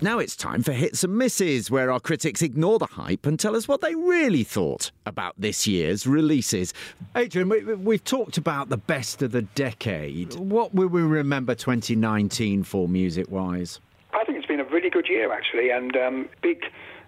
Now 0.04 0.18
it's 0.18 0.36
time 0.36 0.64
for 0.64 0.72
Hits 0.72 1.04
and 1.04 1.16
Misses, 1.16 1.70
where 1.70 1.92
our 1.92 2.00
critics 2.00 2.42
ignore 2.42 2.80
the 2.80 2.88
hype 2.88 3.28
and 3.28 3.40
tell 3.40 3.56
us 3.56 3.68
what 3.68 3.82
they 3.82 3.94
really 3.94 4.44
thought 4.44 4.90
about 5.06 5.36
this 5.38 5.68
year's 5.68 6.08
releases. 6.08 6.74
Adrian, 7.16 7.50
we, 7.50 7.62
we've 7.76 8.04
talked 8.04 8.36
about 8.36 8.70
the 8.70 8.78
best 8.78 9.22
of 9.22 9.32
the 9.32 9.44
decade. 9.44 10.34
What 10.34 10.74
will 10.74 10.88
we 10.88 11.04
remember 11.04 11.54
2019 11.54 12.64
for 12.64 12.88
music 12.88 13.30
wise? 13.30 13.80
I 14.12 14.24
think 14.24 14.40
it's 14.40 14.48
been 14.48 14.60
a 14.60 14.64
really 14.66 14.90
good 14.90 15.08
year 15.08 15.32
actually, 15.32 15.70
and 15.70 15.96
um, 15.96 16.30
big, 16.42 16.64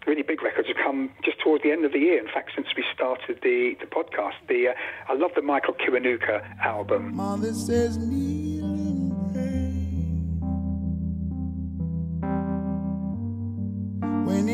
really 0.06 0.21
big 0.21 0.43
records 0.43 0.67
have 0.67 0.77
come 0.77 1.10
just 1.25 1.39
towards 1.39 1.63
the 1.63 1.71
end 1.71 1.86
of 1.86 1.93
the 1.93 1.99
year. 1.99 2.19
In 2.19 2.32
fact, 2.32 2.51
since 2.56 2.67
we 2.77 2.84
started 2.93 3.39
the 3.41 3.75
the 3.79 3.88
podcast, 3.88 4.34
the 4.47 4.67
uh, 4.67 4.73
I 5.12 5.15
love 5.15 5.32
the 5.36 5.41
Michael 5.41 5.73
Kiwanuka 5.73 6.60
album. 6.63 7.15
Mother 7.15 7.53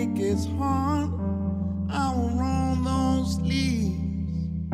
pray. 0.05 0.15
When 0.15 0.17
it 0.17 0.47
hard, 0.57 1.09
I 1.91 2.13
will 2.15 2.29
roll 2.29 2.75
those 2.75 3.35
sleeves. 3.35 4.71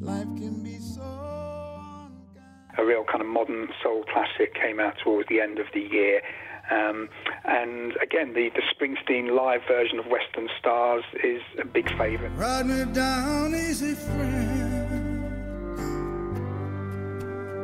Life 0.00 0.36
can 0.36 0.62
be 0.62 0.78
so. 0.78 1.02
a 2.76 2.84
real 2.84 3.04
kind 3.04 3.20
of 3.20 3.26
modern 3.26 3.68
soul 3.82 4.04
classic 4.12 4.54
came 4.54 4.80
out 4.80 4.94
towards 5.02 5.28
the 5.28 5.40
end 5.40 5.58
of 5.58 5.66
the 5.72 5.80
year. 5.80 6.22
Um, 6.70 7.08
and 7.44 7.92
again, 8.02 8.32
the, 8.32 8.50
the 8.54 8.62
Springsteen 8.74 9.36
live 9.36 9.60
version 9.68 9.98
of 9.98 10.06
Western 10.06 10.48
Stars 10.58 11.04
is 11.22 11.42
a 11.60 11.66
big 11.66 11.88
favourite. 11.98 12.30
Ride 12.36 12.66
me 12.66 12.84
down 12.92 13.54
easy, 13.54 13.94
friend. 13.94 14.50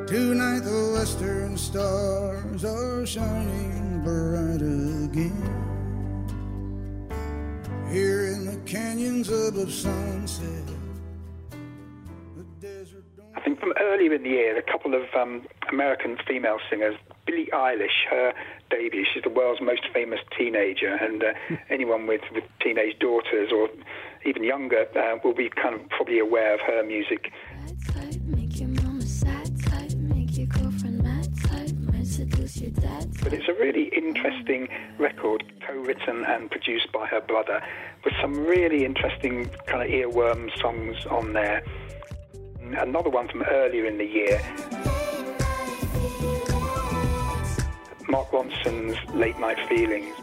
Tonight 0.07 0.61
the 0.61 0.93
western 0.93 1.57
stars 1.57 2.65
are 2.65 3.07
shining 3.07 4.03
bright 4.03 4.61
again. 4.61 5.70
Here 7.91 8.29
in 8.29 8.47
the 8.47 8.57
canyons 8.67 9.29
above 9.31 9.73
sunset. 9.73 10.63
I 13.35 13.41
think 13.41 13.59
from 13.59 13.73
earlier 13.81 14.15
in 14.15 14.23
the 14.23 14.29
year, 14.29 14.57
a 14.57 14.63
couple 14.63 14.95
of 14.95 15.03
um, 15.19 15.45
American 15.73 16.17
female 16.25 16.59
singers, 16.71 16.95
Billie 17.27 17.49
Eilish, 17.53 18.07
her 18.09 18.33
debut, 18.71 19.05
she's 19.13 19.25
the 19.25 19.31
world's 19.31 19.61
most 19.61 19.83
famous 19.93 20.21
teenager, 20.39 20.95
and 20.95 21.25
uh, 21.25 21.33
anyone 21.69 22.07
with, 22.07 22.23
with 22.33 22.45
teenage 22.63 22.97
daughters 23.01 23.51
or 23.53 23.69
even 24.25 24.45
younger 24.45 24.87
uh, 24.97 25.19
will 25.25 25.35
be 25.35 25.49
kind 25.49 25.75
of 25.75 25.89
probably 25.89 26.21
aware 26.21 26.55
of 26.55 26.61
her 26.61 26.85
music. 26.85 27.33
Your 30.41 30.49
girlfriend 30.49 31.03
mad 31.03 31.29
type, 31.43 31.71
might 31.93 32.07
seduce 32.07 32.57
your 32.57 32.71
dad 32.71 33.07
But 33.23 33.35
it's 33.35 33.47
a 33.47 33.53
really 33.53 33.89
interesting 33.95 34.69
record, 34.99 35.45
co-written 35.67 36.25
and 36.25 36.51
produced 36.51 36.91
by 36.93 37.07
her 37.09 37.21
brother, 37.21 37.63
with 38.03 38.15
some 38.23 38.47
really 38.47 38.87
interesting 38.87 39.51
kind 39.67 39.83
of 39.83 39.89
earworm 39.89 40.51
songs 40.59 41.05
on 41.11 41.35
there. 41.35 41.63
Another 42.63 43.11
one 43.11 43.29
from 43.29 43.43
earlier 43.43 43.85
in 43.85 43.99
the 43.99 44.07
year, 44.07 44.41
Mark 48.09 48.31
Ronson's 48.31 48.97
Late 49.15 49.39
Night 49.39 49.59
Feelings. 49.69 50.17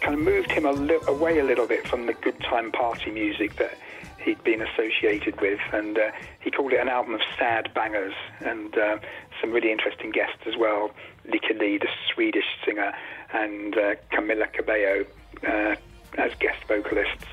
Kind 0.00 0.14
of 0.14 0.18
moved 0.18 0.50
him 0.50 0.66
a 0.66 0.72
li- 0.72 0.98
away 1.06 1.38
a 1.38 1.44
little 1.44 1.68
bit 1.68 1.86
from 1.86 2.06
the 2.06 2.14
good 2.14 2.40
time 2.40 2.72
party 2.72 3.12
music 3.12 3.54
that 3.56 3.78
he'd 4.24 4.42
been 4.42 4.62
associated 4.62 5.40
with, 5.40 5.60
and 5.72 5.98
uh, 5.98 6.10
he 6.40 6.50
called 6.50 6.72
it 6.72 6.80
an 6.80 6.88
album 6.88 7.14
of 7.14 7.20
sad 7.38 7.72
bangers, 7.74 8.14
and 8.40 8.76
uh, 8.76 8.98
some 9.40 9.52
really 9.52 9.70
interesting 9.70 10.10
guests 10.10 10.42
as 10.46 10.56
well. 10.56 10.90
Lykke 11.28 11.58
Li, 11.58 11.78
the 11.78 11.88
Swedish 12.12 12.44
singer, 12.64 12.92
and 13.32 13.76
uh, 13.76 13.94
Camila 14.12 14.52
Cabello 14.52 15.04
uh, 15.46 15.76
as 16.18 16.32
guest 16.40 16.58
vocalists. 16.68 17.24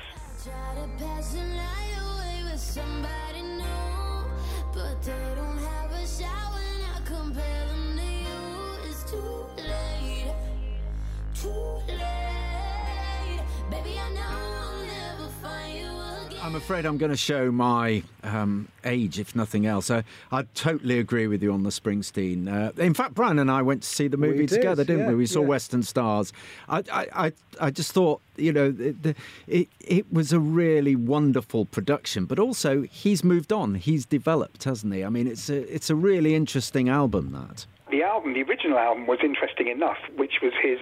I'm 16.42 16.56
afraid 16.56 16.84
I'm 16.84 16.98
going 16.98 17.12
to 17.12 17.16
show 17.16 17.52
my 17.52 18.02
um, 18.24 18.66
age, 18.84 19.20
if 19.20 19.36
nothing 19.36 19.64
else. 19.64 19.92
I, 19.92 20.02
I 20.32 20.42
totally 20.54 20.98
agree 20.98 21.28
with 21.28 21.40
you 21.40 21.52
on 21.52 21.62
the 21.62 21.70
Springsteen. 21.70 22.48
Uh, 22.52 22.72
in 22.82 22.94
fact, 22.94 23.14
Brian 23.14 23.38
and 23.38 23.48
I 23.48 23.62
went 23.62 23.84
to 23.84 23.88
see 23.88 24.08
the 24.08 24.16
movie 24.16 24.40
We 24.40 24.46
did, 24.46 24.56
together, 24.56 24.82
didn't 24.82 25.02
yeah, 25.04 25.08
we? 25.10 25.14
We 25.14 25.26
saw 25.26 25.42
yeah. 25.42 25.46
Western 25.46 25.84
Stars. 25.84 26.32
I, 26.68 26.82
I, 26.92 27.06
I, 27.26 27.32
I 27.60 27.70
just 27.70 27.92
thought, 27.92 28.22
you 28.36 28.52
know, 28.52 28.74
it, 28.76 29.02
the- 29.04 29.14
it, 29.46 29.68
it 29.80 30.12
was 30.12 30.32
a 30.32 30.40
really 30.40 30.96
wonderful 30.96 31.64
production, 31.64 32.24
but 32.24 32.40
also 32.40 32.82
he's 32.82 33.22
moved 33.22 33.52
on. 33.52 33.76
He's 33.76 34.04
developed, 34.04 34.64
hasn't 34.64 34.92
he? 34.92 35.04
I 35.04 35.10
mean, 35.10 35.28
it's 35.28 35.48
a, 35.48 35.72
it's 35.72 35.90
a 35.90 35.94
really 35.94 36.34
interesting 36.34 36.88
album, 36.88 37.30
that. 37.32 37.66
the 37.92 38.02
album, 38.02 38.34
the 38.34 38.42
original 38.42 38.78
album, 38.78 39.06
was 39.06 39.20
interesting 39.22 39.68
enough, 39.68 39.98
which 40.16 40.40
was 40.42 40.52
his 40.60 40.80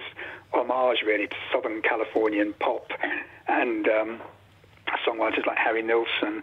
homage 0.53 1.03
really 1.05 1.27
to 1.27 1.35
Southern 1.53 1.83
Californian 1.83 2.53
pop 2.59 2.87
and 3.47 3.87
um, 3.87 4.19
songwriters 5.07 5.45
like 5.45 5.57
Harry 5.57 5.81
Nilsson. 5.81 6.41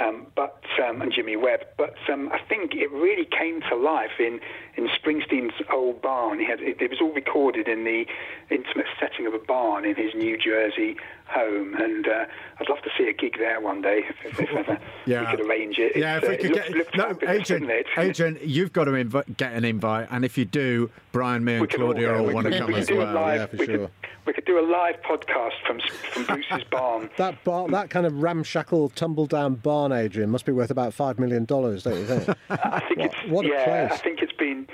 Um, 0.00 0.26
but 0.34 0.64
um, 0.82 1.02
and 1.02 1.12
Jimmy 1.12 1.36
Webb, 1.36 1.60
but 1.76 1.94
um, 2.10 2.30
I 2.32 2.38
think 2.48 2.74
it 2.74 2.90
really 2.90 3.26
came 3.26 3.60
to 3.68 3.76
life 3.76 4.18
in, 4.18 4.40
in 4.74 4.88
Springsteen's 4.88 5.52
old 5.70 6.00
barn. 6.00 6.38
He 6.40 6.46
had 6.46 6.60
it, 6.60 6.80
it 6.80 6.88
was 6.90 6.98
all 7.00 7.12
recorded 7.12 7.68
in 7.68 7.84
the 7.84 8.06
intimate 8.50 8.86
setting 8.98 9.26
of 9.26 9.34
a 9.34 9.38
barn 9.38 9.84
in 9.84 9.94
his 9.94 10.14
New 10.14 10.38
Jersey 10.38 10.96
home, 11.32 11.74
and 11.74 12.06
uh, 12.06 12.24
I'd 12.60 12.68
love 12.68 12.82
to 12.82 12.90
see 12.96 13.08
a 13.08 13.12
gig 13.12 13.36
there 13.38 13.60
one 13.60 13.82
day 13.82 14.02
if, 14.08 14.16
if, 14.24 14.40
if 14.40 14.50
ever 14.56 14.78
Yeah. 15.06 15.20
we 15.30 15.36
could 15.36 15.46
arrange 15.48 15.78
it. 15.78 15.96
Yeah, 15.96 16.18
It's, 16.18 16.24
if 16.26 16.30
we 16.30 16.36
uh, 16.36 16.40
could 16.42 16.52
get 16.54 16.70
looked- 16.70 16.96
looked 16.96 16.96
no, 16.96 17.04
fabulous, 17.26 17.50
Adrian, 17.50 17.70
it? 17.70 17.86
Adrian, 17.96 18.38
you've 18.42 18.72
got 18.72 18.84
to 18.84 18.92
invi- 18.92 19.36
get 19.36 19.52
an 19.54 19.64
invite, 19.64 20.08
and 20.10 20.24
if 20.24 20.36
you 20.38 20.44
do, 20.44 20.90
Brian, 21.12 21.44
me, 21.44 21.54
and 21.54 21.68
can 21.68 21.82
all 21.82 21.88
Claudia 21.92 22.16
all 22.16 22.24
want 22.32 22.44
to 22.46 22.50
could- 22.50 22.58
come 22.60 22.66
we 22.68 22.72
could 22.74 22.80
as 22.82 22.88
do 22.88 23.00
a 23.00 23.04
well. 23.04 23.14
live- 23.14 23.40
yeah, 23.40 23.46
for 23.46 23.56
we 23.56 23.66
could- 23.66 23.90
We 24.24 24.32
could 24.32 24.44
do 24.44 24.58
a 24.60 24.66
live 24.66 24.96
podcast 25.02 25.54
from 25.66 25.80
from 26.12 26.24
Bruce's 26.26 26.62
barn. 26.70 27.10
That 27.16 27.42
bar, 27.44 27.66
that 27.68 27.90
kind 27.90 28.06
of 28.06 28.22
ramshackle, 28.22 28.90
tumble 28.90 29.26
down 29.26 29.56
barn, 29.56 29.90
Adrian, 29.92 30.30
must 30.30 30.46
be 30.46 30.52
worth 30.52 30.70
about 30.70 30.94
five 30.94 31.18
million 31.18 31.44
dollars, 31.44 31.82
don't 31.82 31.98
you 31.98 32.06
think? 32.06 32.28
I 32.50 32.80
think 32.86 32.98
What- 33.00 33.10
it's 33.14 33.30
what 33.30 33.44
a 33.46 33.48
yeah. 33.48 33.64
place. 33.88 33.98
I 34.00 34.02
think 34.02 34.22
it's 34.22 34.32
been 34.32 34.68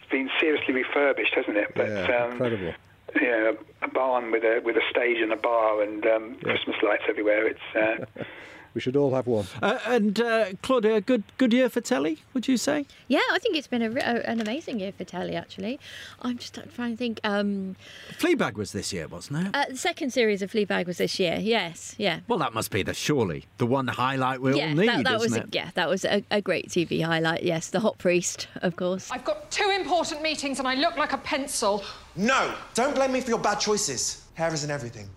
it's 0.00 0.10
been 0.10 0.30
seriously 0.38 0.74
refurbished, 0.74 1.34
hasn't 1.34 1.56
it? 1.56 1.72
But 1.74 1.88
Yeah, 1.88 2.24
um, 2.24 2.32
incredible. 2.32 2.74
Yeah, 3.20 3.52
a 3.82 3.88
barn 3.88 4.30
with 4.30 4.42
a 4.44 4.60
with 4.64 4.76
a 4.76 4.82
stage 4.90 5.18
and 5.20 5.32
a 5.32 5.36
bar 5.36 5.82
and 5.82 6.04
um, 6.06 6.36
Christmas 6.42 6.76
lights 6.82 7.04
everywhere. 7.08 7.46
It's 7.46 7.60
uh, 7.76 8.04
We 8.74 8.80
should 8.80 8.96
all 8.96 9.14
have 9.14 9.26
one. 9.26 9.46
Uh, 9.60 9.78
and 9.86 10.18
uh, 10.18 10.46
Claudia, 10.62 11.00
good 11.02 11.24
good 11.36 11.52
year 11.52 11.68
for 11.68 11.80
telly, 11.82 12.18
would 12.32 12.48
you 12.48 12.56
say? 12.56 12.86
Yeah, 13.08 13.20
I 13.30 13.38
think 13.38 13.56
it's 13.56 13.66
been 13.66 13.82
a, 13.82 13.90
a- 13.90 14.26
an 14.30 14.40
amazing 14.40 14.80
year 14.80 14.92
for 14.92 15.04
telly. 15.04 15.36
Actually, 15.36 15.78
I'm 16.22 16.38
just 16.38 16.58
trying 16.74 16.92
to 16.92 16.96
think. 16.96 17.20
Um, 17.22 17.76
Fleabag 18.18 18.54
was 18.54 18.72
this 18.72 18.92
year, 18.92 19.08
wasn't 19.08 19.46
it? 19.48 19.54
uh, 19.54 19.64
the 19.68 19.76
second 19.76 20.10
series 20.12 20.40
of 20.40 20.50
Fleabag 20.50 20.86
was 20.86 20.96
this 20.96 21.18
year. 21.20 21.36
Yes, 21.38 21.94
yeah. 21.98 22.20
Well, 22.28 22.38
that 22.38 22.54
must 22.54 22.70
be 22.70 22.82
the 22.82 22.94
surely 22.94 23.44
the 23.58 23.66
one 23.66 23.88
highlight 23.88 24.40
we 24.40 24.56
yeah, 24.56 24.68
all 24.68 24.74
need, 24.74 24.88
that, 24.88 25.04
that 25.04 25.18
was 25.18 25.26
isn't 25.32 25.42
a, 25.42 25.44
it? 25.48 25.54
yeah, 25.54 25.70
that 25.74 25.88
was 25.88 26.04
a, 26.06 26.24
a 26.30 26.40
great 26.40 26.68
TV 26.68 27.04
highlight. 27.04 27.42
Yes, 27.42 27.68
the 27.68 27.80
hot 27.80 27.98
priest, 27.98 28.48
of 28.62 28.76
course. 28.76 29.10
I've 29.10 29.24
got 29.24 29.50
two 29.50 29.68
important 29.70 30.22
meetings 30.22 30.58
and 30.58 30.66
I 30.66 30.76
look 30.76 30.96
like 30.96 31.12
a 31.12 31.18
pencil. 31.18 31.84
No! 32.16 32.54
Don't 32.74 32.94
blame 32.94 33.12
me 33.12 33.20
for 33.20 33.28
your 33.28 33.38
bad 33.38 33.56
choices. 33.60 34.24
Hair 34.34 34.54
isn't 34.54 34.70
everything. 34.70 35.08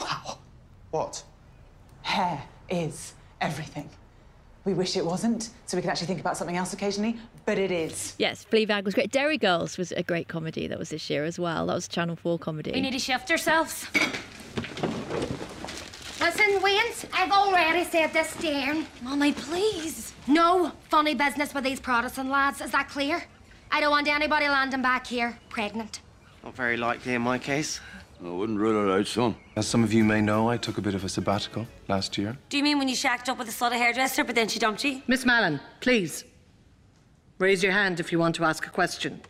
Wow. 0.00 0.38
What? 0.90 1.22
Hair 2.02 2.42
is 2.70 3.14
everything. 3.40 3.88
We 4.64 4.74
wish 4.74 4.96
it 4.96 5.04
wasn't, 5.04 5.50
so 5.66 5.76
we 5.76 5.80
can 5.80 5.90
actually 5.90 6.08
think 6.08 6.20
about 6.20 6.36
something 6.36 6.56
else 6.56 6.72
occasionally, 6.74 7.18
but 7.46 7.58
it 7.58 7.70
is. 7.70 8.14
Yes, 8.18 8.44
Fleabag 8.50 8.84
was 8.84 8.94
great. 8.94 9.10
Derry 9.10 9.38
Girls 9.38 9.78
was 9.78 9.90
a 9.92 10.02
great 10.02 10.28
comedy 10.28 10.66
that 10.66 10.78
was 10.78 10.90
this 10.90 11.08
year 11.08 11.24
as 11.24 11.38
well. 11.38 11.66
That 11.66 11.74
was 11.74 11.88
Channel 11.88 12.16
4 12.16 12.38
comedy. 12.38 12.72
We 12.72 12.82
need 12.82 12.92
to 12.92 12.98
shift 12.98 13.30
ourselves. 13.30 13.86
Listen, 16.20 16.60
Waynes, 16.60 17.06
I've 17.14 17.32
already 17.32 17.84
said 17.84 18.12
this 18.12 18.36
to 18.36 18.48
Erin. 18.48 18.86
Mummy, 19.02 19.32
please. 19.32 20.12
No 20.26 20.72
funny 20.90 21.14
business 21.14 21.54
with 21.54 21.64
these 21.64 21.80
Protestant 21.80 22.28
lads. 22.28 22.60
Is 22.60 22.70
that 22.72 22.90
clear? 22.90 23.24
I 23.72 23.80
don't 23.80 23.90
want 23.90 24.08
anybody 24.08 24.46
landing 24.46 24.82
back 24.82 25.06
here 25.06 25.38
pregnant. 25.48 26.00
Not 26.44 26.54
very 26.54 26.76
likely 26.76 27.14
in 27.14 27.22
my 27.22 27.38
case. 27.38 27.80
I 28.22 28.28
wouldn't 28.28 28.58
rule 28.58 28.86
it 28.86 28.92
out, 28.92 29.06
son. 29.06 29.34
As 29.56 29.66
some 29.66 29.82
of 29.82 29.92
you 29.92 30.04
may 30.04 30.20
know, 30.20 30.50
I 30.50 30.58
took 30.58 30.76
a 30.76 30.82
bit 30.82 30.94
of 30.94 31.04
a 31.04 31.08
sabbatical 31.08 31.66
last 31.88 32.18
year. 32.18 32.36
Do 32.50 32.58
you 32.58 32.62
mean 32.62 32.78
when 32.78 32.88
you 32.88 32.94
shacked 32.94 33.30
up 33.30 33.38
with 33.38 33.48
a 33.48 33.50
slut 33.50 33.72
hairdresser, 33.72 34.24
but 34.24 34.34
then 34.34 34.46
she 34.48 34.58
dumped 34.58 34.84
you? 34.84 35.00
Miss 35.06 35.24
Mallon, 35.24 35.58
please. 35.80 36.24
Raise 37.38 37.62
your 37.62 37.72
hand 37.72 37.98
if 37.98 38.12
you 38.12 38.18
want 38.18 38.34
to 38.34 38.44
ask 38.44 38.66
a 38.66 38.70
question. 38.70 39.22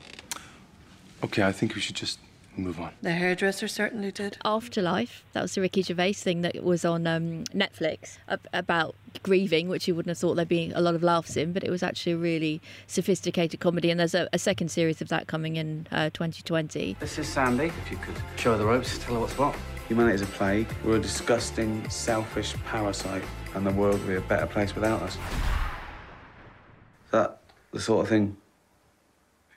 Okay, 1.23 1.45
I 1.45 1.53
think 1.53 1.77
we 1.77 1.81
should 1.81 1.95
just 1.95 2.19
move 2.61 2.81
on. 2.81 2.93
The 3.03 3.13
hairdresser 3.13 3.69
certainly 3.69 4.13
did. 4.13 4.39
Afterlife, 4.45 5.25
that 5.33 5.43
was 5.43 5.55
the 5.55 5.61
Ricky 5.61 5.83
Gervais 5.83 6.15
thing 6.15 6.43
that 6.43 6.63
was 6.63 6.85
on 6.85 7.07
um, 7.07 7.45
Netflix 7.47 8.19
about 8.53 8.95
grieving, 9.23 9.69
which 9.69 9.89
you 9.89 9.95
wouldn't 9.95 10.11
have 10.11 10.19
thought 10.19 10.35
there'd 10.35 10.49
be 10.49 10.73
a 10.75 10.81
lot 10.81 10.95
of 10.95 11.03
laughs 11.03 11.37
in, 11.37 11.53
but 11.53 11.65
it 11.65 11.71
was 11.71 11.83
actually 11.83 12.13
a 12.13 12.17
really 12.17 12.61
sophisticated 12.87 13.61
comedy. 13.61 13.91
And 13.91 13.99
there's 13.99 14.15
a, 14.15 14.29
a 14.33 14.39
second 14.39 14.71
series 14.71 15.01
of 15.01 15.09
that 15.09 15.27
coming 15.27 15.57
in 15.57 15.87
uh, 15.91 16.11
2020. 16.11 16.97
This 17.01 17.19
is 17.19 17.29
Sandy. 17.29 17.67
If 17.67 17.91
you 17.91 17.97
could 17.99 18.17
show 18.37 18.53
her 18.53 18.59
the 18.59 18.67
ropes, 18.67 18.99
tell 18.99 19.15
her 19.15 19.21
what's 19.21 19.37
what. 19.37 19.57
Humanity 19.89 20.15
is 20.15 20.23
a 20.23 20.27
plague. 20.27 20.69
We're 20.85 20.97
a 20.97 21.01
disgusting, 21.01 21.89
selfish 21.91 22.55
parasite, 22.65 23.25
and 23.55 23.67
the 23.67 23.73
world 23.73 23.99
would 24.01 24.09
be 24.09 24.15
a 24.15 24.21
better 24.21 24.47
place 24.47 24.75
without 24.75 25.03
us. 25.03 25.15
Is 25.15 27.11
that 27.11 27.41
the 27.73 27.81
sort 27.81 28.05
of 28.05 28.09
thing 28.09 28.37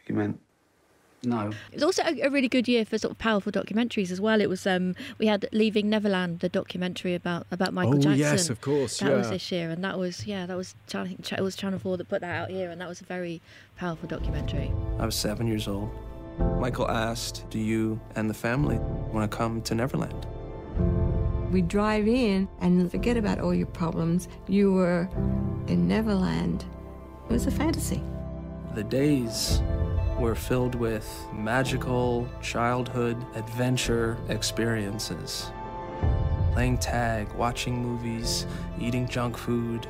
you 0.07 0.15
meant? 0.15 0.39
No. 1.25 1.51
It 1.71 1.75
was 1.75 1.83
also 1.83 2.03
a, 2.03 2.21
a 2.21 2.29
really 2.29 2.49
good 2.49 2.67
year 2.67 2.83
for 2.85 2.97
sort 2.97 3.11
of 3.11 3.17
powerful 3.17 3.51
documentaries 3.51 4.11
as 4.11 4.19
well. 4.19 4.41
It 4.41 4.49
was 4.49 4.67
um, 4.67 4.93
we 5.19 5.27
had 5.27 5.47
Leaving 5.51 5.89
Neverland, 5.89 6.39
the 6.41 6.49
documentary 6.49 7.15
about 7.15 7.47
about 7.51 7.73
Michael 7.73 7.95
Oh, 7.95 8.01
Jackson. 8.01 8.19
yes, 8.19 8.49
of 8.49 8.59
course, 8.61 8.99
That 8.99 9.11
was 9.15 9.27
yeah. 9.27 9.31
this 9.33 9.51
year, 9.51 9.69
and 9.69 9.83
that 9.83 9.97
was 9.97 10.25
yeah, 10.27 10.45
that 10.45 10.57
was 10.57 10.75
I 10.93 11.05
think 11.07 11.31
it 11.31 11.41
was 11.41 11.55
Channel 11.55 11.79
Four 11.79 11.97
that 11.97 12.09
put 12.09 12.21
that 12.21 12.35
out 12.35 12.49
here, 12.49 12.69
and 12.69 12.81
that 12.81 12.89
was 12.89 13.01
a 13.01 13.05
very 13.05 13.41
powerful 13.77 14.07
documentary. 14.09 14.71
I 14.99 15.05
was 15.05 15.15
seven 15.15 15.47
years 15.47 15.67
old. 15.67 15.89
Michael 16.59 16.89
asked, 16.89 17.45
Do 17.51 17.59
you 17.59 17.99
and 18.15 18.29
the 18.29 18.33
family 18.33 18.77
want 19.11 19.29
to 19.29 19.37
come 19.37 19.61
to 19.63 19.75
Neverland? 19.75 20.25
We 21.51 21.61
drive 21.61 22.07
in 22.07 22.47
and 22.59 22.89
forget 22.89 23.15
about 23.17 23.39
all 23.39 23.53
your 23.53 23.67
problems. 23.67 24.27
You 24.47 24.73
were 24.73 25.07
in 25.67 25.87
Neverland. 25.87 26.65
It 27.29 27.33
was 27.33 27.45
a 27.45 27.51
fantasy. 27.51 28.01
The 28.73 28.83
days 28.83 29.61
were 30.19 30.35
filled 30.35 30.75
with 30.75 31.27
magical 31.33 32.27
childhood 32.41 33.17
adventure 33.35 34.17
experiences. 34.29 35.51
Playing 36.53 36.77
tag, 36.77 37.31
watching 37.33 37.75
movies, 37.81 38.45
eating 38.79 39.07
junk 39.07 39.37
food. 39.37 39.87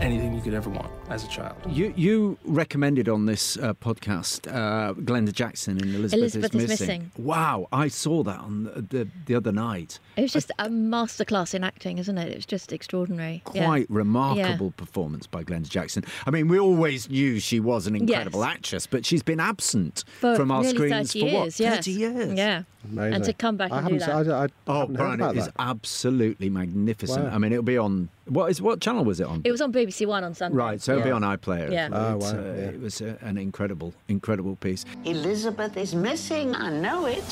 anything 0.00 0.34
you 0.34 0.40
could 0.40 0.54
ever 0.54 0.70
want 0.70 0.99
as 1.10 1.24
a 1.24 1.28
child. 1.28 1.56
You 1.68 1.92
you 1.96 2.38
recommended 2.44 3.08
on 3.08 3.26
this 3.26 3.56
uh, 3.58 3.74
podcast 3.74 4.46
uh, 4.48 4.94
Glenda 4.94 5.32
Jackson 5.32 5.78
in 5.78 5.94
Elizabeth, 5.94 6.34
Elizabeth 6.36 6.54
is, 6.54 6.62
is 6.62 6.68
missing. 6.70 6.86
Missing. 6.86 7.10
Wow, 7.18 7.66
I 7.72 7.88
saw 7.88 8.22
that 8.22 8.38
on 8.38 8.64
the, 8.64 8.82
the, 8.82 9.08
the 9.26 9.34
other 9.34 9.50
night. 9.52 9.98
It 10.16 10.22
was 10.22 10.32
just 10.32 10.50
a 10.58 10.68
masterclass 10.68 11.54
in 11.54 11.64
acting, 11.64 11.98
isn't 11.98 12.16
it? 12.16 12.28
It 12.30 12.36
was 12.36 12.46
just 12.46 12.72
extraordinary. 12.72 13.42
Yeah. 13.52 13.64
Quite 13.66 13.86
remarkable 13.90 14.66
Yeah. 14.66 14.72
performance 14.76 15.26
by 15.26 15.42
Glenda 15.44 15.68
Jackson. 15.68 16.04
I 16.26 16.30
mean, 16.30 16.46
we 16.48 16.58
always 16.58 17.10
knew 17.10 17.40
she 17.40 17.58
was 17.60 17.86
an 17.86 17.96
incredible 17.96 18.40
Yes. 18.40 18.48
actress, 18.54 18.86
but 18.86 19.04
she's 19.04 19.22
been 19.22 19.40
absent 19.40 20.04
For 20.20 20.36
from 20.36 20.50
our 20.50 20.64
screens 20.64 21.12
30 21.12 21.20
for 21.20 21.24
what? 21.26 21.32
years, 21.44 21.60
yes. 21.60 21.76
30 21.86 21.90
years. 21.90 22.38
Yeah. 22.38 22.62
Amazing. 22.90 23.14
And 23.14 23.24
to 23.24 23.32
come 23.34 23.56
back 23.58 23.72
I 23.72 23.78
and 23.80 23.88
do 23.88 23.98
haven't, 23.98 24.26
that. 24.28 24.34
I, 24.34 24.40
I, 24.40 24.44
I 24.44 24.48
Oh, 24.66 24.80
haven't 24.80 24.94
heard 24.94 24.96
Brian, 25.04 25.20
about 25.20 25.34
it 25.36 25.38
is 25.40 25.44
that. 25.46 25.54
absolutely 25.58 26.48
magnificent. 26.48 27.24
Wow. 27.26 27.30
I 27.34 27.38
mean, 27.38 27.52
it'll 27.52 27.62
be 27.62 27.76
on. 27.76 28.08
What 28.26 28.50
is 28.50 28.62
what 28.62 28.80
channel 28.80 29.04
was 29.04 29.20
it 29.20 29.26
on? 29.26 29.42
It 29.44 29.50
was 29.50 29.60
on 29.60 29.70
BBC 29.72 30.06
One 30.06 30.24
on 30.24 30.34
Sunday. 30.34 30.56
Right, 30.56 30.80
so 30.80 30.99
it'll 31.00 31.20
be 31.20 31.24
on 31.26 31.36
iPlayer. 31.38 31.70
Yeah. 31.72 31.86
It, 31.86 31.92
Oh, 31.92 32.16
wow, 32.18 32.28
uh, 32.28 32.32
yeah. 32.34 32.40
it 32.70 32.80
was 32.80 33.00
uh, 33.02 33.16
an 33.20 33.36
incredible, 33.38 33.92
incredible 34.08 34.56
piece. 34.56 34.84
Elizabeth 35.04 35.76
is 35.76 35.94
missing, 35.94 36.54
I 36.54 36.70
know 36.70 37.06
it. 37.06 37.24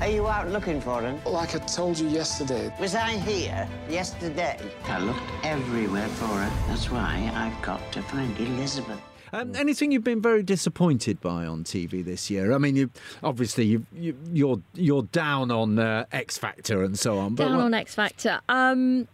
Are 0.00 0.08
you 0.08 0.26
out 0.28 0.48
looking 0.50 0.80
for 0.80 1.00
her? 1.02 1.18
Like 1.30 1.54
I 1.54 1.58
told 1.60 1.98
you 1.98 2.08
yesterday. 2.08 2.72
Was 2.80 2.94
I 2.94 3.10
here 3.12 3.68
yesterday? 3.88 4.58
I 4.84 4.98
looked 4.98 5.20
everywhere 5.44 6.08
for 6.08 6.26
her. 6.26 6.50
That's 6.68 6.90
why 6.90 7.30
I've 7.34 7.62
got 7.62 7.80
to 7.92 8.02
find 8.02 8.36
Elizabeth. 8.38 9.00
Um, 9.32 9.52
anything 9.56 9.90
you've 9.90 10.04
been 10.04 10.22
very 10.22 10.44
disappointed 10.44 11.20
by 11.20 11.44
on 11.44 11.64
TV 11.64 12.04
this 12.04 12.30
year? 12.30 12.52
I 12.52 12.58
mean, 12.58 12.76
you 12.76 12.90
obviously 13.22 13.64
you, 13.64 13.84
you 13.92 14.16
you're 14.32 14.60
you're 14.74 15.02
down 15.04 15.50
on 15.50 15.76
uh, 15.78 16.04
X 16.12 16.38
Factor 16.38 16.84
and 16.84 16.96
so 16.96 17.18
on. 17.18 17.34
But 17.34 17.44
Down 17.48 17.56
what- 17.56 17.64
on 17.64 17.74
X 17.74 17.94
Factor. 17.96 18.40
Um, 18.48 19.08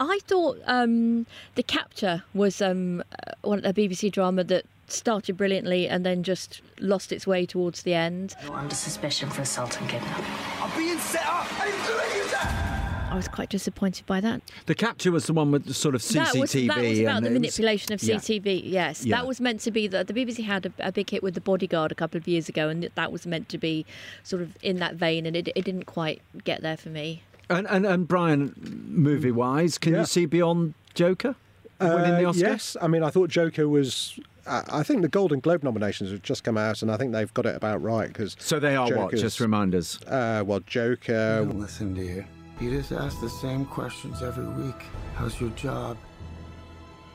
I 0.00 0.18
thought 0.26 0.58
um, 0.66 1.26
the 1.56 1.62
capture 1.62 2.24
was 2.34 2.60
um, 2.62 3.02
uh, 3.12 3.32
one 3.42 3.64
a 3.64 3.72
BBC 3.74 4.10
drama 4.10 4.42
that 4.44 4.64
started 4.88 5.36
brilliantly 5.36 5.86
and 5.88 6.04
then 6.04 6.22
just 6.22 6.62
lost 6.80 7.12
its 7.12 7.26
way 7.26 7.44
towards 7.46 7.82
the 7.82 7.94
end. 7.94 8.34
Under 8.50 8.74
suspicion 8.74 9.28
for 9.30 9.42
assault 9.42 9.78
and 9.80 9.88
kidnapping. 9.88 10.24
I'm 10.60 10.76
being 10.78 10.98
set 10.98 11.24
up. 11.26 11.46
I 11.60 11.66
didn't 11.70 11.86
do 11.86 11.92
any 12.10 12.20
of 12.20 12.30
that. 12.32 12.66
I 13.12 13.16
was 13.16 13.26
quite 13.28 13.50
disappointed 13.50 14.06
by 14.06 14.20
that. 14.20 14.40
the 14.66 14.74
capture 14.74 15.10
was 15.10 15.26
the 15.26 15.32
one 15.32 15.50
with 15.50 15.64
the 15.66 15.74
sort 15.74 15.94
of 15.96 16.00
CCTV. 16.00 16.14
That 16.14 16.38
was, 16.38 16.52
that 16.52 16.82
was 16.88 16.98
about 17.00 17.16
and 17.18 17.26
the 17.26 17.30
it 17.30 17.32
was- 17.32 17.40
manipulation 17.58 17.92
of 17.92 18.02
Yeah. 18.02 18.16
CCTV. 18.16 18.62
Yes, 18.64 19.04
Yeah. 19.04 19.16
that 19.16 19.26
was 19.26 19.40
meant 19.40 19.60
to 19.62 19.70
be 19.72 19.86
that 19.88 20.06
the 20.06 20.14
BBC 20.14 20.44
had 20.44 20.66
a, 20.66 20.72
a 20.78 20.92
big 20.92 21.10
hit 21.10 21.22
with 21.22 21.34
the 21.34 21.40
Bodyguard 21.40 21.90
a 21.92 21.94
couple 21.96 22.16
of 22.18 22.26
years 22.28 22.48
ago, 22.48 22.68
and 22.68 22.88
that 22.94 23.12
was 23.12 23.26
meant 23.26 23.48
to 23.50 23.58
be 23.58 23.84
sort 24.22 24.40
of 24.42 24.56
in 24.62 24.76
that 24.76 24.94
vein, 24.94 25.26
and 25.26 25.34
it, 25.36 25.48
it 25.56 25.64
didn't 25.64 25.84
quite 25.86 26.22
get 26.44 26.62
there 26.62 26.76
for 26.76 26.88
me. 26.88 27.22
And, 27.50 27.66
and 27.68 27.84
and 27.84 28.08
Brian, 28.08 28.54
movie 28.88 29.30
wise, 29.32 29.76
can 29.78 29.94
you 29.94 30.04
see 30.06 30.24
beyond 30.26 30.74
Joker 30.94 31.34
winning 31.80 32.12
the 32.16 32.24
Uh, 32.24 32.30
Oscar? 32.30 32.40
Yes, 32.46 32.76
I 32.80 32.86
mean, 32.86 33.02
I 33.02 33.10
thought 33.10 33.28
Joker 33.28 33.68
was. 33.68 34.18
I 34.46 34.62
I 34.80 34.82
think 34.82 35.02
the 35.02 35.08
Golden 35.08 35.40
Globe 35.40 35.62
nominations 35.62 36.10
have 36.12 36.22
just 36.22 36.44
come 36.44 36.56
out, 36.56 36.80
and 36.82 36.90
I 36.90 36.96
think 36.96 37.12
they've 37.12 37.32
got 37.34 37.46
it 37.46 37.56
about 37.56 37.82
right 37.82 38.08
because. 38.08 38.36
So 38.38 38.58
they 38.58 38.76
are 38.76 38.88
what? 38.96 39.14
Just 39.14 39.40
remind 39.40 39.74
us. 39.74 40.00
Uh, 40.04 40.42
well, 40.46 40.60
Joker. 40.60 41.44
Don't 41.44 41.60
listen, 41.60 41.94
to 41.96 42.02
You 42.02 42.24
You 42.60 42.70
just 42.70 42.92
ask 42.92 43.20
the 43.20 43.28
same 43.28 43.64
questions 43.66 44.22
every 44.22 44.46
week. 44.46 44.80
How's 45.16 45.40
your 45.40 45.50
job? 45.50 45.96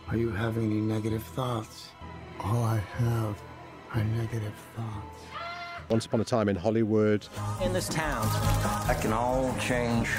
Are 0.10 0.18
you 0.18 0.30
having 0.30 0.66
any 0.66 0.82
negative 0.82 1.24
thoughts? 1.24 1.90
All 2.44 2.64
I 2.64 2.78
have 3.00 3.42
are 3.94 4.04
negative 4.04 4.54
thoughts. 4.76 5.15
Once 5.90 6.06
Upon 6.06 6.22
a 6.22 6.26
Time 6.26 6.50
in 6.50 6.56
Hollywood. 6.56 7.28
In 7.62 7.74
this 7.74 7.88
town, 7.90 8.26
that 8.88 9.00
can 9.02 9.14
all 9.14 9.56
change 9.60 10.10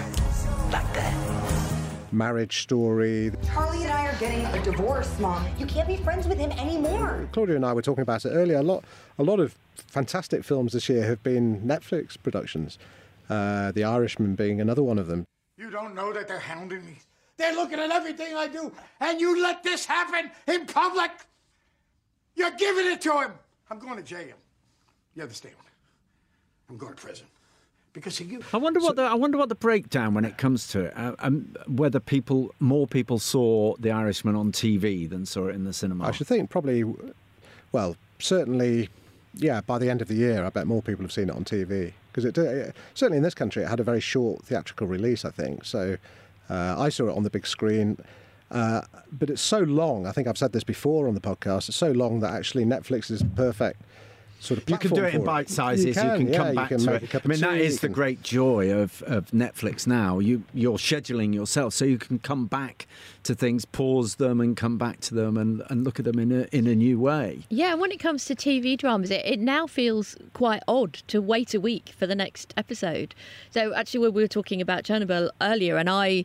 like 0.70 0.94
that. 0.94 1.72
Marriage 2.12 2.62
Story. 2.62 3.32
Charlie 3.46 3.82
and 3.82 3.92
I 3.92 4.06
are 4.06 4.18
getting 4.18 4.44
a 4.46 4.62
divorce, 4.62 5.18
Mom. 5.18 5.44
You 5.58 5.66
can't 5.66 5.88
be 5.88 5.96
friends 5.96 6.28
with 6.28 6.38
him 6.38 6.52
anymore. 6.52 7.28
Claudia 7.32 7.56
and 7.56 7.66
I 7.66 7.72
were 7.72 7.82
talking 7.82 8.02
about 8.02 8.24
it 8.24 8.30
earlier. 8.30 8.58
A 8.58 8.62
lot, 8.62 8.84
a 9.18 9.24
lot 9.24 9.40
of 9.40 9.56
fantastic 9.88 10.44
films 10.44 10.72
this 10.72 10.88
year 10.88 11.04
have 11.04 11.22
been 11.22 11.60
Netflix 11.62 12.16
productions. 12.22 12.78
Uh, 13.28 13.72
the 13.72 13.82
Irishman 13.82 14.36
being 14.36 14.60
another 14.60 14.84
one 14.84 14.98
of 14.98 15.08
them. 15.08 15.24
You 15.58 15.70
don't 15.70 15.94
know 15.94 16.12
that 16.12 16.28
they're 16.28 16.38
hounding 16.38 16.86
me. 16.86 16.98
They're 17.38 17.54
looking 17.54 17.78
at 17.78 17.90
everything 17.90 18.34
I 18.34 18.46
do, 18.46 18.72
and 19.00 19.20
you 19.20 19.42
let 19.42 19.62
this 19.62 19.84
happen 19.84 20.30
in 20.46 20.64
public. 20.66 21.10
You're 22.34 22.52
giving 22.52 22.86
it 22.86 23.00
to 23.02 23.20
him. 23.20 23.32
I'm 23.68 23.78
going 23.78 23.96
to 23.96 24.02
jail. 24.02 24.36
You 25.16 25.22
understand? 25.22 25.54
I'm 26.68 26.76
going 26.76 26.94
to 26.94 27.00
prison 27.00 27.26
because 27.94 28.20
of 28.20 28.30
you. 28.30 28.42
I 28.52 28.58
wonder 28.58 28.80
what 28.80 28.96
the 28.96 29.02
I 29.02 29.14
wonder 29.14 29.38
what 29.38 29.48
the 29.48 29.54
breakdown 29.54 30.12
when 30.14 30.24
it 30.26 30.36
comes 30.36 30.68
to 30.68 30.84
it. 30.86 30.92
Uh, 30.96 31.14
um, 31.20 31.54
whether 31.66 31.98
people 31.98 32.54
more 32.60 32.86
people 32.86 33.18
saw 33.18 33.74
The 33.78 33.90
Irishman 33.90 34.36
on 34.36 34.52
TV 34.52 35.08
than 35.08 35.24
saw 35.24 35.46
it 35.48 35.54
in 35.54 35.64
the 35.64 35.72
cinema. 35.72 36.06
I 36.06 36.10
should 36.10 36.26
think 36.26 36.50
probably, 36.50 36.84
well, 37.72 37.96
certainly, 38.18 38.90
yeah. 39.34 39.62
By 39.62 39.78
the 39.78 39.88
end 39.88 40.02
of 40.02 40.08
the 40.08 40.14
year, 40.14 40.44
I 40.44 40.50
bet 40.50 40.66
more 40.66 40.82
people 40.82 41.02
have 41.04 41.12
seen 41.12 41.30
it 41.30 41.34
on 41.34 41.44
TV 41.44 41.92
because 42.12 42.26
it, 42.26 42.34
did- 42.34 42.74
certainly 42.94 43.16
in 43.16 43.22
this 43.22 43.34
country 43.34 43.62
it 43.62 43.68
had 43.68 43.80
a 43.80 43.84
very 43.84 44.00
short 44.00 44.44
theatrical 44.44 44.86
release. 44.86 45.24
I 45.24 45.30
think 45.30 45.64
so. 45.64 45.96
Uh, 46.50 46.74
I 46.78 46.90
saw 46.90 47.08
it 47.08 47.16
on 47.16 47.22
the 47.22 47.30
big 47.30 47.46
screen. 47.46 47.96
Uh, 48.50 48.80
but 49.10 49.28
it's 49.28 49.42
so 49.42 49.58
long. 49.58 50.06
I 50.06 50.12
think 50.12 50.28
I've 50.28 50.38
said 50.38 50.52
this 50.52 50.62
before 50.62 51.08
on 51.08 51.14
the 51.14 51.20
podcast. 51.20 51.68
It's 51.68 51.76
so 51.76 51.90
long 51.90 52.20
that 52.20 52.32
actually 52.32 52.64
Netflix 52.64 53.10
is 53.10 53.24
perfect 53.34 53.82
sort 54.40 54.62
of 54.62 54.68
You 54.68 54.78
can 54.78 54.90
do 54.92 55.04
it 55.04 55.14
in 55.14 55.24
bite 55.24 55.48
sizes. 55.48 55.86
You 55.86 55.92
can, 55.94 56.28
yeah, 56.28 56.36
come 56.36 56.48
you 56.48 56.54
back 56.54 56.68
can 56.68 56.78
to 56.78 56.90
make 56.90 57.02
it. 57.02 57.06
a 57.06 57.08
cup 57.08 57.22
I 57.24 57.28
mean, 57.28 57.34
of 57.36 57.40
that 57.40 57.56
tea, 57.56 57.64
is 57.64 57.74
you 57.74 57.88
the 57.88 57.94
great 57.94 58.22
joy 58.22 58.70
of, 58.72 59.02
of 59.02 59.26
Netflix 59.30 59.86
now. 59.86 60.18
You 60.18 60.42
you're 60.54 60.78
scheduling 60.78 61.34
yourself, 61.34 61.74
so 61.74 61.84
you 61.84 61.98
can 61.98 62.18
come 62.18 62.46
back 62.46 62.86
to 63.24 63.34
things, 63.34 63.64
pause 63.64 64.16
them, 64.16 64.40
and 64.40 64.56
come 64.56 64.78
back 64.78 65.00
to 65.00 65.14
them, 65.14 65.36
and, 65.36 65.62
and 65.68 65.84
look 65.84 65.98
at 65.98 66.04
them 66.04 66.18
in 66.18 66.32
a 66.32 66.46
in 66.52 66.66
a 66.66 66.74
new 66.74 66.98
way. 66.98 67.44
Yeah, 67.50 67.74
when 67.74 67.90
it 67.90 67.98
comes 67.98 68.24
to 68.26 68.34
TV 68.34 68.76
dramas, 68.76 69.10
it, 69.10 69.24
it 69.24 69.40
now 69.40 69.66
feels 69.66 70.16
quite 70.32 70.62
odd 70.68 70.94
to 71.08 71.20
wait 71.20 71.54
a 71.54 71.60
week 71.60 71.92
for 71.96 72.06
the 72.06 72.14
next 72.14 72.54
episode. 72.56 73.14
So 73.50 73.74
actually, 73.74 74.00
we 74.00 74.08
we 74.10 74.22
were 74.22 74.28
talking 74.28 74.60
about 74.60 74.84
Chernobyl 74.84 75.30
earlier, 75.40 75.76
and 75.76 75.90
I, 75.90 76.24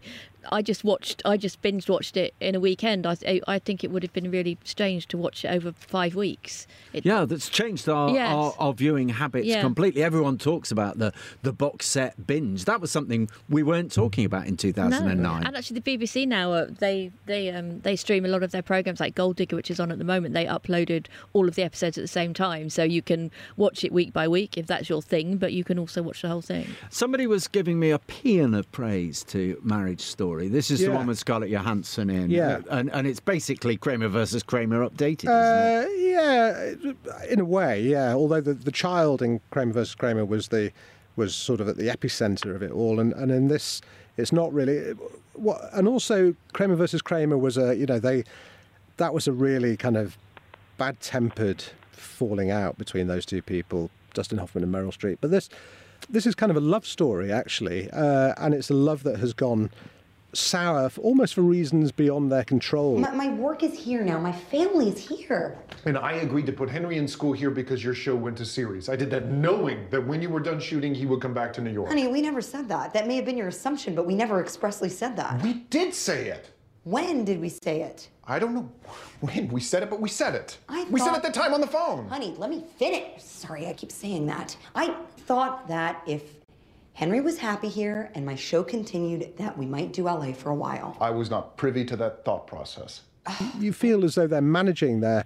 I 0.52 0.62
just 0.62 0.84
watched, 0.84 1.22
I 1.26 1.38
just 1.38 1.62
binge 1.62 1.90
watched 1.90 2.18
it 2.18 2.34
in 2.40 2.56
a 2.56 2.60
weekend. 2.60 3.06
I, 3.06 3.16
I 3.48 3.60
think 3.60 3.84
it 3.84 3.92
would 3.92 4.04
have 4.04 4.14
been 4.14 4.32
really 4.32 4.58
strange 4.64 5.08
to 5.10 5.18
watch 5.18 5.46
it 5.46 5.50
over 5.50 5.72
five 5.74 6.16
weeks. 6.16 6.68
It, 6.94 7.06
Yeah, 7.06 7.26
that's 7.26 7.50
changed 7.50 7.88
our, 7.88 8.10
Yes. 8.10 8.34
our, 8.34 8.54
our 8.58 8.74
viewing 8.74 9.10
habits 9.10 9.48
Yeah. 9.48 9.62
completely. 9.62 10.04
Everyone 10.04 10.38
talks 10.38 10.72
about 10.72 10.98
the, 10.98 11.14
the 11.44 11.54
box 11.54 11.88
set 11.88 12.26
binge. 12.26 12.66
That 12.66 12.82
was 12.82 12.92
something 12.92 13.30
we 13.50 13.64
weren't 13.64 13.92
talking 13.92 14.26
about 14.26 14.48
in 14.48 14.58
2009. 14.58 15.22
No. 15.22 15.34
And 15.46 15.56
actually, 15.56 15.80
the 15.80 15.98
BBC 15.98 16.28
now 16.28 16.52
uh, 16.54 16.68
they 16.80 17.12
they 17.26 17.50
um, 17.50 17.82
they 17.82 17.96
stream 17.96 18.26
a 18.26 18.28
lot 18.28 18.44
of 18.44 18.52
their 18.52 18.62
programs, 18.62 19.00
like 19.00 19.16
Gold 19.16 19.36
Digger, 19.36 19.56
which 19.56 19.70
is 19.70 19.80
on 19.80 19.92
at 19.92 19.98
the 19.98 20.04
moment. 20.04 20.34
They 20.34 20.46
uploaded 20.46 21.08
all 21.34 21.48
of 21.48 21.56
the 21.56 21.64
episodes 21.64 21.98
at 21.98 22.02
the 22.02 22.08
same 22.08 22.34
time, 22.34 22.70
so 22.70 22.84
you 22.84 23.02
can 23.02 23.32
watch 23.58 23.84
it 23.84 23.92
week 23.92 24.14
by 24.14 24.28
week 24.28 24.58
if 24.58 24.68
that's 24.68 24.90
your 24.90 25.02
thing. 25.02 25.38
But 25.38 25.54
you 25.54 25.64
can 25.64 25.78
also 25.78 26.02
watch 26.02 26.22
the 26.22 26.30
whole 26.30 26.42
thing. 26.42 26.68
Somebody 26.90 27.28
was 27.28 27.48
giving 27.48 27.80
me 27.80 27.92
a 27.92 28.00
paean 28.00 28.54
of 28.54 28.72
praise 28.72 29.24
to 29.26 29.60
Marriage 29.64 30.02
Story. 30.02 30.31
This 30.40 30.72
is 30.72 30.80
the 30.80 30.92
one 30.92 31.08
with 31.08 31.20
Scarlett 31.20 31.50
Johansson 31.50 32.10
in. 32.10 32.30
Yeah. 32.30 32.62
And, 32.70 32.90
and 32.92 33.08
it's 33.08 33.20
basically 33.20 33.78
Kramer 33.78 34.08
versus 34.08 34.44
Kramer 34.44 34.88
updated. 34.88 35.28
Uh, 35.28 35.88
yeah, 35.90 36.74
in 37.30 37.40
a 37.40 37.46
way, 37.46 37.82
yeah. 37.82 38.14
Although 38.14 38.42
the, 38.42 38.54
the 38.54 38.72
child 38.72 39.22
in 39.22 39.42
Kramer 39.52 39.74
versus 39.74 39.96
Kramer 39.96 40.26
was 40.26 40.50
the 40.50 40.72
was 41.16 41.36
sort 41.36 41.60
of 41.60 41.68
at 41.68 41.78
the 41.78 41.88
epicenter 41.88 42.56
of 42.56 42.64
it 42.64 42.72
all, 42.72 43.00
and, 43.00 43.14
and 43.14 43.32
in 43.32 43.48
this, 43.48 43.82
it's 44.18 44.32
not 44.32 44.54
really. 44.54 44.94
What 45.34 45.62
and 45.74 45.88
also 45.88 46.36
Kramer 46.54 46.76
versus 46.76 47.02
Kramer 47.02 47.38
was 47.38 47.58
a 47.58 47.76
you 47.76 47.86
know 47.86 48.00
they 48.00 48.24
that 48.98 49.14
was 49.14 49.28
a 49.28 49.32
really 49.32 49.78
kind 49.78 49.98
of 49.98 50.18
bad 50.78 51.00
tempered 51.00 51.64
falling 51.92 52.52
out 52.52 52.78
between 52.78 53.08
those 53.08 53.26
two 53.26 53.42
people, 53.42 53.90
Dustin 54.14 54.38
Hoffman 54.38 54.64
and 54.64 54.74
Meryl 54.74 54.96
Streep. 54.96 55.18
But 55.22 55.32
this 55.32 55.50
this 56.10 56.26
is 56.26 56.36
kind 56.36 56.50
of 56.50 56.58
a 56.58 56.62
love 56.62 56.86
story 56.86 57.32
actually, 57.32 57.90
uh, 57.92 58.34
and 58.38 58.54
it's 58.54 58.70
a 58.70 58.74
love 58.74 59.04
that 59.04 59.20
has 59.20 59.34
gone 59.34 59.70
sour 60.34 60.90
for, 60.90 61.02
almost 61.02 61.34
for 61.34 61.42
reasons 61.42 61.92
beyond 61.92 62.32
their 62.32 62.44
control. 62.44 62.98
My, 62.98 63.12
my 63.12 63.30
work 63.30 63.64
is 63.64 63.78
here 63.78 64.04
now. 64.04 64.20
My 64.20 64.32
family 64.32 64.90
is 64.90 64.98
here. 64.98 65.58
And 65.86 65.98
I 65.98 66.14
agreed 66.14 66.46
to 66.48 66.54
put 66.54 66.70
Henry 66.70 66.98
in 66.98 67.08
school 67.08 67.34
here 67.34 67.50
because 67.50 67.84
your 67.84 67.94
show 67.94 68.16
went 68.16 68.38
to 68.38 68.46
series. 68.46 68.90
I 68.90 68.96
did 68.96 69.10
that 69.12 69.28
knowing 69.28 69.88
that 69.90 70.06
when 70.06 70.22
you 70.22 70.30
were 70.30 70.40
done 70.40 70.60
shooting, 70.60 70.94
he 70.94 71.06
would 71.06 71.22
come 71.22 71.34
back 71.34 71.54
to 71.54 71.62
New 71.62 71.72
York. 71.72 71.90
Honey, 71.90 72.08
we 72.08 72.22
never 72.22 72.42
said 72.42 72.68
that. 72.70 72.94
That 72.94 73.08
may 73.08 73.16
have 73.16 73.26
been 73.26 73.38
your 73.38 73.48
assumption, 73.48 73.96
but 73.96 74.06
we 74.06 74.16
never 74.16 74.42
expressly 74.42 74.90
said 74.90 75.16
that. 75.18 75.42
We 75.42 75.54
did 75.70 75.94
say 75.94 76.28
it. 76.28 76.52
When 76.84 77.26
did 77.26 77.40
we 77.40 77.50
say 77.50 77.82
it? 77.82 78.10
I 78.26 78.40
don't 78.40 78.56
know 78.56 78.72
when 79.20 79.50
we 79.50 79.62
said 79.62 79.84
it, 79.84 79.90
but 79.90 80.00
we 80.00 80.10
said 80.10 80.34
it. 80.34 80.58
I 80.68 80.86
we 80.90 81.00
said 81.00 81.12
it 81.12 81.18
at 81.18 81.24
the 81.24 81.32
time 81.32 81.54
on 81.54 81.62
the 81.62 81.68
phone. 81.68 82.08
Honey, 82.08 82.34
let 82.38 82.50
me 82.50 82.64
finish. 82.78 83.22
Sorry, 83.22 83.68
I 83.68 83.74
keep 83.74 83.92
saying 83.92 84.26
that. 84.28 84.56
I 84.74 84.96
thought 85.26 85.68
that 85.68 86.02
if 86.08 86.41
Henry 86.94 87.22
was 87.22 87.38
happy 87.38 87.70
here 87.70 88.12
and 88.14 88.26
my 88.26 88.36
show 88.36 88.64
continued, 88.64 89.34
that 89.38 89.58
we 89.58 89.66
might 89.66 89.94
do 89.94 90.04
LA 90.04 90.34
for 90.34 90.50
a 90.50 90.56
while. 90.56 90.98
I 91.00 91.10
was 91.12 91.30
not 91.30 91.58
privy 91.58 91.86
to 91.86 91.96
that 91.98 92.26
thought 92.26 92.48
process. 92.48 93.02
you 93.60 93.74
feel 93.74 94.04
as 94.04 94.16
though 94.16 94.28
they're 94.28 94.42
managing 94.42 95.00
their 95.00 95.26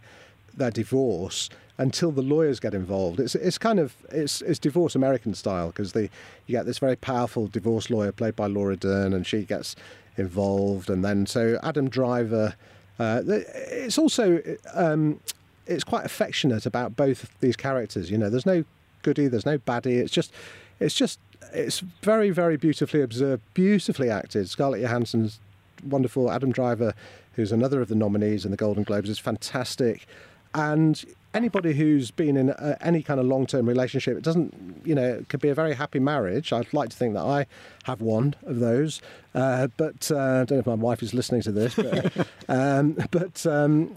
their 0.57 0.71
divorce 0.71 1.49
until 1.77 2.11
the 2.11 2.21
lawyers 2.21 2.59
get 2.59 2.73
involved. 2.73 3.19
It's 3.19 3.35
it's 3.35 3.57
kind 3.57 3.79
of 3.79 3.95
it's 4.09 4.41
it's 4.41 4.59
divorce 4.59 4.95
American 4.95 5.33
style 5.33 5.67
because 5.67 5.93
the 5.93 6.03
you 6.45 6.51
get 6.51 6.65
this 6.65 6.79
very 6.79 6.95
powerful 6.95 7.47
divorce 7.47 7.89
lawyer 7.89 8.11
played 8.11 8.35
by 8.35 8.47
Laura 8.47 8.75
Dern, 8.75 9.13
and 9.13 9.25
she 9.25 9.43
gets 9.43 9.75
involved, 10.17 10.89
and 10.89 11.03
then 11.03 11.25
so 11.25 11.59
Adam 11.63 11.89
Driver. 11.89 12.55
Uh, 12.97 13.21
it's 13.27 13.97
also 13.97 14.41
um, 14.73 15.19
it's 15.67 15.83
quite 15.83 16.05
affectionate 16.05 16.65
about 16.65 16.95
both 16.95 17.29
these 17.39 17.55
characters. 17.55 18.11
You 18.11 18.17
know, 18.17 18.29
there's 18.29 18.45
no 18.45 18.63
goody, 19.03 19.27
there's 19.27 19.45
no 19.45 19.57
baddie. 19.57 19.97
It's 19.97 20.11
just, 20.11 20.31
it's 20.79 20.95
just, 20.95 21.19
it's 21.53 21.79
very, 22.01 22.29
very 22.29 22.57
beautifully 22.57 23.01
observed, 23.01 23.41
beautifully 23.53 24.09
acted. 24.09 24.49
Scarlett 24.49 24.81
Johansson's 24.81 25.39
wonderful. 25.83 26.31
Adam 26.31 26.51
Driver, 26.51 26.93
who's 27.33 27.51
another 27.51 27.81
of 27.81 27.87
the 27.87 27.95
nominees 27.95 28.45
in 28.45 28.51
the 28.51 28.57
Golden 28.57 28.83
Globes, 28.83 29.09
is 29.09 29.19
fantastic. 29.19 30.05
And 30.53 31.03
anybody 31.33 31.73
who's 31.73 32.11
been 32.11 32.37
in 32.37 32.49
a, 32.49 32.77
any 32.81 33.03
kind 33.03 33.19
of 33.19 33.25
long-term 33.25 33.67
relationship, 33.67 34.17
it 34.17 34.23
doesn't, 34.23 34.81
you 34.85 34.95
know, 34.95 35.15
it 35.15 35.29
could 35.29 35.41
be 35.41 35.49
a 35.49 35.55
very 35.55 35.75
happy 35.75 35.99
marriage. 35.99 36.53
I'd 36.53 36.73
like 36.73 36.89
to 36.89 36.97
think 36.97 37.13
that 37.15 37.23
I 37.23 37.45
have 37.83 38.01
one 38.01 38.35
of 38.43 38.59
those, 38.59 39.01
uh, 39.33 39.67
but 39.75 40.09
uh, 40.11 40.15
I 40.15 40.45
don't 40.45 40.51
know 40.51 40.59
if 40.59 40.65
my 40.65 40.75
wife 40.75 41.03
is 41.03 41.13
listening 41.13 41.41
to 41.41 41.51
this. 41.51 41.75
But, 41.75 42.27
um, 42.47 42.97
but 43.11 43.45
um, 43.45 43.93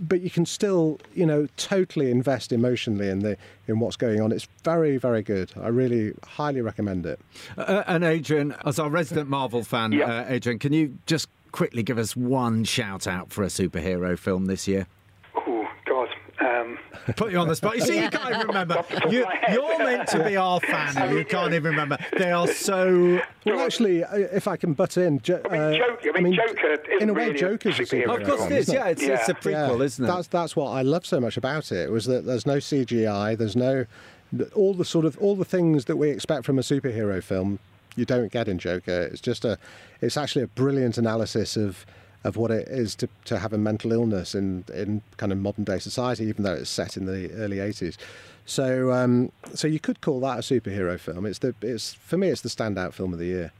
but 0.00 0.20
you 0.20 0.30
can 0.30 0.46
still, 0.46 0.98
you 1.14 1.26
know, 1.26 1.46
totally 1.56 2.10
invest 2.10 2.52
emotionally 2.52 3.08
in 3.08 3.20
the 3.20 3.36
in 3.68 3.78
what's 3.78 3.96
going 3.96 4.20
on. 4.20 4.32
It's 4.32 4.48
very, 4.64 4.96
very 4.96 5.22
good. 5.22 5.52
I 5.60 5.68
really 5.68 6.14
highly 6.24 6.60
recommend 6.60 7.06
it. 7.06 7.20
Uh, 7.56 7.82
and 7.86 8.04
Adrian, 8.04 8.54
as 8.64 8.78
our 8.78 8.90
resident 8.90 9.28
Marvel 9.28 9.62
fan, 9.64 9.92
uh, 10.00 10.26
Adrian, 10.28 10.58
can 10.58 10.72
you 10.72 10.98
just 11.06 11.28
quickly 11.52 11.82
give 11.82 11.98
us 11.98 12.16
one 12.16 12.64
shout 12.64 13.06
out 13.06 13.32
for 13.32 13.42
a 13.44 13.48
superhero 13.48 14.18
film 14.18 14.46
this 14.46 14.66
year? 14.66 14.86
God. 16.62 16.78
Um, 17.06 17.14
Put 17.16 17.32
you 17.32 17.38
on 17.38 17.48
the 17.48 17.56
spot. 17.56 17.76
You 17.76 17.82
see, 17.82 18.00
you 18.02 18.10
can't 18.10 18.34
even 18.34 18.46
remember. 18.46 18.84
You, 19.10 19.26
you're 19.50 19.78
meant 19.78 20.08
to 20.08 20.22
be 20.24 20.36
our 20.36 20.60
fan, 20.72 20.96
and 20.96 21.18
you 21.18 21.24
can't 21.24 21.52
even 21.52 21.70
remember. 21.72 21.98
They 22.16 22.30
are 22.30 22.46
so. 22.46 23.20
Well, 23.44 23.60
actually, 23.60 24.04
uh, 24.04 24.16
if 24.16 24.46
I 24.46 24.56
can 24.56 24.72
butt 24.74 24.96
in, 24.96 25.20
jo- 25.20 25.42
I 25.50 25.58
mean, 25.70 25.78
Joker. 25.80 26.10
I 26.16 26.20
mean, 26.20 26.34
Joker 26.34 26.74
in 27.00 27.10
a 27.10 27.12
way, 27.12 27.26
really 27.28 27.38
Joker's 27.38 27.78
a 27.78 27.82
superhero 27.82 28.04
superhero. 28.06 28.20
Of 28.22 28.28
course 28.28 28.40
it 28.42 28.48
film, 28.48 28.52
is, 28.52 28.68
isn't 28.68 28.74
yeah, 28.74 28.88
it's- 28.90 29.20
it's 29.20 29.28
a 29.28 29.34
prequel, 29.34 29.82
isn't 29.84 30.04
it? 30.04 30.08
That's 30.08 30.28
that's 30.28 30.54
what 30.56 30.70
I 30.70 30.82
love 30.82 31.04
so 31.06 31.20
much 31.20 31.36
about 31.36 31.72
it. 31.72 31.90
Was 31.90 32.04
that 32.06 32.24
there's 32.26 32.46
no 32.46 32.56
CGI, 32.58 33.36
there's 33.36 33.56
no 33.56 33.86
all 34.54 34.72
the 34.72 34.84
sort 34.84 35.04
of 35.04 35.18
all 35.18 35.36
the 35.36 35.44
things 35.44 35.84
that 35.86 35.96
we 35.96 36.08
expect 36.10 36.44
from 36.46 36.58
a 36.58 36.62
superhero 36.62 37.22
film. 37.22 37.58
You 37.96 38.06
don't 38.06 38.32
get 38.32 38.48
in 38.48 38.58
Joker. 38.58 39.02
It's 39.12 39.20
just 39.20 39.44
a, 39.44 39.58
it's 40.00 40.16
actually 40.16 40.42
a 40.42 40.46
brilliant 40.46 40.96
analysis 40.96 41.56
of 41.58 41.84
of 42.24 42.36
what 42.36 42.50
it 42.50 42.68
is 42.68 42.94
to, 42.96 43.08
to 43.24 43.38
have 43.38 43.52
a 43.52 43.58
mental 43.58 43.92
illness 43.92 44.34
in 44.34 44.64
in 44.74 45.02
kind 45.16 45.32
of 45.32 45.38
modern 45.38 45.64
day 45.64 45.78
society, 45.78 46.24
even 46.24 46.44
though 46.44 46.54
it's 46.54 46.70
set 46.70 46.96
in 46.96 47.06
the 47.06 47.32
early 47.32 47.56
80s. 47.56 47.96
So 48.44 48.92
um, 48.92 49.32
so 49.54 49.68
you 49.68 49.80
could 49.80 50.00
call 50.00 50.20
that 50.20 50.38
a 50.38 50.42
superhero 50.42 50.98
film. 50.98 51.26
It's 51.26 51.38
the 51.38 51.54
it's 51.62 51.94
for 51.94 52.16
me 52.16 52.28
it's 52.28 52.40
the 52.40 52.48
standout 52.48 52.92
film 52.92 53.12
of 53.12 53.18
the 53.18 53.26
year. 53.26 53.52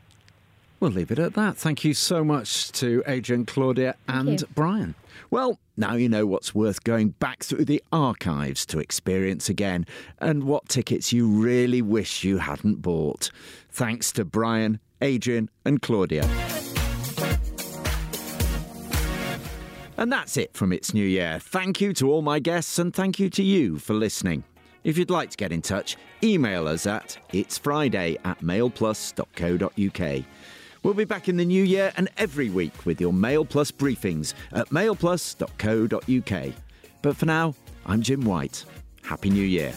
We'll 0.80 0.90
leave 0.90 1.12
it 1.12 1.20
at 1.20 1.34
that. 1.34 1.56
Thank 1.56 1.84
you 1.84 1.94
so 1.94 2.24
much 2.24 2.72
to 2.72 3.04
Adrian, 3.06 3.46
Claudia, 3.46 3.94
and. 4.08 4.42
Brian. 4.52 4.96
Well, 5.30 5.60
now 5.76 5.94
you 5.94 6.08
know 6.08 6.26
what's 6.26 6.56
worth 6.56 6.82
going 6.82 7.10
back 7.10 7.44
through 7.44 7.66
the 7.66 7.80
archives 7.92 8.66
to 8.66 8.80
experience 8.80 9.48
again 9.48 9.86
and 10.18 10.42
what 10.42 10.68
tickets 10.68 11.12
you 11.12 11.28
really 11.28 11.82
wish 11.82 12.24
you 12.24 12.38
hadn't 12.38 12.82
bought. 12.82 13.30
Thanks 13.70 14.10
to 14.12 14.24
Brian, 14.24 14.80
Adrian, 15.00 15.50
and 15.64 15.80
Claudia. 15.80 16.28
And 20.03 20.11
that's 20.11 20.36
it 20.36 20.53
from 20.53 20.72
It's 20.72 20.92
New 20.92 21.07
Year. 21.07 21.38
Thank 21.38 21.80
you 21.80 21.92
to 21.92 22.11
all 22.11 22.22
my 22.22 22.40
guests 22.40 22.80
and 22.80 22.92
thank 22.92 23.20
you 23.20 23.30
to 23.30 23.40
you 23.40 23.78
for 23.78 23.94
listening. 23.94 24.42
If 24.82 24.98
you'd 24.98 25.11
like 25.11 25.30
to 25.30 25.36
get 25.36 25.53
in 25.53 25.62
touch, 25.62 25.96
email 26.24 26.66
us 26.66 26.86
at 26.86 27.16
itsfriday 27.32 28.18
at 28.24 28.40
mailplus.co.uk. 28.40 30.24
We'll 30.82 30.94
be 30.94 31.05
back 31.05 31.28
in 31.28 31.36
the 31.36 31.44
new 31.44 31.62
year 31.62 31.92
and 31.96 32.09
every 32.16 32.50
week 32.50 32.84
with 32.84 33.00
your 33.00 33.12
Mail 33.12 33.44
Plus 33.44 33.70
briefings 33.70 34.34
at 34.50 34.70
mailplus.co.uk. 34.70 36.53
But 37.00 37.16
for 37.16 37.26
now, 37.26 37.55
I'm 37.86 38.03
Jim 38.03 38.24
White. 38.24 38.64
Happy 39.05 39.30
New 39.30 39.44
Year. 39.44 39.72